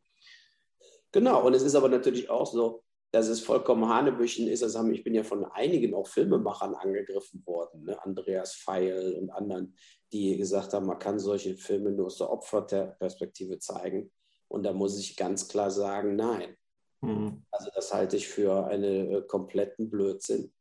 Genau, 1.11 1.45
und 1.45 1.53
es 1.53 1.61
ist 1.61 1.75
aber 1.75 1.89
natürlich 1.89 2.31
auch 2.31 2.47
so, 2.47 2.84
dass 3.15 3.29
es 3.29 3.39
vollkommen 3.39 3.87
Hanebüchen 3.87 4.49
ist. 4.49 4.61
Das 4.61 4.75
haben, 4.75 4.93
ich 4.93 5.01
bin 5.01 5.15
ja 5.15 5.23
von 5.23 5.45
einigen 5.45 5.93
auch 5.93 6.05
Filmemachern 6.05 6.75
angegriffen 6.75 7.41
worden, 7.45 7.85
ne? 7.85 8.03
Andreas 8.03 8.55
Feil 8.55 9.13
und 9.13 9.29
anderen, 9.29 9.73
die 10.11 10.35
gesagt 10.35 10.73
haben, 10.73 10.85
man 10.85 10.99
kann 10.99 11.17
solche 11.17 11.55
Filme 11.55 11.91
nur 11.91 12.07
aus 12.07 12.17
der 12.17 12.29
Opferperspektive 12.29 13.57
zeigen. 13.59 14.11
Und 14.49 14.63
da 14.63 14.73
muss 14.73 14.99
ich 14.99 15.15
ganz 15.15 15.47
klar 15.47 15.71
sagen, 15.71 16.17
nein. 16.17 16.57
Mhm. 16.99 17.45
Also 17.51 17.69
das 17.73 17.93
halte 17.93 18.17
ich 18.17 18.27
für 18.27 18.67
einen 18.67 19.09
äh, 19.09 19.21
kompletten 19.21 19.89
Blödsinn 19.89 20.51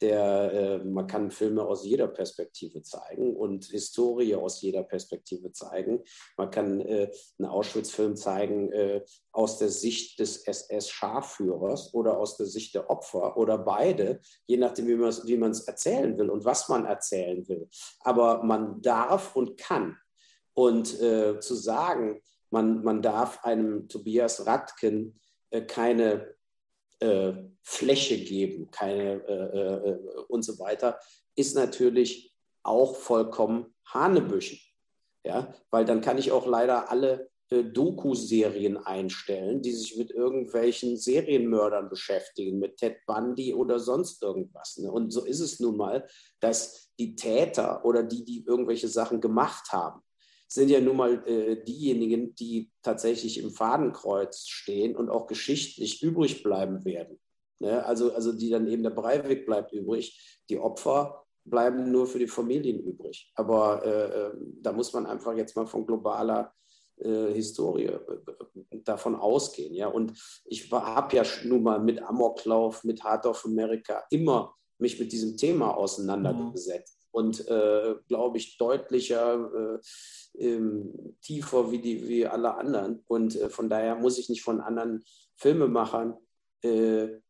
der, 0.00 0.52
äh, 0.52 0.84
man 0.84 1.06
kann 1.06 1.30
Filme 1.30 1.64
aus 1.64 1.84
jeder 1.84 2.08
Perspektive 2.08 2.82
zeigen 2.82 3.36
und 3.36 3.66
Historie 3.66 4.34
aus 4.34 4.62
jeder 4.62 4.82
Perspektive 4.82 5.52
zeigen. 5.52 6.02
Man 6.36 6.50
kann 6.50 6.80
äh, 6.80 7.10
einen 7.38 7.48
Auschwitz-Film 7.48 8.16
zeigen 8.16 8.72
äh, 8.72 9.04
aus 9.32 9.58
der 9.58 9.68
Sicht 9.68 10.18
des 10.18 10.46
SS-Scharführers 10.46 11.94
oder 11.94 12.18
aus 12.18 12.36
der 12.36 12.46
Sicht 12.46 12.74
der 12.74 12.90
Opfer 12.90 13.36
oder 13.36 13.58
beide, 13.58 14.20
je 14.46 14.56
nachdem, 14.56 14.86
wie 14.88 15.36
man 15.36 15.50
es 15.50 15.60
erzählen 15.60 16.16
will 16.18 16.30
und 16.30 16.44
was 16.44 16.68
man 16.68 16.86
erzählen 16.86 17.46
will. 17.48 17.68
Aber 18.00 18.42
man 18.42 18.80
darf 18.82 19.36
und 19.36 19.56
kann. 19.56 19.96
Und 20.54 21.00
äh, 21.00 21.38
zu 21.40 21.54
sagen, 21.54 22.20
man, 22.50 22.82
man 22.82 23.02
darf 23.02 23.44
einem 23.44 23.88
Tobias 23.88 24.46
Radken 24.46 25.20
äh, 25.50 25.62
keine 25.62 26.34
äh, 27.00 27.32
Fläche 27.62 28.18
geben, 28.18 28.70
keine 28.70 29.22
äh, 29.26 29.90
äh, 29.90 29.98
und 30.28 30.42
so 30.42 30.58
weiter, 30.58 30.98
ist 31.34 31.54
natürlich 31.54 32.34
auch 32.62 32.96
vollkommen 32.96 33.74
Hanebüchen. 33.86 34.58
Ja? 35.24 35.54
Weil 35.70 35.84
dann 35.84 36.00
kann 36.00 36.18
ich 36.18 36.32
auch 36.32 36.46
leider 36.46 36.90
alle 36.90 37.30
äh, 37.50 37.64
Doku-Serien 37.64 38.76
einstellen, 38.76 39.60
die 39.62 39.72
sich 39.72 39.96
mit 39.96 40.10
irgendwelchen 40.10 40.96
Serienmördern 40.96 41.88
beschäftigen, 41.88 42.58
mit 42.58 42.76
Ted 42.76 42.98
Bundy 43.06 43.54
oder 43.54 43.78
sonst 43.78 44.22
irgendwas. 44.22 44.78
Ne? 44.78 44.90
Und 44.90 45.10
so 45.10 45.24
ist 45.24 45.40
es 45.40 45.60
nun 45.60 45.76
mal, 45.76 46.06
dass 46.40 46.92
die 46.98 47.16
Täter 47.16 47.84
oder 47.84 48.02
die, 48.02 48.24
die 48.24 48.44
irgendwelche 48.46 48.88
Sachen 48.88 49.20
gemacht 49.20 49.72
haben, 49.72 50.00
sind 50.52 50.68
ja 50.68 50.80
nun 50.80 50.96
mal 50.96 51.26
äh, 51.28 51.62
diejenigen, 51.64 52.34
die 52.34 52.72
tatsächlich 52.82 53.38
im 53.38 53.52
Fadenkreuz 53.52 54.48
stehen 54.48 54.96
und 54.96 55.08
auch 55.08 55.28
geschichtlich 55.28 56.02
übrig 56.02 56.42
bleiben 56.42 56.84
werden. 56.84 57.20
Ne? 57.60 57.84
Also, 57.86 58.12
also 58.12 58.32
die 58.32 58.50
dann 58.50 58.66
eben 58.66 58.82
der 58.82 58.90
Breivik 58.90 59.46
bleibt 59.46 59.72
übrig, 59.72 60.40
die 60.48 60.58
Opfer 60.58 61.24
bleiben 61.44 61.92
nur 61.92 62.06
für 62.06 62.18
die 62.18 62.26
Familien 62.26 62.80
übrig. 62.80 63.30
Aber 63.36 63.84
äh, 63.84 64.26
ähm, 64.26 64.58
da 64.60 64.72
muss 64.72 64.92
man 64.92 65.06
einfach 65.06 65.36
jetzt 65.36 65.54
mal 65.54 65.66
von 65.66 65.86
globaler 65.86 66.52
äh, 66.96 67.32
Historie 67.32 67.86
äh, 67.86 68.00
davon 68.84 69.14
ausgehen. 69.14 69.72
Ja? 69.72 69.86
Und 69.86 70.12
ich 70.46 70.70
habe 70.72 71.16
ja 71.16 71.22
nun 71.44 71.62
mal 71.62 71.78
mit 71.78 72.02
Amoklauf, 72.02 72.82
mit 72.82 73.04
Heart 73.04 73.26
of 73.26 73.44
America 73.44 74.02
immer 74.10 74.56
mich 74.78 74.98
mit 74.98 75.12
diesem 75.12 75.36
Thema 75.36 75.76
auseinandergesetzt. 75.76 76.99
Und 77.12 77.46
äh, 77.48 77.94
glaube 78.08 78.38
ich, 78.38 78.56
deutlicher 78.56 79.80
ähm, 80.38 81.16
tiefer 81.22 81.70
wie, 81.70 81.80
die, 81.80 82.08
wie 82.08 82.26
alle 82.26 82.54
anderen. 82.54 83.02
Und 83.06 83.36
äh, 83.36 83.48
von 83.48 83.68
daher 83.68 83.96
muss 83.96 84.18
ich 84.18 84.28
nicht 84.28 84.42
von 84.42 84.60
anderen 84.60 85.04
Filmemachern 85.36 86.16
äh, 86.62 87.20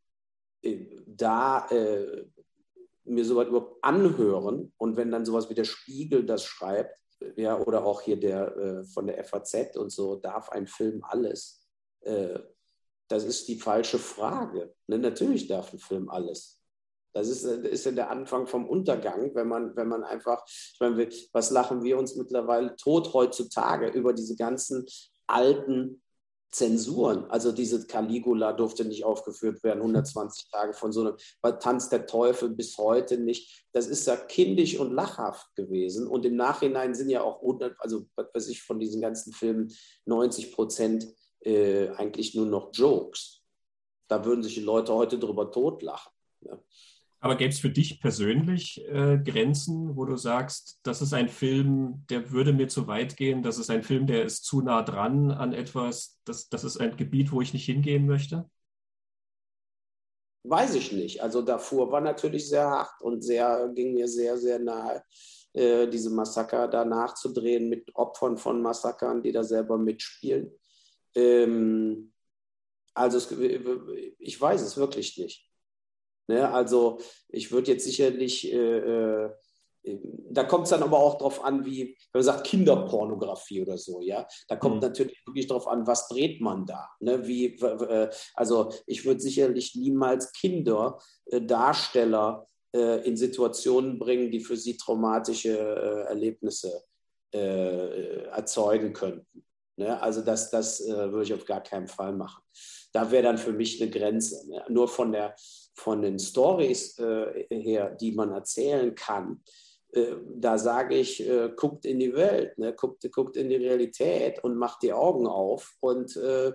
äh 0.62 1.02
da 1.06 1.66
äh, 1.68 2.26
mir 3.04 3.24
sowas 3.24 3.48
überhaupt 3.48 3.82
anhören. 3.82 4.72
Und 4.76 4.96
wenn 4.96 5.10
dann 5.10 5.24
sowas 5.24 5.48
wie 5.50 5.54
der 5.54 5.64
Spiegel 5.64 6.24
das 6.24 6.44
schreibt, 6.44 6.96
ja, 7.36 7.58
oder 7.58 7.84
auch 7.84 8.00
hier 8.00 8.18
der 8.18 8.56
äh, 8.56 8.84
von 8.84 9.06
der 9.06 9.22
FAZ 9.24 9.76
und 9.76 9.90
so, 9.90 10.16
darf 10.16 10.48
ein 10.50 10.66
Film 10.66 11.02
alles? 11.04 11.66
Äh, 12.00 12.38
das 13.08 13.24
ist 13.24 13.48
die 13.48 13.56
falsche 13.56 13.98
Frage. 13.98 14.74
Ne? 14.86 14.98
Natürlich 14.98 15.48
darf 15.48 15.72
ein 15.72 15.78
Film 15.78 16.08
alles. 16.08 16.59
Das 17.12 17.28
ist, 17.28 17.44
ist 17.44 17.86
ja 17.86 17.92
der 17.92 18.10
Anfang 18.10 18.46
vom 18.46 18.68
Untergang, 18.68 19.34
wenn 19.34 19.48
man, 19.48 19.74
wenn 19.76 19.88
man 19.88 20.04
einfach, 20.04 20.44
ich 20.46 20.78
meine, 20.80 21.08
was 21.32 21.50
lachen 21.50 21.82
wir 21.82 21.98
uns 21.98 22.16
mittlerweile 22.16 22.76
tot 22.76 23.12
heutzutage 23.12 23.88
über 23.88 24.12
diese 24.12 24.36
ganzen 24.36 24.86
alten 25.26 26.02
Zensuren. 26.50 27.30
Also 27.30 27.52
diese 27.52 27.86
Caligula 27.86 28.52
durfte 28.52 28.84
nicht 28.84 29.04
aufgeführt 29.04 29.62
werden, 29.62 29.80
120 29.80 30.48
Tage 30.52 30.72
von 30.72 30.92
so 30.92 31.00
einem 31.42 31.58
Tanz 31.60 31.88
der 31.88 32.06
Teufel 32.06 32.50
bis 32.50 32.76
heute 32.76 33.18
nicht. 33.18 33.66
Das 33.72 33.86
ist 33.86 34.06
ja 34.06 34.16
kindisch 34.16 34.78
und 34.78 34.92
lachhaft 34.92 35.54
gewesen. 35.54 36.08
Und 36.08 36.26
im 36.26 36.36
Nachhinein 36.36 36.94
sind 36.94 37.08
ja 37.08 37.22
auch, 37.22 37.40
also 37.78 38.06
was 38.16 38.26
weiß 38.34 38.48
ich, 38.48 38.62
von 38.62 38.80
diesen 38.80 39.00
ganzen 39.00 39.32
Filmen 39.32 39.72
90 40.06 40.52
Prozent 40.52 41.06
äh, 41.40 41.88
eigentlich 41.90 42.34
nur 42.34 42.46
noch 42.46 42.70
Jokes. 42.72 43.42
Da 44.08 44.24
würden 44.24 44.42
sich 44.42 44.54
die 44.54 44.60
Leute 44.60 44.92
heute 44.92 45.18
drüber 45.18 45.52
totlachen. 45.52 46.12
Ja. 46.40 46.58
Aber 47.22 47.36
gäbe 47.36 47.50
es 47.50 47.60
für 47.60 47.68
dich 47.68 48.00
persönlich 48.00 48.82
äh, 48.88 49.18
Grenzen, 49.18 49.94
wo 49.94 50.06
du 50.06 50.16
sagst, 50.16 50.80
das 50.82 51.02
ist 51.02 51.12
ein 51.12 51.28
Film, 51.28 52.06
der 52.08 52.30
würde 52.30 52.54
mir 52.54 52.68
zu 52.68 52.86
weit 52.86 53.16
gehen, 53.18 53.42
das 53.42 53.58
ist 53.58 53.68
ein 53.68 53.82
Film, 53.82 54.06
der 54.06 54.24
ist 54.24 54.44
zu 54.44 54.62
nah 54.62 54.82
dran 54.82 55.30
an 55.30 55.52
etwas, 55.52 56.18
das, 56.24 56.48
das 56.48 56.64
ist 56.64 56.78
ein 56.78 56.96
Gebiet, 56.96 57.30
wo 57.30 57.42
ich 57.42 57.52
nicht 57.52 57.66
hingehen 57.66 58.06
möchte? 58.06 58.48
Weiß 60.44 60.74
ich 60.74 60.92
nicht. 60.92 61.22
Also 61.22 61.42
davor 61.42 61.92
war 61.92 62.00
natürlich 62.00 62.48
sehr 62.48 62.64
hart 62.64 63.02
und 63.02 63.22
sehr, 63.22 63.70
ging 63.74 63.92
mir 63.92 64.08
sehr, 64.08 64.38
sehr 64.38 64.58
nahe, 64.58 65.04
äh, 65.52 65.86
diese 65.88 66.08
Massaker 66.08 66.68
da 66.68 66.86
nachzudrehen 66.86 67.68
mit 67.68 67.94
Opfern 67.94 68.38
von 68.38 68.62
Massakern, 68.62 69.22
die 69.22 69.32
da 69.32 69.44
selber 69.44 69.76
mitspielen. 69.76 70.50
Ähm, 71.14 72.14
also 72.94 73.18
es, 73.18 73.30
ich 74.18 74.40
weiß 74.40 74.62
es 74.62 74.78
wirklich 74.78 75.18
nicht. 75.18 75.49
Ne? 76.30 76.50
Also 76.50 76.98
ich 77.28 77.50
würde 77.50 77.72
jetzt 77.72 77.84
sicherlich, 77.84 78.50
äh, 78.52 78.78
äh, 78.78 79.30
da 80.30 80.44
kommt 80.44 80.64
es 80.64 80.70
dann 80.70 80.82
aber 80.84 80.98
auch 80.98 81.18
darauf 81.18 81.44
an, 81.44 81.64
wie, 81.64 81.96
wenn 82.12 82.20
man 82.20 82.22
sagt 82.22 82.46
Kinderpornografie 82.46 83.62
oder 83.62 83.76
so, 83.76 84.00
ja, 84.00 84.28
da 84.46 84.54
kommt 84.54 84.76
mhm. 84.76 84.82
natürlich 84.82 85.20
wirklich 85.26 85.48
darauf 85.48 85.66
an, 85.66 85.88
was 85.88 86.06
dreht 86.06 86.40
man 86.40 86.66
da. 86.66 86.88
Ne? 87.00 87.26
Wie, 87.26 87.56
äh, 87.56 88.08
also 88.34 88.70
ich 88.86 89.04
würde 89.04 89.20
sicherlich 89.20 89.74
niemals 89.74 90.32
Kinderdarsteller 90.32 92.46
äh, 92.72 93.04
in 93.08 93.16
Situationen 93.16 93.98
bringen, 93.98 94.30
die 94.30 94.38
für 94.38 94.56
sie 94.56 94.76
traumatische 94.76 95.58
äh, 95.58 96.10
Erlebnisse 96.10 96.84
äh, 97.34 98.26
erzeugen 98.26 98.92
könnten. 98.92 99.44
Ne? 99.76 100.00
Also 100.00 100.20
das, 100.20 100.48
das 100.50 100.80
würde 100.86 101.24
ich 101.24 101.34
auf 101.34 101.44
gar 101.44 101.62
keinen 101.62 101.88
Fall 101.88 102.12
machen. 102.12 102.40
Da 102.92 103.10
wäre 103.10 103.24
dann 103.24 103.38
für 103.38 103.52
mich 103.52 103.80
eine 103.80 103.90
Grenze. 103.90 104.48
Ne? 104.48 104.64
Nur 104.68 104.88
von, 104.88 105.12
der, 105.12 105.34
von 105.74 106.02
den 106.02 106.18
Stories 106.18 106.98
äh, 106.98 107.46
her, 107.50 107.90
die 107.90 108.12
man 108.12 108.32
erzählen 108.32 108.94
kann, 108.94 109.42
äh, 109.92 110.16
da 110.36 110.58
sage 110.58 110.96
ich, 110.96 111.26
äh, 111.26 111.50
guckt 111.56 111.84
in 111.84 111.98
die 111.98 112.14
Welt, 112.14 112.56
ne? 112.58 112.72
guckt, 112.74 113.08
guckt 113.12 113.36
in 113.36 113.48
die 113.48 113.56
Realität 113.56 114.42
und 114.44 114.56
macht 114.56 114.82
die 114.82 114.92
Augen 114.92 115.26
auf 115.26 115.76
und 115.80 116.16
äh, 116.16 116.52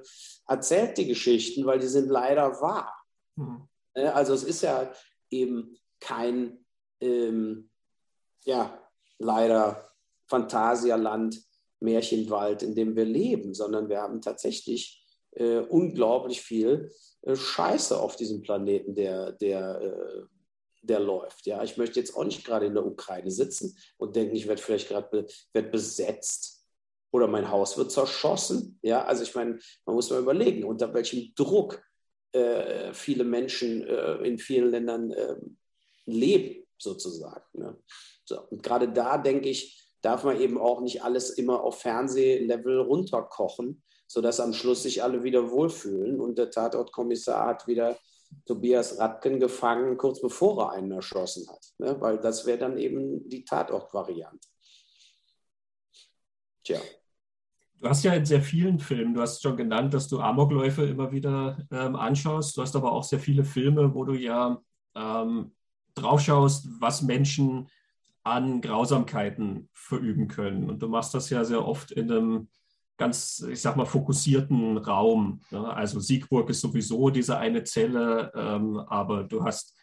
erzählt 0.48 0.98
die 0.98 1.08
Geschichten, 1.08 1.66
weil 1.66 1.80
die 1.80 1.88
sind 1.88 2.10
leider 2.10 2.62
wahr. 2.62 2.94
Mhm. 3.36 3.68
Also 3.94 4.34
es 4.34 4.44
ist 4.44 4.62
ja 4.62 4.92
eben 5.30 5.78
kein, 6.00 6.66
ähm, 7.00 7.70
ja, 8.44 8.78
leider 9.18 9.90
Phantasialand, 10.28 11.42
Märchenwald, 11.80 12.64
in 12.64 12.76
dem 12.76 12.96
wir 12.96 13.06
leben, 13.06 13.54
sondern 13.54 13.90
wir 13.90 14.02
haben 14.02 14.22
tatsächlich 14.22 15.05
äh, 15.36 15.60
unglaublich 15.60 16.42
viel 16.42 16.92
äh, 17.22 17.36
Scheiße 17.36 18.00
auf 18.00 18.16
diesem 18.16 18.42
Planeten, 18.42 18.96
der, 18.96 19.34
der, 19.34 19.82
äh, 19.82 20.22
der 20.82 21.00
läuft. 21.00 21.46
Ja, 21.46 21.64
ich 21.64 21.78
möchte 21.78 22.00
jetzt 22.00 22.16
auch 22.16 22.24
nicht 22.24 22.46
gerade 22.46 22.66
in 22.66 22.74
der 22.74 22.86
Ukraine 22.86 23.32
sitzen 23.32 23.78
und 23.98 24.16
denken, 24.16 24.36
ich 24.36 24.48
werde 24.48 24.62
vielleicht 24.62 24.90
gerade 24.90 25.28
be 25.54 25.64
besetzt 25.64 26.66
oder 27.12 27.28
mein 27.28 27.50
Haus 27.50 27.78
wird 27.78 27.92
zerschossen. 27.92 28.78
Ja, 28.82 29.06
also 29.06 29.24
ich 29.24 29.34
meine, 29.36 29.60
man 29.86 29.96
muss 29.96 30.10
mal 30.10 30.20
überlegen, 30.20 30.66
unter 30.66 30.94
welchem 30.94 31.34
Druck 31.36 31.82
äh, 32.34 32.94
viele 32.94 33.24
Menschen 33.24 33.88
äh, 33.88 34.16
in 34.28 34.38
vielen 34.38 34.72
Ländern 34.72 35.12
ähm, 35.12 35.58
leben, 36.06 36.66
sozusagen. 36.78 37.46
Ne? 37.54 37.78
So, 38.26 38.42
und 38.50 38.62
gerade 38.62 38.92
da 38.92 39.18
denke 39.18 39.50
ich, 39.50 39.82
darf 40.02 40.24
man 40.24 40.40
eben 40.40 40.58
auch 40.58 40.82
nicht 40.82 41.04
alles 41.04 41.32
immer 41.32 41.64
auf 41.64 41.80
Fernsehlevel 41.80 42.82
runterkochen, 42.82 43.82
sodass 44.08 44.40
am 44.40 44.54
Schluss 44.54 44.84
sich 44.84 45.04
alle 45.04 45.24
wieder 45.24 45.50
wohlfühlen. 45.52 46.20
Und 46.20 46.38
der 46.38 46.52
Tatortkommissar 46.52 47.48
hat 47.48 47.68
wieder 47.68 47.98
Tobias 48.46 49.00
Radken 49.00 49.40
gefangen, 49.40 49.98
kurz 49.98 50.22
bevor 50.22 50.64
er 50.64 50.72
einen 50.72 50.92
erschossen 50.92 51.48
hat. 51.50 51.74
Ne? 51.78 52.00
Weil 52.00 52.18
das 52.20 52.46
wäre 52.46 52.58
dann 52.58 52.78
eben 52.78 53.28
die 53.30 53.44
Tatortvariante. 53.44 54.48
Tja. 56.64 56.80
Du 57.80 57.90
hast 57.90 58.04
ja 58.04 58.14
in 58.14 58.26
sehr 58.26 58.42
vielen 58.42 58.80
Filmen, 58.80 59.14
du 59.14 59.22
hast 59.22 59.42
schon 59.44 59.58
genannt, 59.58 59.94
dass 59.94 60.08
du 60.08 60.20
Amokläufe 60.20 60.86
immer 60.86 61.12
wieder 61.12 61.58
ähm, 61.72 61.96
anschaust. 61.96 62.58
Du 62.58 62.62
hast 62.62 62.76
aber 62.76 62.92
auch 62.92 63.04
sehr 63.04 63.20
viele 63.20 63.44
Filme, 63.44 63.94
wo 63.94 64.06
du 64.06 64.14
ja 64.14 64.62
ähm, 64.96 65.52
draufschaust, 65.94 66.68
was 66.80 67.02
Menschen 67.02 67.70
an 68.24 68.62
Grausamkeiten 68.62 69.70
verüben 69.74 70.28
können. 70.28 70.70
Und 70.70 70.82
du 70.82 70.88
machst 70.88 71.14
das 71.14 71.30
ja 71.30 71.44
sehr 71.44 71.66
oft 71.66 71.92
in 71.92 72.12
einem 72.12 72.48
ganz, 72.98 73.46
ich 73.50 73.62
sag 73.62 73.76
mal, 73.76 73.86
fokussierten 73.86 74.78
Raum. 74.78 75.42
Ne? 75.52 75.68
Also 75.74 76.00
Siegburg 76.00 76.50
ist 76.50 76.62
sowieso 76.62 77.10
diese 77.10 77.38
eine 77.38 77.64
Zelle, 77.64 78.32
ähm, 78.36 78.78
aber 78.78 79.24
du 79.24 79.44
hast 79.44 79.78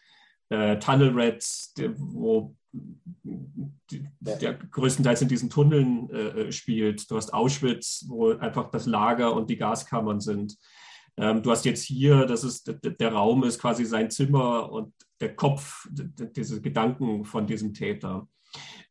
äh, 0.48 0.78
Tunnel 0.78 1.12
Rats, 1.14 1.72
der, 1.74 1.92
wo 1.96 2.54
die, 2.72 4.06
der 4.20 4.54
größtenteils 4.54 5.22
in 5.22 5.28
diesen 5.28 5.50
Tunneln 5.50 6.10
äh, 6.10 6.52
spielt. 6.52 7.10
Du 7.10 7.16
hast 7.16 7.34
Auschwitz, 7.34 8.06
wo 8.08 8.32
einfach 8.32 8.70
das 8.70 8.86
Lager 8.86 9.34
und 9.34 9.50
die 9.50 9.56
Gaskammern 9.56 10.20
sind. 10.20 10.56
Ähm, 11.16 11.42
du 11.42 11.50
hast 11.50 11.64
jetzt 11.64 11.84
hier, 11.84 12.24
das 12.24 12.44
ist 12.44 12.68
der, 12.68 12.92
der 12.92 13.12
Raum 13.12 13.44
ist 13.44 13.60
quasi 13.60 13.84
sein 13.84 14.10
Zimmer 14.10 14.72
und 14.72 14.94
der 15.20 15.36
Kopf, 15.36 15.86
diese 15.90 16.60
Gedanken 16.60 17.24
von 17.24 17.46
diesem 17.46 17.74
Täter. 17.74 18.26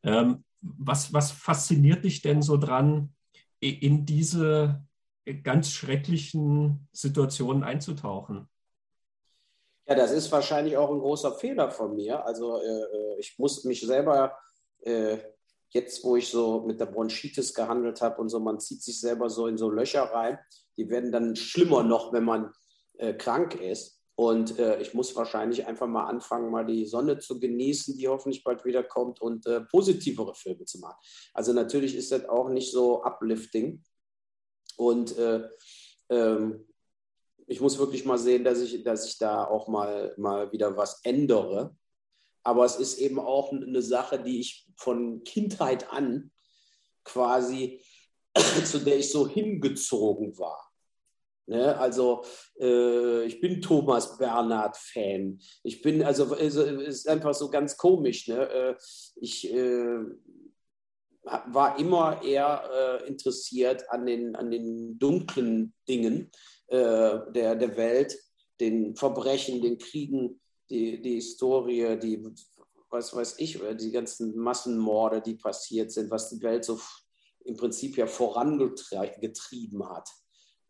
Ähm, 0.03 0.43
was, 0.61 1.11
was 1.11 1.31
fasziniert 1.31 2.05
dich 2.05 2.21
denn 2.21 2.41
so 2.41 2.57
dran, 2.57 3.09
in 3.61 4.05
diese 4.05 4.83
ganz 5.43 5.71
schrecklichen 5.71 6.87
Situationen 6.91 7.63
einzutauchen? 7.63 8.49
Ja, 9.87 9.95
das 9.95 10.11
ist 10.11 10.31
wahrscheinlich 10.31 10.77
auch 10.77 10.89
ein 10.89 10.99
großer 10.99 11.33
Fehler 11.33 11.69
von 11.69 11.95
mir. 11.95 12.25
Also 12.25 12.61
äh, 12.61 12.65
äh 12.65 13.19
ich 13.19 13.37
muss 13.37 13.63
mich 13.63 13.81
selber, 13.81 14.37
äh, 14.81 15.17
jetzt 15.69 16.03
wo 16.03 16.15
ich 16.15 16.29
so 16.29 16.61
mit 16.61 16.79
der 16.79 16.85
Bronchitis 16.87 17.53
gehandelt 17.53 18.01
habe 18.01 18.19
und 18.21 18.29
so, 18.29 18.39
man 18.39 18.59
zieht 18.59 18.81
sich 18.81 18.99
selber 18.99 19.29
so 19.29 19.47
in 19.47 19.57
so 19.57 19.69
Löcher 19.69 20.03
rein. 20.03 20.39
Die 20.77 20.89
werden 20.89 21.11
dann 21.11 21.35
schlimmer 21.35 21.83
noch, 21.83 22.13
wenn 22.13 22.23
man 22.23 22.51
äh, 22.97 23.13
krank 23.13 23.55
ist. 23.55 24.00
Und 24.21 24.59
äh, 24.59 24.79
ich 24.79 24.93
muss 24.93 25.15
wahrscheinlich 25.15 25.65
einfach 25.65 25.87
mal 25.87 26.05
anfangen, 26.05 26.51
mal 26.51 26.63
die 26.63 26.85
Sonne 26.85 27.17
zu 27.17 27.39
genießen, 27.39 27.97
die 27.97 28.07
hoffentlich 28.07 28.43
bald 28.43 28.63
wieder 28.65 28.83
kommt 28.83 29.19
und 29.19 29.47
äh, 29.47 29.61
positivere 29.61 30.35
Filme 30.35 30.63
zu 30.65 30.77
machen. 30.77 30.99
Also 31.33 31.53
natürlich 31.53 31.95
ist 31.95 32.11
das 32.11 32.29
auch 32.29 32.49
nicht 32.49 32.71
so 32.71 33.03
uplifting. 33.03 33.81
Und 34.77 35.17
äh, 35.17 35.49
ähm, 36.09 36.67
ich 37.47 37.61
muss 37.61 37.79
wirklich 37.79 38.05
mal 38.05 38.19
sehen, 38.19 38.43
dass 38.43 38.61
ich, 38.61 38.83
dass 38.83 39.07
ich 39.07 39.17
da 39.17 39.43
auch 39.43 39.67
mal, 39.67 40.13
mal 40.19 40.51
wieder 40.51 40.77
was 40.77 41.03
ändere. 41.03 41.75
Aber 42.43 42.63
es 42.65 42.75
ist 42.75 42.99
eben 42.99 43.19
auch 43.19 43.51
eine 43.51 43.81
Sache, 43.81 44.21
die 44.21 44.39
ich 44.39 44.67
von 44.77 45.23
Kindheit 45.23 45.91
an 45.91 46.31
quasi, 47.03 47.81
zu 48.65 48.81
der 48.81 48.99
ich 48.99 49.09
so 49.09 49.27
hingezogen 49.27 50.37
war. 50.37 50.70
Ne? 51.51 51.77
Also 51.77 52.23
äh, 52.61 53.25
ich 53.25 53.41
bin 53.41 53.61
Thomas 53.61 54.17
Bernhard-Fan. 54.17 55.37
Ich 55.63 55.81
bin, 55.81 56.01
also 56.01 56.33
es 56.33 56.55
ist 56.55 57.09
einfach 57.09 57.33
so 57.33 57.49
ganz 57.49 57.75
komisch. 57.75 58.29
Ne? 58.29 58.49
Äh, 58.49 58.75
ich 59.17 59.53
äh, 59.53 59.99
war 61.23 61.77
immer 61.77 62.23
eher 62.23 62.63
äh, 62.73 63.07
interessiert 63.07 63.83
an 63.89 64.05
den, 64.05 64.37
an 64.37 64.49
den 64.49 64.97
dunklen 64.97 65.73
Dingen 65.89 66.31
äh, 66.67 67.19
der, 67.33 67.55
der 67.55 67.75
Welt, 67.75 68.17
den 68.61 68.95
Verbrechen, 68.95 69.61
den 69.61 69.77
Kriegen, 69.77 70.39
die, 70.69 71.01
die 71.01 71.15
Historie, 71.15 71.99
die, 71.99 72.23
was 72.89 73.13
weiß 73.13 73.35
ich, 73.39 73.59
die 73.77 73.91
ganzen 73.91 74.37
Massenmorde, 74.37 75.21
die 75.21 75.35
passiert 75.35 75.91
sind, 75.91 76.09
was 76.11 76.29
die 76.29 76.41
Welt 76.41 76.63
so 76.63 76.79
im 77.43 77.57
Prinzip 77.57 77.97
ja 77.97 78.07
vorangetrieben 78.07 79.89
hat. 79.89 80.07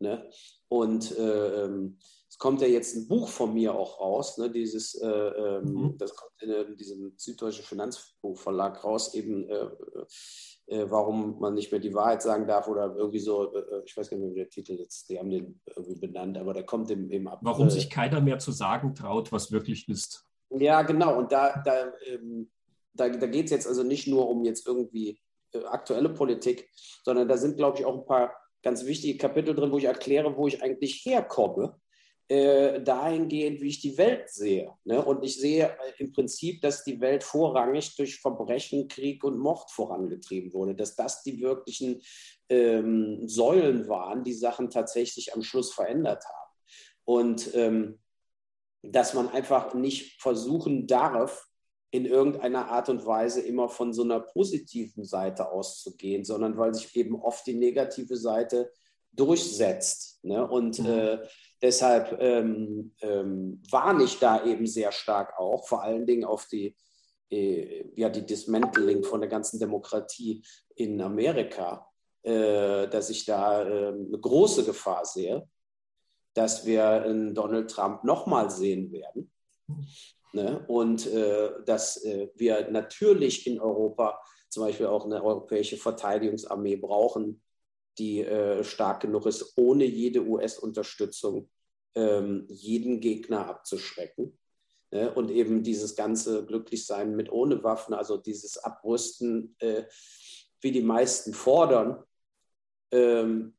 Ne? 0.02 0.30
Und 0.68 1.16
äh, 1.18 1.64
ähm, 1.64 1.98
es 2.28 2.38
kommt 2.38 2.60
ja 2.60 2.66
jetzt 2.66 2.96
ein 2.96 3.08
Buch 3.08 3.28
von 3.28 3.52
mir 3.52 3.74
auch 3.74 4.00
raus, 4.00 4.38
ne? 4.38 4.50
dieses, 4.50 4.94
äh, 4.94 5.06
ähm, 5.06 5.64
mhm. 5.64 5.98
das 5.98 6.14
kommt 6.16 6.32
in, 6.40 6.50
in, 6.50 6.76
diesem 6.76 7.12
Süddeutschen 7.16 7.64
Finanzbuchverlag 7.64 8.82
raus, 8.84 9.14
eben 9.14 9.48
äh, 9.48 9.68
äh, 10.66 10.90
warum 10.90 11.38
man 11.40 11.54
nicht 11.54 11.70
mehr 11.70 11.80
die 11.80 11.92
Wahrheit 11.92 12.22
sagen 12.22 12.46
darf 12.46 12.68
oder 12.68 12.94
irgendwie 12.96 13.18
so, 13.18 13.54
äh, 13.54 13.82
ich 13.84 13.96
weiß 13.96 14.08
gar 14.08 14.16
nicht 14.16 14.24
mehr, 14.24 14.34
wie 14.34 14.38
der 14.38 14.48
Titel 14.48 14.72
jetzt, 14.74 15.10
die 15.10 15.18
haben 15.18 15.30
den 15.30 15.60
irgendwie 15.76 15.98
benannt, 15.98 16.38
aber 16.38 16.54
der 16.54 16.64
kommt 16.64 16.90
im, 16.90 17.10
im 17.10 17.26
April. 17.26 17.46
Warum 17.50 17.68
sich 17.68 17.90
keiner 17.90 18.20
mehr 18.20 18.38
zu 18.38 18.52
sagen 18.52 18.94
traut, 18.94 19.30
was 19.30 19.52
wirklich 19.52 19.88
ist. 19.88 20.26
Ja, 20.50 20.82
genau. 20.82 21.18
Und 21.18 21.32
da, 21.32 21.62
da, 21.62 21.92
ähm, 22.06 22.50
da, 22.94 23.08
da 23.08 23.26
geht 23.26 23.46
es 23.46 23.50
jetzt 23.50 23.66
also 23.66 23.82
nicht 23.82 24.06
nur 24.06 24.28
um 24.28 24.44
jetzt 24.44 24.66
irgendwie 24.66 25.20
äh, 25.52 25.64
aktuelle 25.64 26.08
Politik, 26.08 26.70
sondern 27.04 27.28
da 27.28 27.36
sind, 27.36 27.56
glaube 27.56 27.78
ich, 27.78 27.84
auch 27.84 27.98
ein 27.98 28.06
paar 28.06 28.34
ganz 28.62 28.84
wichtige 28.84 29.18
Kapitel 29.18 29.54
drin, 29.54 29.72
wo 29.72 29.78
ich 29.78 29.84
erkläre, 29.84 30.36
wo 30.36 30.46
ich 30.46 30.62
eigentlich 30.62 31.04
herkomme, 31.04 31.80
äh, 32.28 32.80
dahingehend, 32.80 33.60
wie 33.60 33.68
ich 33.68 33.80
die 33.80 33.98
Welt 33.98 34.30
sehe. 34.30 34.72
Ne? 34.84 35.04
Und 35.04 35.22
ich 35.22 35.38
sehe 35.38 35.76
im 35.98 36.12
Prinzip, 36.12 36.62
dass 36.62 36.84
die 36.84 37.00
Welt 37.00 37.24
vorrangig 37.24 37.94
durch 37.96 38.20
Verbrechen, 38.20 38.88
Krieg 38.88 39.22
und 39.24 39.38
Mord 39.38 39.70
vorangetrieben 39.70 40.52
wurde, 40.52 40.74
dass 40.74 40.96
das 40.96 41.22
die 41.22 41.40
wirklichen 41.40 42.00
ähm, 42.48 43.28
Säulen 43.28 43.88
waren, 43.88 44.24
die 44.24 44.32
Sachen 44.32 44.70
tatsächlich 44.70 45.34
am 45.34 45.42
Schluss 45.42 45.74
verändert 45.74 46.24
haben. 46.24 46.52
Und 47.04 47.54
ähm, 47.54 47.98
dass 48.82 49.14
man 49.14 49.28
einfach 49.28 49.74
nicht 49.74 50.20
versuchen 50.20 50.86
darf, 50.86 51.48
in 51.92 52.06
irgendeiner 52.06 52.70
Art 52.70 52.88
und 52.88 53.04
Weise 53.04 53.42
immer 53.42 53.68
von 53.68 53.92
so 53.92 54.02
einer 54.02 54.18
positiven 54.18 55.04
Seite 55.04 55.52
auszugehen, 55.52 56.24
sondern 56.24 56.56
weil 56.56 56.72
sich 56.72 56.96
eben 56.96 57.20
oft 57.20 57.46
die 57.46 57.54
negative 57.54 58.16
Seite 58.16 58.72
durchsetzt. 59.12 60.24
Ne? 60.24 60.44
Und 60.48 60.78
mhm. 60.78 60.86
äh, 60.86 61.18
deshalb 61.60 62.18
ähm, 62.18 62.94
ähm, 63.02 63.62
warne 63.70 64.04
ich 64.04 64.18
da 64.18 64.42
eben 64.46 64.66
sehr 64.66 64.90
stark 64.90 65.38
auch, 65.38 65.68
vor 65.68 65.82
allen 65.82 66.06
Dingen 66.06 66.24
auf 66.24 66.46
die, 66.46 66.74
äh, 67.30 67.84
ja, 67.94 68.08
die 68.08 68.24
Dismantling 68.24 69.04
von 69.04 69.20
der 69.20 69.28
ganzen 69.28 69.60
Demokratie 69.60 70.42
in 70.74 70.98
Amerika, 70.98 71.86
äh, 72.22 72.88
dass 72.88 73.10
ich 73.10 73.26
da 73.26 73.68
ähm, 73.68 74.06
eine 74.08 74.18
große 74.18 74.64
Gefahr 74.64 75.04
sehe, 75.04 75.46
dass 76.32 76.64
wir 76.64 77.02
Donald 77.34 77.70
Trump 77.70 78.04
nochmal 78.04 78.50
sehen 78.50 78.90
werden. 78.92 79.30
Ne? 80.32 80.64
Und 80.66 81.06
äh, 81.06 81.50
dass 81.64 82.02
äh, 82.04 82.28
wir 82.34 82.70
natürlich 82.70 83.46
in 83.46 83.60
Europa 83.60 84.20
zum 84.48 84.64
Beispiel 84.64 84.86
auch 84.86 85.04
eine 85.04 85.22
europäische 85.22 85.76
Verteidigungsarmee 85.76 86.76
brauchen, 86.76 87.42
die 87.98 88.20
äh, 88.20 88.64
stark 88.64 89.00
genug 89.00 89.26
ist, 89.26 89.52
ohne 89.56 89.84
jede 89.84 90.26
US-Unterstützung 90.26 91.50
ähm, 91.94 92.46
jeden 92.48 93.00
Gegner 93.00 93.46
abzuschrecken. 93.46 94.38
Ne? 94.90 95.12
Und 95.12 95.30
eben 95.30 95.62
dieses 95.62 95.96
ganze 95.96 96.44
Glücklichsein 96.46 97.14
mit 97.16 97.30
ohne 97.30 97.62
Waffen, 97.62 97.94
also 97.94 98.16
dieses 98.16 98.58
Abrüsten, 98.58 99.54
äh, 99.58 99.84
wie 100.60 100.72
die 100.72 100.82
meisten 100.82 101.34
fordern, 101.34 102.02
ähm, 102.90 103.54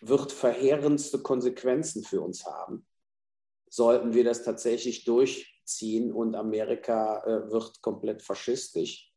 wird 0.00 0.32
verheerendste 0.32 1.18
Konsequenzen 1.18 2.02
für 2.02 2.22
uns 2.22 2.46
haben, 2.46 2.86
sollten 3.68 4.14
wir 4.14 4.24
das 4.24 4.42
tatsächlich 4.42 5.04
durchziehen 5.70 6.12
und 6.12 6.34
Amerika 6.34 7.22
äh, 7.24 7.50
wird 7.50 7.80
komplett 7.82 8.22
faschistisch. 8.22 9.12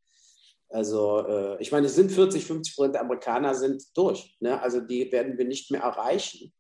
Also 0.70 1.26
äh, 1.28 1.62
ich 1.62 1.72
meine, 1.72 1.88
es 1.88 1.95
sind 1.95 2.12
40, 2.12 2.45
50 2.45 2.76
Prozent 2.76 2.95
der 2.95 3.01
Amerikaner 3.01 3.54
sind 3.54 3.84
durch. 3.95 4.36
Ne? 4.39 4.62
Also 4.62 4.80
die 4.80 5.12
werden 5.12 5.38
wir 5.38 5.45
nicht 5.45 5.72
mehr 5.72 5.82
erreichen. 5.82 6.54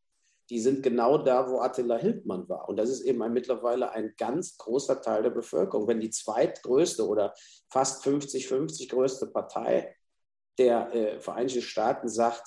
Die 0.49 0.59
sind 0.59 0.83
genau 0.83 1.17
da, 1.17 1.49
wo 1.49 1.61
Attila 1.61 1.97
Hildmann 1.97 2.47
war. 2.49 2.67
Und 2.69 2.77
das 2.77 2.89
ist 2.89 3.01
eben 3.01 3.23
ein, 3.23 3.33
mittlerweile 3.33 3.91
ein 3.91 4.13
ganz 4.17 4.57
großer 4.57 5.01
Teil 5.01 5.23
der 5.23 5.31
Bevölkerung. 5.31 5.87
Wenn 5.87 6.01
die 6.01 6.11
zweitgrößte 6.11 7.07
oder 7.07 7.33
fast 7.71 8.05
50-50 8.05 8.89
größte 8.89 9.27
Partei 9.27 9.95
der 10.59 10.93
äh, 10.93 11.19
Vereinigten 11.19 11.61
Staaten 11.61 12.07
sagt, 12.07 12.43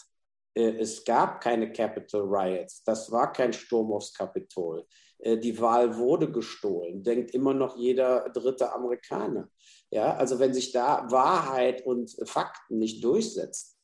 äh, 0.55 0.79
es 0.79 1.05
gab 1.05 1.41
keine 1.41 1.73
Capital 1.73 2.23
Riots, 2.23 2.85
das 2.85 3.11
war 3.11 3.33
kein 3.33 3.53
Sturm 3.53 3.93
aufs 3.93 4.13
Kapitol, 4.13 4.87
die 5.19 5.59
Wahl 5.61 5.97
wurde 5.97 6.31
gestohlen, 6.31 7.03
denkt 7.03 7.33
immer 7.33 7.55
noch 7.55 7.77
jeder 7.77 8.29
dritte 8.31 8.73
Amerikaner. 8.73 9.49
Ja, 9.91 10.15
also 10.17 10.39
wenn 10.39 10.53
sich 10.53 10.73
da 10.73 11.07
Wahrheit 11.11 11.87
und 11.87 12.15
Fakten 12.25 12.79
nicht 12.79 13.03
durchsetzt, 13.03 13.77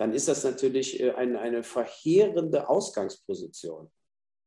dann 0.00 0.14
ist 0.14 0.28
das 0.28 0.44
natürlich 0.44 0.98
äh, 0.98 1.12
ein, 1.12 1.36
eine 1.36 1.62
verheerende 1.62 2.68
Ausgangsposition. 2.70 3.90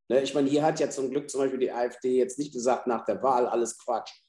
Ne, 0.10 0.24
ich 0.24 0.34
meine, 0.34 0.50
hier 0.50 0.64
hat 0.64 0.80
ja 0.80 0.90
zum 0.90 1.12
Glück 1.12 1.30
zum 1.30 1.42
Beispiel 1.42 1.60
die 1.60 1.72
AfD 1.72 2.18
jetzt 2.18 2.40
nicht 2.40 2.54
gesagt 2.54 2.88
nach 2.88 3.06
der 3.06 3.22
Wahl 3.22 3.46
alles 3.46 3.78
Quatsch. 3.78 4.23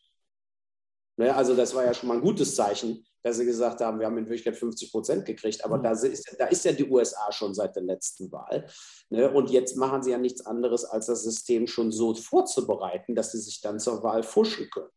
Ne, 1.16 1.34
also 1.34 1.54
das 1.54 1.74
war 1.74 1.84
ja 1.84 1.94
schon 1.94 2.08
mal 2.08 2.16
ein 2.16 2.22
gutes 2.22 2.56
Zeichen, 2.56 3.04
dass 3.22 3.36
sie 3.36 3.44
gesagt 3.44 3.80
haben, 3.80 4.00
wir 4.00 4.06
haben 4.06 4.18
in 4.18 4.24
Wirklichkeit 4.24 4.56
50 4.56 4.90
Prozent 4.90 5.24
gekriegt. 5.24 5.64
Aber 5.64 5.78
mhm. 5.78 5.82
da, 5.84 5.92
ist, 5.92 6.36
da 6.38 6.46
ist 6.46 6.64
ja 6.64 6.72
die 6.72 6.88
USA 6.88 7.30
schon 7.30 7.54
seit 7.54 7.76
der 7.76 7.84
letzten 7.84 8.30
Wahl. 8.32 8.66
Ne? 9.10 9.30
Und 9.30 9.50
jetzt 9.50 9.76
machen 9.76 10.02
sie 10.02 10.10
ja 10.10 10.18
nichts 10.18 10.44
anderes, 10.44 10.84
als 10.84 11.06
das 11.06 11.22
System 11.22 11.66
schon 11.66 11.92
so 11.92 12.14
vorzubereiten, 12.14 13.14
dass 13.14 13.32
sie 13.32 13.38
sich 13.38 13.60
dann 13.60 13.78
zur 13.78 14.02
Wahl 14.02 14.24
fuschen 14.24 14.68
können. 14.70 14.90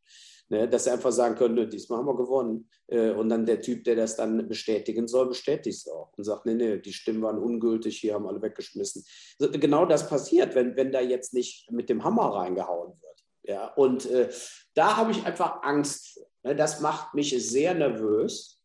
Ne? 0.50 0.68
Dass 0.68 0.86
sie 0.86 0.92
einfach 0.92 1.12
sagen 1.12 1.36
können, 1.36 1.54
nö, 1.54 1.68
diesmal 1.68 2.00
haben 2.00 2.08
wir 2.08 2.18
gewonnen. 2.18 2.68
Äh, 2.88 3.12
und 3.12 3.30
dann 3.30 3.46
der 3.46 3.62
Typ, 3.62 3.84
der 3.84 3.96
das 3.96 4.16
dann 4.16 4.48
bestätigen 4.48 5.08
soll, 5.08 5.28
bestätigt 5.28 5.86
es 5.86 5.88
auch 5.88 6.12
und 6.18 6.24
sagt, 6.24 6.48
nee, 6.48 6.56
nee, 6.56 6.80
die 6.80 6.94
Stimmen 6.94 7.22
waren 7.22 7.38
ungültig, 7.38 8.00
hier 8.00 8.16
haben 8.16 8.28
alle 8.28 8.42
weggeschmissen. 8.42 9.06
Genau 9.38 9.86
das 9.86 10.10
passiert, 10.10 10.56
wenn, 10.56 10.76
wenn 10.76 10.92
da 10.92 11.00
jetzt 11.00 11.34
nicht 11.34 11.72
mit 11.72 11.90
dem 11.90 12.04
Hammer 12.04 12.34
reingehauen 12.34 12.94
wird. 13.02 13.07
Ja, 13.48 13.68
und 13.74 14.06
äh, 14.08 14.30
da 14.74 14.98
habe 14.98 15.12
ich 15.12 15.26
einfach 15.26 15.64
Angst 15.64 16.14
vor. 16.14 16.28
Ne, 16.44 16.56
das 16.56 16.80
macht 16.80 17.14
mich 17.14 17.30
sehr 17.50 17.74
nervös 17.74 18.62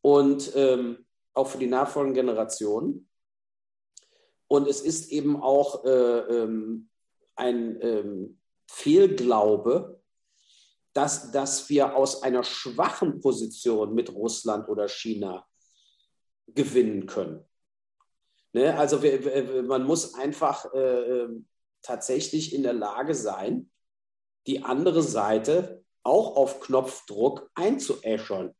und 0.00 0.52
ähm, 0.54 1.06
auch 1.34 1.48
für 1.48 1.58
die 1.58 1.66
nachfolgenden 1.66 2.26
Generationen. 2.26 3.08
Und 4.48 4.66
es 4.68 4.80
ist 4.80 5.10
eben 5.10 5.40
auch 5.40 5.84
äh, 5.84 6.18
ähm, 6.18 6.88
ein 7.36 7.78
ähm, 7.82 8.40
Fehlglaube, 8.68 10.00
dass, 10.92 11.30
dass 11.30 11.68
wir 11.68 11.94
aus 11.94 12.22
einer 12.22 12.42
schwachen 12.42 13.20
Position 13.20 13.94
mit 13.94 14.12
Russland 14.12 14.68
oder 14.68 14.88
China 14.88 15.46
gewinnen 16.48 17.06
können. 17.06 17.44
Ne? 18.52 18.76
Also 18.76 19.02
wir, 19.02 19.62
man 19.62 19.84
muss 19.84 20.14
einfach 20.14 20.72
äh, 20.74 21.22
ähm, 21.22 21.46
tatsächlich 21.82 22.54
in 22.54 22.64
der 22.64 22.72
Lage 22.72 23.14
sein, 23.14 23.70
die 24.46 24.62
andere 24.62 25.02
Seite 25.02 25.84
auch 26.02 26.36
auf 26.36 26.60
Knopfdruck 26.60 27.50
einzuäschern. 27.54 28.54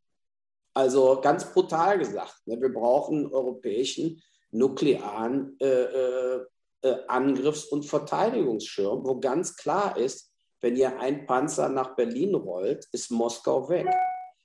Also 0.75 1.21
ganz 1.21 1.53
brutal 1.53 1.99
gesagt, 1.99 2.37
ne, 2.47 2.61
wir 2.61 2.73
brauchen 2.73 3.19
einen 3.19 3.33
europäischen 3.33 4.23
nuklearen 4.51 5.57
äh, 5.61 5.67
äh, 5.67 6.45
äh, 6.83 6.97
Angriffs- 7.09 7.67
und 7.67 7.85
Verteidigungsschirm, 7.85 9.05
wo 9.05 9.19
ganz 9.21 9.57
klar 9.57 9.97
ist, 9.97 10.33
wenn 10.61 10.77
hier 10.77 10.99
ein 11.01 11.27
Panzer 11.27 11.69
nach 11.69 11.97
Berlin 11.97 12.35
rollt, 12.35 12.87
ist 12.93 13.11
Moskau 13.11 13.69
weg. 13.69 13.89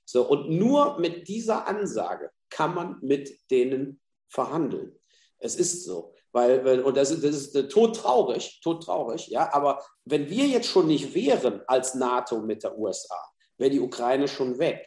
So, 0.04 0.28
und 0.28 0.50
nur 0.50 0.98
mit 0.98 1.28
dieser 1.28 1.66
Ansage 1.66 2.30
kann 2.48 2.74
man 2.74 2.98
mit 3.02 3.50
denen 3.50 4.00
verhandeln. 4.28 4.98
Es 5.38 5.56
ist 5.56 5.84
so. 5.84 6.14
Weil, 6.36 6.82
und 6.82 6.98
das 6.98 7.10
ist, 7.12 7.24
das 7.24 7.34
ist 7.34 7.56
äh, 7.56 7.66
todtraurig, 7.66 8.60
todtraurig, 8.62 9.28
ja, 9.28 9.50
aber 9.54 9.82
wenn 10.04 10.28
wir 10.28 10.46
jetzt 10.46 10.68
schon 10.68 10.86
nicht 10.86 11.14
wären 11.14 11.62
als 11.66 11.94
NATO 11.94 12.40
mit 12.42 12.62
der 12.62 12.76
USA, 12.76 13.16
wäre 13.56 13.70
die 13.70 13.80
Ukraine 13.80 14.28
schon 14.28 14.58
weg. 14.58 14.86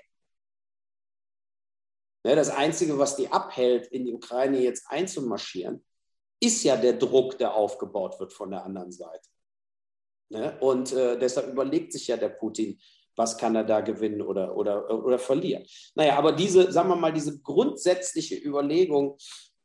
Ja, 2.24 2.36
das 2.36 2.52
Einzige, 2.52 3.00
was 3.00 3.16
die 3.16 3.32
abhält, 3.32 3.88
in 3.88 4.06
die 4.06 4.14
Ukraine 4.14 4.60
jetzt 4.60 4.86
einzumarschieren, 4.90 5.84
ist 6.40 6.64
ja 6.64 6.78
der 6.78 6.94
Druck, 6.94 7.40
der 7.40 7.56
aufgebaut 7.56 8.20
wird 8.20 8.32
von 8.32 8.52
der 8.52 8.64
anderen 8.64 8.92
Seite. 8.92 9.28
Ja, 10.30 10.56
und 10.60 10.94
äh, 10.94 11.18
deshalb 11.18 11.52
überlegt 11.52 11.94
sich 11.94 12.06
ja 12.06 12.18
der 12.18 12.30
Putin, 12.30 12.80
was 13.16 13.40
kann 13.40 13.56
er 13.56 13.64
da 13.64 13.82
gewinnen 13.82 14.22
oder, 14.22 14.56
oder, 14.56 15.04
oder 15.04 15.18
verlieren. 15.18 15.66
Naja, 15.96 16.16
aber 16.16 16.32
diese, 16.32 16.72
sagen 16.72 16.90
wir 16.90 16.96
mal, 16.96 17.12
diese 17.12 17.42
grundsätzliche 17.42 18.36
Überlegung, 18.36 19.18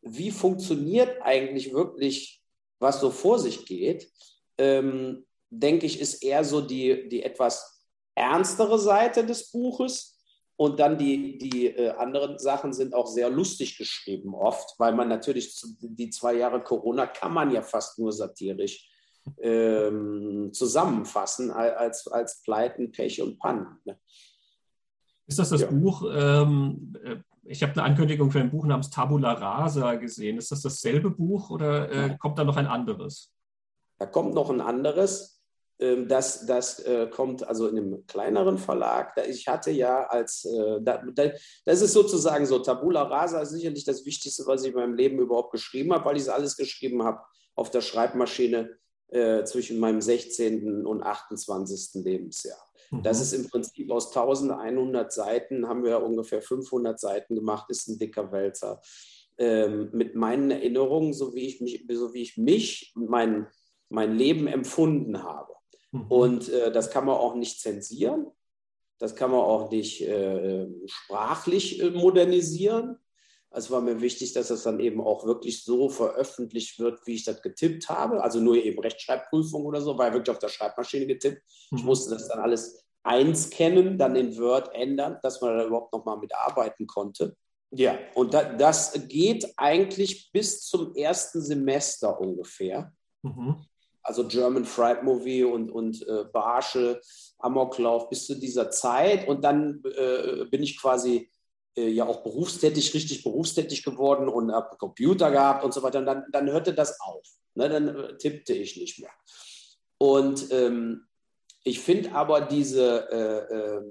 wie 0.05 0.31
funktioniert 0.31 1.23
eigentlich 1.23 1.73
wirklich, 1.73 2.43
was 2.79 3.01
so 3.01 3.11
vor 3.11 3.39
sich 3.39 3.65
geht, 3.67 4.11
ähm, 4.59 5.25
denke 5.51 5.87
ich, 5.87 6.01
ist 6.01 6.23
eher 6.23 6.45
so 6.45 6.61
die, 6.61 7.09
die 7.09 7.23
etwas 7.23 7.85
ernstere 8.15 8.79
Seite 8.79 9.25
des 9.25 9.51
Buches. 9.51 10.13
Und 10.57 10.79
dann 10.79 10.97
die, 10.97 11.37
die 11.39 11.67
äh, 11.67 11.91
anderen 11.91 12.39
Sachen 12.39 12.73
sind 12.73 12.95
auch 12.95 13.09
sehr 13.09 13.29
lustig 13.29 13.77
geschrieben 13.77 14.35
oft, 14.35 14.79
weil 14.79 14.95
man 14.95 15.09
natürlich 15.09 15.61
die 15.81 16.11
zwei 16.11 16.35
Jahre 16.35 16.63
Corona 16.63 17.07
kann 17.07 17.35
man 17.35 17.51
ja 17.51 17.61
fast 17.61 17.99
nur 17.99 18.13
satirisch 18.13 18.89
ähm, 19.39 20.51
zusammenfassen 20.53 21.51
als, 21.51 22.07
als 22.07 22.41
Pleiten, 22.43 22.93
Pech 22.93 23.21
und 23.21 23.39
Pannen. 23.39 23.67
Ne? 23.85 23.99
Ist 25.27 25.39
das 25.39 25.49
das 25.49 25.63
ja. 25.63 25.71
Buch, 25.71 26.05
ähm, 26.15 26.97
äh, 27.03 27.17
ich 27.47 27.63
habe 27.63 27.73
eine 27.73 27.83
Ankündigung 27.83 28.31
für 28.31 28.41
ein 28.41 28.51
Buch 28.51 28.65
namens 28.65 28.91
Tabula 28.91 29.33
Rasa 29.33 29.95
gesehen. 29.95 30.39
Ist 30.39 30.51
das 30.51 30.63
dasselbe 30.63 31.11
Buch 31.11 31.51
oder 31.51 31.91
äh, 31.91 32.17
kommt 32.19 32.39
da 32.39 32.45
noch 32.45 32.57
ein 32.57 32.67
anderes? 32.67 33.33
Da 33.99 34.07
kommt 34.07 34.35
noch 34.35 34.51
ein 34.51 34.61
anderes. 34.61 35.43
Ähm, 35.79 36.09
das, 36.09 36.47
das 36.47 36.81
äh, 36.81 37.09
kommt 37.09 37.47
also 37.47 37.69
in 37.69 37.77
einem 37.77 38.07
kleineren 38.07 38.59
Verlag. 38.59 39.15
Ich 39.29 39.49
hatte 39.49 39.71
ja 39.71 40.05
als, 40.07 40.45
äh, 40.45 40.81
das 41.65 41.83
ist 41.83 41.93
sozusagen 41.93 42.47
so, 42.47 42.61
Tabula 42.61 43.03
Rasa 43.03 43.41
ist 43.41 43.51
sicherlich 43.51 43.85
das 43.85 44.05
Wichtigste, 44.07 44.45
was 44.47 44.63
ich 44.63 44.69
in 44.69 44.77
meinem 44.77 44.95
Leben 44.95 45.19
überhaupt 45.19 45.53
geschrieben 45.53 45.93
habe, 45.93 46.05
weil 46.05 46.17
ich 46.17 46.23
es 46.23 46.29
alles 46.29 46.57
geschrieben 46.57 47.03
habe 47.03 47.21
auf 47.57 47.71
der 47.71 47.81
Schreibmaschine 47.81 48.77
äh, 49.09 49.45
zwischen 49.45 49.79
meinem 49.79 50.01
16. 50.01 50.87
und 50.87 51.03
28. 51.03 52.03
Lebensjahr. 52.05 52.59
Das 52.91 53.19
mhm. 53.19 53.23
ist 53.23 53.33
im 53.33 53.49
Prinzip 53.49 53.91
aus 53.91 54.09
1100 54.09 55.13
Seiten, 55.13 55.69
haben 55.69 55.85
wir 55.85 56.03
ungefähr 56.03 56.43
500 56.43 56.99
Seiten 56.99 57.35
gemacht, 57.35 57.71
ist 57.71 57.89
ein 57.89 57.99
dicker 57.99 58.31
Wälzer. 58.33 58.81
Ähm, 59.37 59.91
mit 59.93 60.15
meinen 60.15 60.51
Erinnerungen, 60.51 61.13
so 61.13 61.35
wie 61.35 61.47
ich 61.47 61.61
mich, 61.61 61.85
so 61.91 62.15
wie 62.15 62.23
ich 62.23 62.37
mich 62.37 62.93
mein, 62.95 63.49
mein 63.89 64.17
Leben 64.17 64.47
empfunden 64.47 65.23
habe. 65.23 65.53
Mhm. 65.91 66.07
Und 66.09 66.49
äh, 66.51 66.71
das 66.71 66.91
kann 66.91 67.07
man 67.07 67.17
auch 67.17 67.35
nicht 67.35 67.61
zensieren. 67.61 68.27
Das 68.99 69.17
kann 69.17 69.31
man 69.31 69.41
auch 69.41 69.71
nicht 69.71 70.03
äh, 70.03 70.69
sprachlich 70.87 71.83
äh, 71.83 71.91
modernisieren. 71.91 72.97
Es 73.57 73.71
war 73.71 73.81
mir 73.81 74.01
wichtig, 74.01 74.33
dass 74.33 74.49
das 74.49 74.65
dann 74.65 74.81
eben 74.81 75.01
auch 75.01 75.25
wirklich 75.25 75.65
so 75.65 75.89
veröffentlicht 75.89 76.79
wird, 76.79 77.07
wie 77.07 77.15
ich 77.15 77.25
das 77.25 77.41
getippt 77.41 77.89
habe. 77.89 78.23
Also 78.23 78.41
nur 78.41 78.57
eben 78.57 78.81
Rechtschreibprüfung 78.81 79.65
oder 79.65 79.81
so, 79.81 79.97
ja 79.99 80.13
wirklich 80.13 80.31
auf 80.31 80.41
der 80.41 80.49
Schreibmaschine 80.49 81.07
getippt. 81.07 81.43
Mhm. 81.71 81.79
Ich 81.79 81.85
musste 81.85 82.15
das 82.15 82.29
dann 82.29 82.41
alles 82.41 82.85
einscannen, 83.05 83.99
dann 83.99 84.17
in 84.17 84.37
Word 84.39 84.75
ändern, 84.75 85.19
dass 85.23 85.41
man 85.41 85.57
da 85.57 85.67
überhaupt 85.67 85.93
nochmal 85.93 86.19
mitarbeiten 86.19 86.87
konnte. 86.87 87.37
Ja, 87.71 87.99
und 88.15 88.35
da, 88.35 88.53
das 88.53 88.93
geht 89.09 89.53
eigentlich 89.57 90.31
bis 90.33 90.65
zum 90.65 90.95
ersten 90.95 91.41
Semester 91.41 92.21
ungefähr. 92.21 92.93
Mhm. 93.23 93.57
Also 94.03 94.27
German 94.27 94.65
Fried 94.65 95.03
Movie 95.03 95.45
und, 95.45 95.71
und 95.71 96.07
äh, 96.07 96.25
Barsche, 96.33 97.01
Amoklauf 97.39 98.09
bis 98.11 98.27
zu 98.27 98.35
dieser 98.35 98.71
Zeit. 98.71 99.27
Und 99.27 99.43
dann 99.43 99.83
äh, 99.97 100.45
bin 100.45 100.63
ich 100.63 100.81
quasi 100.81 101.31
ja 101.77 102.07
auch 102.07 102.23
berufstätig, 102.23 102.95
richtig 102.95 103.23
berufstätig 103.25 103.83
geworden 103.83 104.29
und 104.29 104.53
habe 104.53 104.77
Computer 104.77 105.31
gehabt 105.31 105.65
und 105.65 105.75
so 105.75 105.83
weiter. 105.83 105.99
Und 105.99 106.07
dann, 106.07 106.25
dann 106.31 106.51
hörte 106.51 106.73
das 106.75 107.01
auf. 107.01 107.27
Ne? 107.55 107.69
Dann 107.69 107.89
äh, 107.89 108.17
tippte 108.17 108.53
ich 108.53 108.77
nicht 108.77 109.01
mehr. 109.01 109.13
Und 109.99 110.51
ähm, 110.53 111.07
ich 111.65 111.81
finde 111.81 112.13
aber 112.13 112.43
diese, 112.43 113.11
äh, 113.11 113.55
äh, 113.55 113.83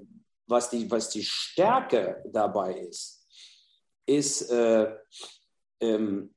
was, 0.46 0.70
die, 0.70 0.90
was 0.90 1.10
die 1.10 1.24
Stärke 1.24 2.22
dabei 2.26 2.74
ist, 2.74 3.26
ist 4.06 4.50
äh, 4.50 4.94
ähm, 5.80 6.34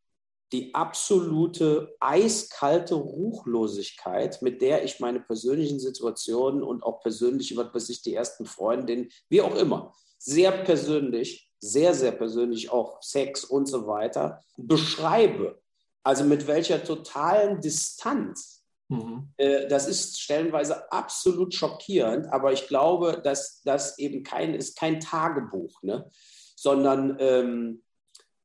die 0.53 0.73
absolute 0.73 1.95
eiskalte 1.99 2.95
Ruchlosigkeit, 2.95 4.41
mit 4.41 4.61
der 4.61 4.83
ich 4.85 4.99
meine 4.99 5.19
persönlichen 5.19 5.79
Situationen 5.79 6.63
und 6.63 6.83
auch 6.83 7.01
persönlich, 7.01 7.55
was 7.57 7.73
weiß 7.73 7.89
ich, 7.89 8.01
die 8.01 8.13
ersten 8.13 8.45
Freundinnen, 8.45 9.09
wie 9.29 9.41
auch 9.41 9.55
immer, 9.55 9.93
sehr 10.17 10.51
persönlich, 10.51 11.49
sehr, 11.59 11.93
sehr 11.93 12.11
persönlich 12.11 12.71
auch 12.71 13.01
Sex 13.01 13.43
und 13.43 13.67
so 13.67 13.87
weiter 13.87 14.41
beschreibe. 14.57 15.59
Also 16.03 16.23
mit 16.23 16.47
welcher 16.47 16.83
totalen 16.83 17.59
Distanz. 17.59 18.63
Mhm. 18.89 19.29
Äh, 19.37 19.67
das 19.67 19.87
ist 19.87 20.21
stellenweise 20.21 20.91
absolut 20.91 21.53
schockierend, 21.53 22.27
aber 22.31 22.53
ich 22.53 22.67
glaube, 22.67 23.21
dass 23.23 23.61
das 23.63 23.97
eben 23.99 24.23
kein 24.23 24.53
ist 24.53 24.77
kein 24.77 24.99
Tagebuch, 24.99 25.81
ne? 25.83 26.09
sondern 26.55 27.17
ähm, 27.19 27.83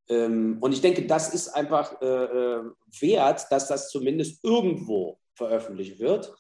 ähm, 0.09 0.59
und 0.61 0.73
ich 0.73 0.81
denke, 0.81 1.07
das 1.07 1.33
ist 1.33 1.49
einfach 1.49 2.01
äh, 2.03 2.07
äh, 2.07 2.65
wert, 3.01 3.47
dass 3.51 3.69
das 3.69 3.91
zumindest 3.91 4.45
irgendwo 4.45 5.19
veröffentlicht 5.35 5.99
wird, 6.01 6.35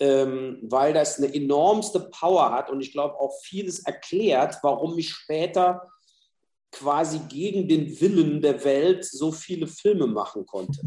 ähm, 0.00 0.58
weil 0.62 0.92
das 0.92 1.18
eine 1.18 1.34
enormste 1.34 2.00
Power 2.00 2.52
hat 2.52 2.70
und 2.70 2.80
ich 2.80 2.92
glaube 2.92 3.18
auch 3.18 3.32
vieles 3.42 3.80
erklärt, 3.80 4.58
warum 4.62 4.96
ich 4.98 5.10
später 5.10 5.90
quasi 6.70 7.20
gegen 7.28 7.68
den 7.68 8.00
Willen 8.00 8.40
der 8.40 8.62
Welt 8.64 9.04
so 9.04 9.32
viele 9.32 9.66
Filme 9.66 10.06
machen 10.06 10.46
konnte. 10.46 10.82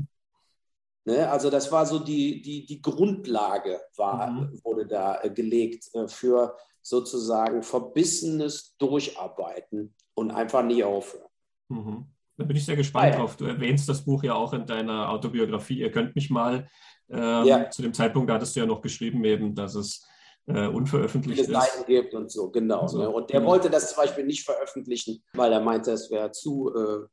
Ne? 1.06 1.30
Also 1.30 1.50
das 1.50 1.72
war 1.72 1.86
so 1.86 2.00
die, 2.00 2.42
die, 2.42 2.66
die 2.66 2.82
Grundlage, 2.82 3.82
war, 3.98 4.30
mhm. 4.30 4.60
wurde 4.64 4.86
da 4.86 5.22
äh, 5.22 5.30
gelegt 5.30 5.90
äh, 5.94 6.08
für 6.08 6.56
sozusagen 6.82 7.64
verbissenes 7.64 8.76
Durcharbeiten 8.78 9.96
und 10.14 10.32
einfach 10.32 10.64
nie 10.64 10.84
aufhören. 10.84 11.30
Mhm. 11.70 12.06
Da 12.38 12.46
bin 12.46 12.56
ich 12.56 12.66
sehr 12.66 12.76
gespannt 12.76 13.14
ah, 13.14 13.18
drauf. 13.18 13.38
Du 13.38 13.46
erwähnst 13.46 13.88
das 13.88 14.04
Buch 14.04 14.24
ja 14.24 14.34
auch 14.34 14.54
in 14.54 14.66
deiner 14.66 15.10
Autobiografie. 15.10 15.80
Ihr 15.80 15.92
könnt 15.92 16.16
mich 16.16 16.30
mal. 16.30 16.68
Ähm, 17.12 17.46
ja. 17.46 17.70
Zu 17.70 17.82
dem 17.82 17.94
Zeitpunkt 17.94 18.30
da 18.30 18.36
hattest 18.36 18.56
du 18.56 18.62
ja 18.62 18.66
noch 18.66 18.82
geschrieben, 18.82 19.24
eben, 19.26 19.54
dass 19.54 19.76
es 19.76 20.08
äh, 20.48 20.68
unveröffentlicht 20.68 21.46
Viele 21.46 21.58
ist. 21.58 21.86
gibt 21.86 22.14
und 22.14 22.32
so, 22.32 22.50
genau. 22.50 22.88
So, 22.88 23.00
ne? 23.00 23.10
Und 23.10 23.30
der 23.30 23.40
genau. 23.40 23.52
wollte 23.52 23.70
das 23.70 23.94
zum 23.94 24.04
Beispiel 24.04 24.26
nicht 24.26 24.44
veröffentlichen, 24.44 25.24
weil 25.34 25.52
er 25.52 25.62
meinte, 25.62 25.92
es 25.92 26.10
wäre 26.10 26.32
zu, 26.32 26.74
äh, 26.74 27.08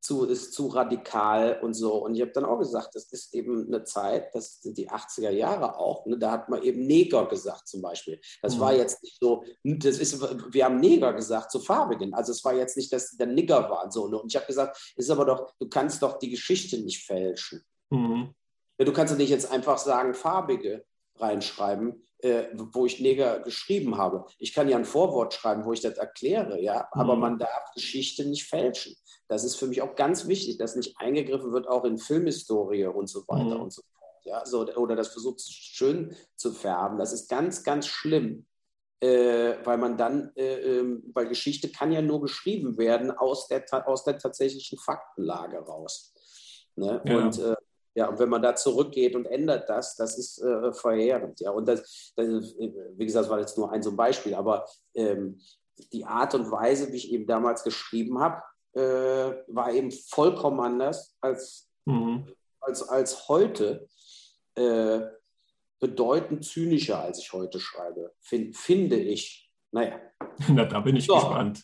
zu, 0.00 0.24
ist 0.24 0.52
zu 0.52 0.68
radikal 0.68 1.58
und 1.62 1.74
so. 1.74 1.96
Und 1.96 2.14
ich 2.14 2.20
habe 2.20 2.30
dann 2.30 2.44
auch 2.44 2.58
gesagt, 2.58 2.94
das 2.94 3.10
ist 3.10 3.34
eben 3.34 3.66
eine 3.66 3.82
Zeit, 3.82 4.32
das 4.34 4.60
sind 4.62 4.78
die 4.78 4.88
80er 4.88 5.30
Jahre 5.30 5.76
auch, 5.78 6.06
ne? 6.06 6.16
da 6.16 6.30
hat 6.30 6.48
man 6.48 6.62
eben 6.62 6.86
Neger 6.86 7.26
gesagt 7.26 7.66
zum 7.66 7.82
Beispiel. 7.82 8.20
Das 8.40 8.56
mhm. 8.56 8.60
war 8.60 8.74
jetzt 8.74 9.02
nicht 9.02 9.18
so, 9.20 9.42
das 9.64 9.98
ist, 9.98 10.20
wir 10.52 10.64
haben 10.64 10.78
Neger 10.78 11.12
gesagt 11.12 11.50
zu 11.50 11.58
Farbigen. 11.58 12.14
Also 12.14 12.30
es 12.30 12.44
war 12.44 12.54
jetzt 12.54 12.76
nicht, 12.76 12.92
dass 12.92 13.16
der 13.16 13.26
Nigger 13.26 13.68
waren. 13.68 13.90
So, 13.90 14.06
ne? 14.06 14.18
Und 14.18 14.32
ich 14.32 14.36
habe 14.36 14.46
gesagt, 14.46 14.92
ist 14.94 15.10
aber 15.10 15.24
doch, 15.24 15.52
du 15.58 15.68
kannst 15.68 16.02
doch 16.02 16.18
die 16.18 16.30
Geschichte 16.30 16.78
nicht 16.78 17.04
fälschen. 17.04 17.64
Mhm. 17.90 18.32
Du 18.78 18.92
kannst 18.92 19.12
doch 19.12 19.18
nicht 19.18 19.30
jetzt 19.30 19.50
einfach 19.50 19.78
sagen, 19.78 20.14
Farbige 20.14 20.84
reinschreiben, 21.16 22.06
äh, 22.18 22.44
wo 22.54 22.86
ich 22.86 23.00
Neger 23.00 23.40
geschrieben 23.40 23.96
habe. 23.96 24.26
Ich 24.38 24.52
kann 24.52 24.68
ja 24.68 24.76
ein 24.76 24.84
Vorwort 24.84 25.34
schreiben, 25.34 25.64
wo 25.64 25.72
ich 25.72 25.80
das 25.80 25.96
erkläre, 25.96 26.60
ja, 26.60 26.88
aber 26.92 27.14
mhm. 27.14 27.20
man 27.20 27.38
darf 27.38 27.72
Geschichte 27.74 28.24
nicht 28.26 28.44
fälschen. 28.44 28.94
Das 29.28 29.44
ist 29.44 29.56
für 29.56 29.66
mich 29.66 29.82
auch 29.82 29.94
ganz 29.96 30.28
wichtig, 30.28 30.58
dass 30.58 30.76
nicht 30.76 30.96
eingegriffen 30.98 31.52
wird, 31.52 31.68
auch 31.68 31.84
in 31.84 31.98
Filmhistorie 31.98 32.86
und 32.86 33.08
so 33.08 33.20
weiter 33.26 33.56
mhm. 33.56 33.62
und 33.62 33.72
so 33.72 33.82
fort. 33.82 34.24
Ja, 34.24 34.44
so, 34.44 34.66
oder 34.74 34.96
das 34.96 35.08
versucht 35.08 35.40
schön 35.40 36.16
zu 36.36 36.52
färben. 36.52 36.98
Das 36.98 37.12
ist 37.12 37.28
ganz, 37.28 37.62
ganz 37.62 37.86
schlimm. 37.86 38.46
Äh, 38.98 39.58
weil 39.64 39.76
man 39.76 39.98
dann, 39.98 40.32
äh, 40.36 40.78
äh, 40.78 41.02
weil 41.12 41.28
Geschichte 41.28 41.68
kann 41.68 41.92
ja 41.92 42.00
nur 42.00 42.22
geschrieben 42.22 42.78
werden 42.78 43.10
aus 43.10 43.46
der, 43.46 43.62
aus 43.86 44.04
der 44.04 44.16
tatsächlichen 44.16 44.78
Faktenlage 44.78 45.58
raus. 45.58 46.14
Ne? 46.76 47.02
Ja. 47.04 47.18
Und 47.18 47.38
äh, 47.38 47.56
ja, 47.96 48.08
und 48.08 48.18
wenn 48.18 48.28
man 48.28 48.42
da 48.42 48.54
zurückgeht 48.54 49.16
und 49.16 49.26
ändert 49.26 49.68
das, 49.68 49.96
das 49.96 50.18
ist 50.18 50.42
äh, 50.42 50.72
verheerend. 50.72 51.40
Ja, 51.40 51.50
und 51.50 51.66
das, 51.66 52.12
das, 52.14 52.54
wie 52.58 53.06
gesagt, 53.06 53.24
das 53.24 53.30
war 53.30 53.40
jetzt 53.40 53.56
nur 53.56 53.72
ein 53.72 53.82
so 53.82 53.90
ein 53.90 53.96
Beispiel, 53.96 54.34
aber 54.34 54.66
ähm, 54.94 55.40
die 55.92 56.04
Art 56.04 56.34
und 56.34 56.50
Weise, 56.50 56.92
wie 56.92 56.96
ich 56.96 57.10
eben 57.10 57.26
damals 57.26 57.64
geschrieben 57.64 58.18
habe, 58.20 58.42
äh, 58.74 59.42
war 59.48 59.72
eben 59.72 59.90
vollkommen 59.90 60.60
anders 60.60 61.16
als, 61.20 61.70
mhm. 61.86 62.26
als, 62.60 62.88
als 62.88 63.28
heute. 63.28 63.88
Äh, 64.54 65.00
bedeutend 65.78 66.44
zynischer, 66.44 67.00
als 67.00 67.18
ich 67.18 67.32
heute 67.32 67.60
schreibe, 67.60 68.12
find, 68.20 68.56
finde 68.56 68.96
ich. 68.96 69.50
Naja. 69.72 70.00
Na, 70.48 70.64
da 70.64 70.80
bin 70.80 70.96
ich 70.96 71.06
so. 71.06 71.14
gespannt. 71.14 71.62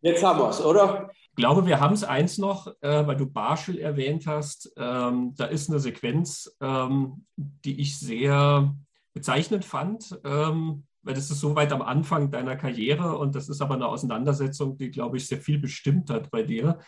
Jetzt 0.00 0.22
haben 0.22 0.40
wir 0.40 0.50
es, 0.50 0.60
oder? 0.64 1.10
Ich 1.40 1.42
glaube, 1.42 1.64
wir 1.64 1.80
haben 1.80 1.94
es 1.94 2.04
eins 2.04 2.36
noch, 2.36 2.66
äh, 2.82 3.06
weil 3.06 3.16
du 3.16 3.24
Barschel 3.24 3.78
erwähnt 3.78 4.26
hast. 4.26 4.74
Ähm, 4.76 5.32
da 5.38 5.46
ist 5.46 5.70
eine 5.70 5.80
Sequenz, 5.80 6.54
ähm, 6.60 7.24
die 7.34 7.80
ich 7.80 7.98
sehr 7.98 8.76
bezeichnend 9.14 9.64
fand, 9.64 10.20
ähm, 10.22 10.84
weil 11.00 11.14
das 11.14 11.30
ist 11.30 11.40
so 11.40 11.56
weit 11.56 11.72
am 11.72 11.80
Anfang 11.80 12.30
deiner 12.30 12.56
Karriere 12.56 13.16
und 13.16 13.34
das 13.34 13.48
ist 13.48 13.62
aber 13.62 13.76
eine 13.76 13.86
Auseinandersetzung, 13.86 14.76
die, 14.76 14.90
glaube 14.90 15.16
ich, 15.16 15.28
sehr 15.28 15.38
viel 15.38 15.58
bestimmt 15.58 16.10
hat 16.10 16.30
bei 16.30 16.42
dir. 16.42 16.78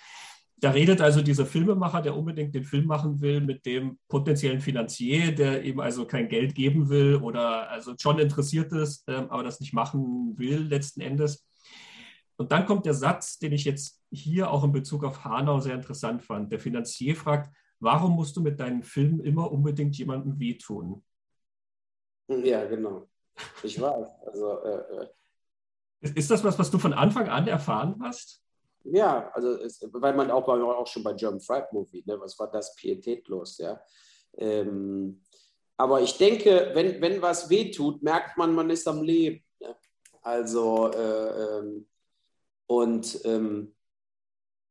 Da 0.58 0.72
redet 0.72 1.00
also 1.00 1.22
dieser 1.22 1.46
Filmemacher, 1.46 2.02
der 2.02 2.14
unbedingt 2.14 2.54
den 2.54 2.64
Film 2.64 2.84
machen 2.84 3.22
will, 3.22 3.40
mit 3.40 3.64
dem 3.64 3.98
potenziellen 4.06 4.60
Finanzier, 4.60 5.34
der 5.34 5.64
ihm 5.64 5.80
also 5.80 6.04
kein 6.04 6.28
Geld 6.28 6.54
geben 6.54 6.90
will 6.90 7.16
oder 7.16 7.70
also 7.70 7.94
schon 7.98 8.18
interessiert 8.18 8.70
ist, 8.72 9.04
ähm, 9.08 9.30
aber 9.30 9.44
das 9.44 9.60
nicht 9.60 9.72
machen 9.72 10.34
will 10.36 10.58
letzten 10.58 11.00
Endes. 11.00 11.42
Und 12.36 12.52
dann 12.52 12.66
kommt 12.66 12.86
der 12.86 12.94
Satz, 12.94 13.38
den 13.38 13.52
ich 13.52 13.64
jetzt 13.64 14.02
hier 14.10 14.50
auch 14.50 14.64
in 14.64 14.72
Bezug 14.72 15.04
auf 15.04 15.24
Hanau 15.24 15.60
sehr 15.60 15.74
interessant 15.74 16.22
fand. 16.22 16.50
Der 16.50 16.58
Finanzier 16.58 17.14
fragt, 17.14 17.54
warum 17.80 18.14
musst 18.14 18.36
du 18.36 18.40
mit 18.40 18.58
deinen 18.58 18.82
Filmen 18.82 19.20
immer 19.20 19.50
unbedingt 19.50 19.96
jemandem 19.96 20.38
wehtun? 20.38 21.04
Ja, 22.28 22.64
genau. 22.64 23.08
Ich 23.62 23.80
weiß. 23.80 24.08
Also, 24.26 24.60
äh, 24.62 25.02
äh. 25.02 26.12
ist 26.14 26.30
das 26.30 26.42
was, 26.44 26.58
was 26.58 26.70
du 26.70 26.78
von 26.78 26.92
Anfang 26.92 27.28
an 27.28 27.46
erfahren 27.46 27.96
hast? 28.02 28.42
Ja, 28.84 29.30
also 29.32 29.50
es, 29.58 29.80
weil 29.92 30.14
man 30.14 30.30
auch, 30.30 30.44
bei, 30.44 30.60
auch 30.60 30.86
schon 30.86 31.04
bei 31.04 31.12
German 31.12 31.40
Fried 31.40 31.72
Movie, 31.72 32.02
ne, 32.04 32.18
was 32.18 32.38
war 32.38 32.50
das 32.50 32.74
pietätlos, 32.74 33.58
ja. 33.58 33.80
Ähm, 34.36 35.22
aber 35.76 36.00
ich 36.00 36.16
denke, 36.16 36.70
wenn, 36.74 37.00
wenn 37.00 37.22
was 37.22 37.48
wehtut, 37.50 38.02
merkt 38.02 38.36
man, 38.36 38.54
man 38.54 38.70
ist 38.70 38.86
am 38.86 39.02
Leben. 39.02 39.44
Ne? 39.60 39.76
Also 40.22 40.90
äh, 40.92 41.58
ähm, 41.58 41.86
und 42.72 43.20
ähm, 43.26 43.74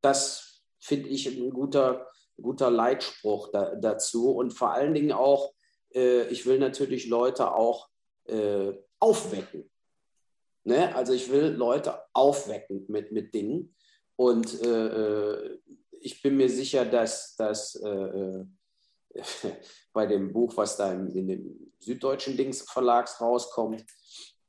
das 0.01 0.63
finde 0.79 1.09
ich 1.09 1.27
ein 1.27 1.51
guter, 1.51 2.09
guter 2.41 2.71
Leitspruch 2.71 3.51
da, 3.51 3.75
dazu. 3.75 4.31
Und 4.31 4.53
vor 4.53 4.71
allen 4.71 4.95
Dingen 4.95 5.11
auch, 5.11 5.53
äh, 5.93 6.23
ich 6.29 6.47
will 6.47 6.57
natürlich 6.57 7.05
Leute 7.05 7.53
auch 7.53 7.89
äh, 8.25 8.73
aufwecken. 8.99 9.69
Ne? 10.63 10.95
Also 10.95 11.13
ich 11.13 11.31
will 11.31 11.49
Leute 11.49 12.01
aufwecken 12.13 12.85
mit, 12.87 13.11
mit 13.11 13.35
Dingen. 13.35 13.75
Und 14.15 14.59
äh, 14.63 14.87
äh 14.87 15.59
ich 16.03 16.23
bin 16.23 16.35
mir 16.37 16.49
sicher, 16.49 16.83
dass, 16.83 17.35
dass 17.35 17.75
äh, 17.75 17.87
äh, 17.87 18.45
bei 19.93 20.07
dem 20.07 20.33
Buch, 20.33 20.57
was 20.57 20.75
da 20.75 20.91
in, 20.91 21.11
in 21.11 21.27
dem 21.27 21.73
Süddeutschen 21.77 22.35
Dings 22.35 22.63
Verlags 22.63 23.21
rauskommt, 23.21 23.85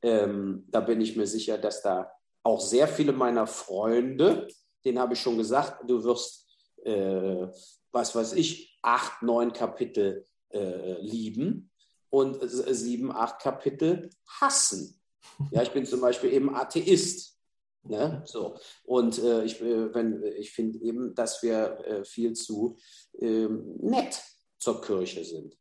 ähm, 0.01 0.65
da 0.69 0.79
bin 0.79 0.99
ich 1.01 1.15
mir 1.15 1.27
sicher, 1.27 1.59
dass 1.59 1.83
da 1.83 2.11
auch 2.43 2.61
sehr 2.61 2.87
viele 2.87 3.13
meiner 3.13 3.47
Freunde, 3.47 4.47
denen 4.85 4.99
habe 4.99 5.13
ich 5.13 5.21
schon 5.21 5.37
gesagt, 5.37 5.89
du 5.89 6.03
wirst, 6.03 6.47
äh, 6.83 7.47
was 7.91 8.15
weiß 8.15 8.33
ich, 8.33 8.77
acht, 8.81 9.21
neun 9.21 9.53
Kapitel 9.53 10.27
äh, 10.49 10.99
lieben 11.01 11.71
und 12.09 12.41
äh, 12.41 12.73
sieben, 12.73 13.11
acht 13.11 13.39
Kapitel 13.39 14.09
hassen. 14.27 14.99
Ja, 15.51 15.63
ich 15.63 15.71
bin 15.71 15.85
zum 15.85 16.01
Beispiel 16.01 16.33
eben 16.33 16.53
Atheist. 16.53 17.39
Ne? 17.83 18.23
So. 18.25 18.57
Und 18.83 19.19
äh, 19.19 19.43
ich, 19.43 19.61
äh, 19.61 20.29
ich 20.37 20.51
finde 20.51 20.79
eben, 20.79 21.15
dass 21.15 21.41
wir 21.43 21.79
äh, 21.85 22.05
viel 22.05 22.33
zu 22.33 22.77
ähm, 23.19 23.77
nett 23.79 24.21
zur 24.57 24.81
Kirche 24.81 25.23
sind. 25.23 25.57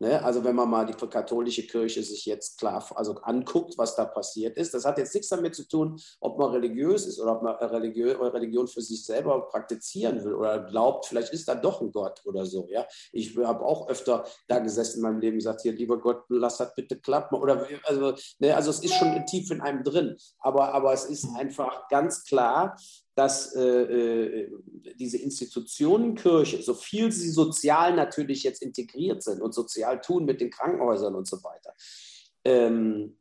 Ne? 0.00 0.22
Also 0.24 0.42
wenn 0.42 0.56
man 0.56 0.70
mal 0.70 0.86
die 0.86 0.94
katholische 0.94 1.66
Kirche 1.66 2.02
sich 2.02 2.24
jetzt 2.24 2.58
klar 2.58 2.84
also 2.94 3.16
anguckt, 3.20 3.76
was 3.76 3.94
da 3.94 4.06
passiert 4.06 4.56
ist, 4.56 4.72
das 4.72 4.86
hat 4.86 4.96
jetzt 4.96 5.14
nichts 5.14 5.28
damit 5.28 5.54
zu 5.54 5.68
tun, 5.68 6.00
ob 6.20 6.38
man 6.38 6.52
religiös 6.52 7.06
ist 7.06 7.20
oder 7.20 7.36
ob 7.36 7.42
man 7.42 7.54
Religion, 7.56 8.16
Religion 8.16 8.66
für 8.66 8.80
sich 8.80 9.04
selber 9.04 9.46
praktizieren 9.48 10.24
will 10.24 10.32
oder 10.32 10.60
glaubt, 10.64 11.04
vielleicht 11.04 11.34
ist 11.34 11.46
da 11.46 11.54
doch 11.54 11.82
ein 11.82 11.92
Gott 11.92 12.22
oder 12.24 12.46
so. 12.46 12.66
Ja? 12.70 12.86
Ich 13.12 13.36
habe 13.36 13.62
auch 13.62 13.88
öfter 13.88 14.24
da 14.48 14.58
gesessen 14.60 14.98
in 14.98 15.02
meinem 15.02 15.20
Leben 15.20 15.34
und 15.34 15.40
gesagt, 15.40 15.60
hier, 15.60 15.72
lieber 15.72 16.00
Gott, 16.00 16.24
lass 16.30 16.56
das 16.56 16.74
bitte 16.74 16.98
klappen. 16.98 17.34
Oder, 17.36 17.66
also, 17.84 18.14
ne? 18.38 18.56
also 18.56 18.70
es 18.70 18.82
ist 18.82 18.94
schon 18.94 19.26
tief 19.26 19.50
in 19.50 19.60
einem 19.60 19.84
drin, 19.84 20.16
aber, 20.38 20.72
aber 20.72 20.94
es 20.94 21.04
ist 21.04 21.28
einfach 21.36 21.88
ganz 21.88 22.24
klar, 22.24 22.74
dass 23.20 23.54
äh, 23.54 23.60
äh, 23.60 24.50
diese 24.98 25.18
Institutionen 25.18 26.14
Kirche, 26.14 26.62
so 26.62 26.72
viel 26.72 27.12
sie 27.12 27.28
sozial 27.28 27.94
natürlich 27.94 28.42
jetzt 28.44 28.62
integriert 28.62 29.22
sind 29.22 29.42
und 29.42 29.52
sozial 29.52 30.00
tun 30.00 30.24
mit 30.24 30.40
den 30.40 30.48
Krankenhäusern 30.48 31.14
und 31.14 31.28
so 31.28 31.36
weiter, 31.44 31.74
ähm, 32.46 33.19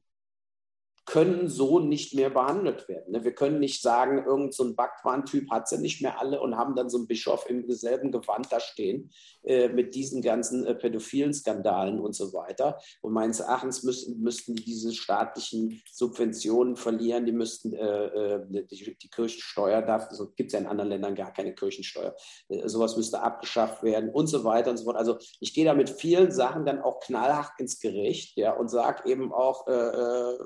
können 1.10 1.50
so 1.50 1.80
nicht 1.80 2.14
mehr 2.14 2.30
behandelt 2.30 2.88
werden. 2.88 3.14
Ne? 3.14 3.24
Wir 3.24 3.34
können 3.34 3.60
nicht 3.60 3.82
sagen, 3.82 4.24
irgendein 4.26 4.52
so 4.52 4.76
Backwaren-Typ 4.76 5.50
hat 5.50 5.68
sie 5.68 5.80
nicht 5.80 6.04
mehr 6.04 6.20
alle 6.20 6.40
und 6.40 6.56
haben 6.56 6.76
dann 6.76 6.88
so 6.88 7.00
einen 7.00 7.08
Bischof 7.08 7.50
im 7.50 7.68
selben 7.72 8.12
Gewand 8.12 8.52
da 8.52 8.60
stehen 8.60 9.10
äh, 9.44 9.70
mit 9.70 9.96
diesen 9.96 10.22
ganzen 10.22 10.68
äh, 10.68 10.76
pädophilen 10.76 11.34
Skandalen 11.34 12.00
und 12.00 12.14
so 12.14 12.32
weiter. 12.34 12.80
Und 13.02 13.14
meines 13.14 13.40
Erachtens 13.40 13.82
müssten, 13.82 14.22
müssten 14.22 14.54
die 14.54 14.64
diese 14.64 14.94
staatlichen 14.94 15.82
Subventionen 15.92 16.76
verlieren, 16.76 17.26
die 17.26 17.32
müssten 17.32 17.74
äh, 17.74 18.06
äh 18.06 18.66
die, 18.70 18.96
die, 18.96 19.10
Kirchensteuer, 19.10 19.84
also 19.88 20.32
gibt 20.36 20.50
es 20.50 20.54
ja 20.54 20.60
in 20.60 20.68
anderen 20.68 20.92
Ländern 20.92 21.16
gar 21.16 21.34
keine 21.34 21.56
Kirchensteuer, 21.56 22.16
äh, 22.50 22.68
sowas 22.68 22.98
müsste 22.98 23.24
abgeschafft 23.24 23.82
werden 23.82 24.12
und 24.12 24.28
so 24.28 24.44
weiter 24.44 24.70
und 24.70 24.78
so 24.78 24.84
fort. 24.84 24.98
Also 24.98 25.18
ich 25.40 25.56
gehe 25.56 25.66
da 25.66 25.74
mit 25.74 25.90
vielen 25.90 26.32
Sachen 26.32 26.68
dann 26.68 26.82
auch 26.82 27.00
knallhart 27.00 27.54
ins 27.58 27.80
Gericht 27.80 28.38
ja, 28.38 28.54
und 28.54 28.70
sage 28.70 29.10
eben 29.10 29.34
auch, 29.34 29.66
äh, 29.68 30.38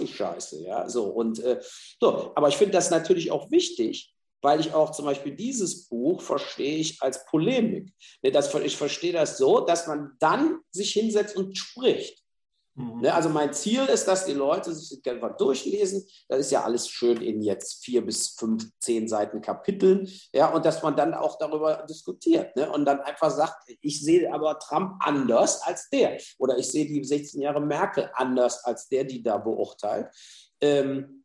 die 0.00 0.08
Scheiße, 0.08 0.62
ja, 0.62 0.88
so 0.88 1.04
und 1.04 1.38
äh, 1.40 1.60
so, 2.00 2.32
aber 2.34 2.48
ich 2.48 2.56
finde 2.56 2.72
das 2.72 2.90
natürlich 2.90 3.30
auch 3.30 3.50
wichtig, 3.50 4.14
weil 4.42 4.60
ich 4.60 4.74
auch 4.74 4.92
zum 4.92 5.06
Beispiel 5.06 5.34
dieses 5.34 5.88
Buch 5.88 6.20
verstehe 6.20 6.76
ich 6.76 7.00
als 7.00 7.24
Polemik. 7.26 7.92
Ne, 8.22 8.30
ich 8.64 8.76
verstehe 8.76 9.12
das 9.12 9.38
so, 9.38 9.60
dass 9.60 9.86
man 9.86 10.12
dann 10.18 10.60
sich 10.70 10.92
hinsetzt 10.92 11.36
und 11.36 11.56
spricht. 11.56 12.23
Mhm. 12.76 13.02
Ne, 13.02 13.14
also 13.14 13.28
mein 13.28 13.52
Ziel 13.52 13.84
ist, 13.86 14.06
dass 14.06 14.24
die 14.24 14.32
Leute 14.32 14.74
sich 14.74 15.00
das 15.02 15.14
einfach 15.14 15.36
durchlesen. 15.36 16.06
Das 16.28 16.40
ist 16.40 16.50
ja 16.50 16.64
alles 16.64 16.88
schön 16.88 17.20
in 17.22 17.40
jetzt 17.40 17.84
vier 17.84 18.04
bis 18.04 18.30
fünf, 18.30 18.68
zehn 18.80 19.06
Seiten 19.08 19.40
Kapiteln. 19.40 20.08
Ja, 20.32 20.52
und 20.52 20.64
dass 20.64 20.82
man 20.82 20.96
dann 20.96 21.14
auch 21.14 21.38
darüber 21.38 21.84
diskutiert. 21.88 22.56
Ne? 22.56 22.70
Und 22.70 22.84
dann 22.84 23.00
einfach 23.00 23.30
sagt, 23.30 23.70
ich 23.80 24.02
sehe 24.02 24.32
aber 24.32 24.58
Trump 24.58 24.96
anders 25.00 25.62
als 25.62 25.88
der. 25.90 26.18
Oder 26.38 26.58
ich 26.58 26.68
sehe 26.68 26.86
die 26.86 27.04
16 27.04 27.40
Jahre 27.40 27.60
Merkel 27.60 28.10
anders 28.14 28.64
als 28.64 28.88
der, 28.88 29.04
die 29.04 29.22
da 29.22 29.38
beurteilt. 29.38 30.08
Ähm, 30.60 31.24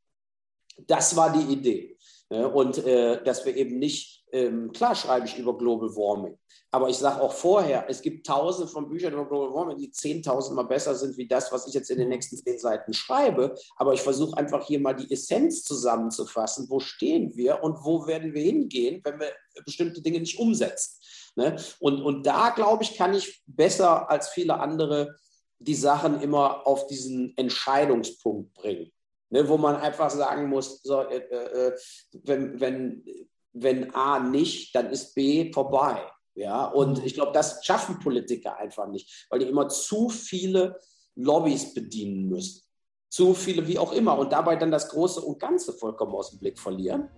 das 0.88 1.16
war 1.16 1.34
die 1.34 1.52
Idee. 1.52 1.98
Ne? 2.30 2.48
Und 2.48 2.78
äh, 2.86 3.24
dass 3.24 3.46
wir 3.46 3.56
eben 3.56 3.80
nicht, 3.80 4.24
ähm, 4.32 4.72
klar 4.72 4.94
schreibe 4.94 5.26
ich 5.26 5.38
über 5.38 5.58
Global 5.58 5.90
Warming, 5.90 6.38
aber 6.72 6.90
ich 6.90 6.98
sage 6.98 7.22
auch 7.22 7.34
vorher, 7.34 7.86
es 7.90 8.02
gibt 8.02 8.28
tausende 8.28 8.72
von 8.72 8.90
Büchern 8.90 9.14
über 9.14 9.28
Global 9.28 9.54
Warming, 9.54 9.78
die 9.78 9.92
zehntausendmal 9.92 10.68
besser 10.68 10.94
sind 10.94 11.18
wie 11.18 11.28
das, 11.28 11.52
was 11.52 11.68
ich 11.68 11.74
jetzt 11.74 11.90
in 11.90 11.98
den 11.98 12.10
nächsten 12.10 12.38
zehn 12.38 12.60
Seiten 12.60 12.94
schreibe. 12.94 13.56
Aber 13.76 13.94
ich 13.94 14.02
versuche 14.02 14.38
einfach 14.38 14.66
hier 14.68 14.80
mal 14.80 14.94
die 14.94 15.12
Essenz 15.12 15.64
zusammenzufassen. 15.64 16.70
Wo 16.70 16.80
stehen 16.80 17.36
wir 17.36 17.64
und 17.64 17.84
wo 17.84 18.06
werden 18.06 18.36
wir 18.36 18.44
hingehen, 18.44 19.02
wenn 19.04 19.20
wir 19.20 19.32
bestimmte 19.66 20.02
Dinge 20.02 20.20
nicht 20.20 20.38
umsetzen? 20.38 21.00
Ne? 21.36 21.56
Und, 21.80 22.02
und 22.04 22.26
da, 22.28 22.50
glaube 22.50 22.84
ich, 22.84 22.96
kann 22.96 23.16
ich 23.16 23.42
besser 23.48 24.10
als 24.10 24.30
viele 24.30 24.60
andere 24.60 25.16
die 25.58 25.76
Sachen 25.76 26.22
immer 26.22 26.68
auf 26.68 26.86
diesen 26.86 27.36
Entscheidungspunkt 27.36 28.54
bringen. 28.54 28.92
Ne, 29.32 29.48
wo 29.48 29.58
man 29.58 29.76
einfach 29.76 30.10
sagen 30.10 30.50
muss, 30.50 30.82
so, 30.82 31.02
äh, 31.02 31.18
äh, 31.18 31.78
wenn, 32.24 32.60
wenn, 32.60 33.06
wenn 33.54 33.94
A 33.94 34.18
nicht, 34.20 34.74
dann 34.74 34.90
ist 34.90 35.14
B 35.14 35.54
vorbei. 35.54 36.02
Ja, 36.40 36.68
und 36.68 37.06
ich 37.06 37.16
glaube, 37.16 37.34
das 37.34 37.66
schaffen 37.66 38.00
Politiker 38.00 38.58
einfach 38.58 38.88
nicht, 38.88 39.28
weil 39.30 39.40
die 39.40 39.46
immer 39.46 39.68
zu 39.68 40.08
viele 40.08 40.80
Lobbys 41.16 41.74
bedienen 41.74 42.30
müssen. 42.30 42.64
Zu 43.10 43.34
viele, 43.34 43.68
wie 43.68 43.78
auch 43.78 43.92
immer, 43.92 44.18
und 44.18 44.32
dabei 44.32 44.56
dann 44.56 44.72
das 44.72 44.88
Große 44.88 45.20
und 45.20 45.38
Ganze 45.38 45.74
vollkommen 45.74 46.16
aus 46.16 46.30
dem 46.30 46.40
Blick 46.40 46.58
verlieren 46.58 47.10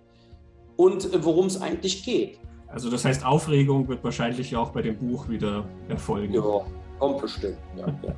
und 0.76 1.04
äh, 1.14 1.24
worum 1.24 1.46
es 1.46 1.60
eigentlich 1.60 2.04
geht. 2.04 2.40
Also 2.66 2.90
das 2.90 3.04
heißt, 3.04 3.24
Aufregung 3.24 3.86
wird 3.86 4.02
wahrscheinlich 4.02 4.56
auch 4.56 4.70
bei 4.70 4.82
dem 4.82 4.98
Buch 4.98 5.28
wieder 5.28 5.68
erfolgen. 5.88 6.34
Ja, 6.34 6.66
kommt 6.98 7.20
bestimmt. 7.20 7.58
Ja, 7.76 7.86
ja. 8.02 8.16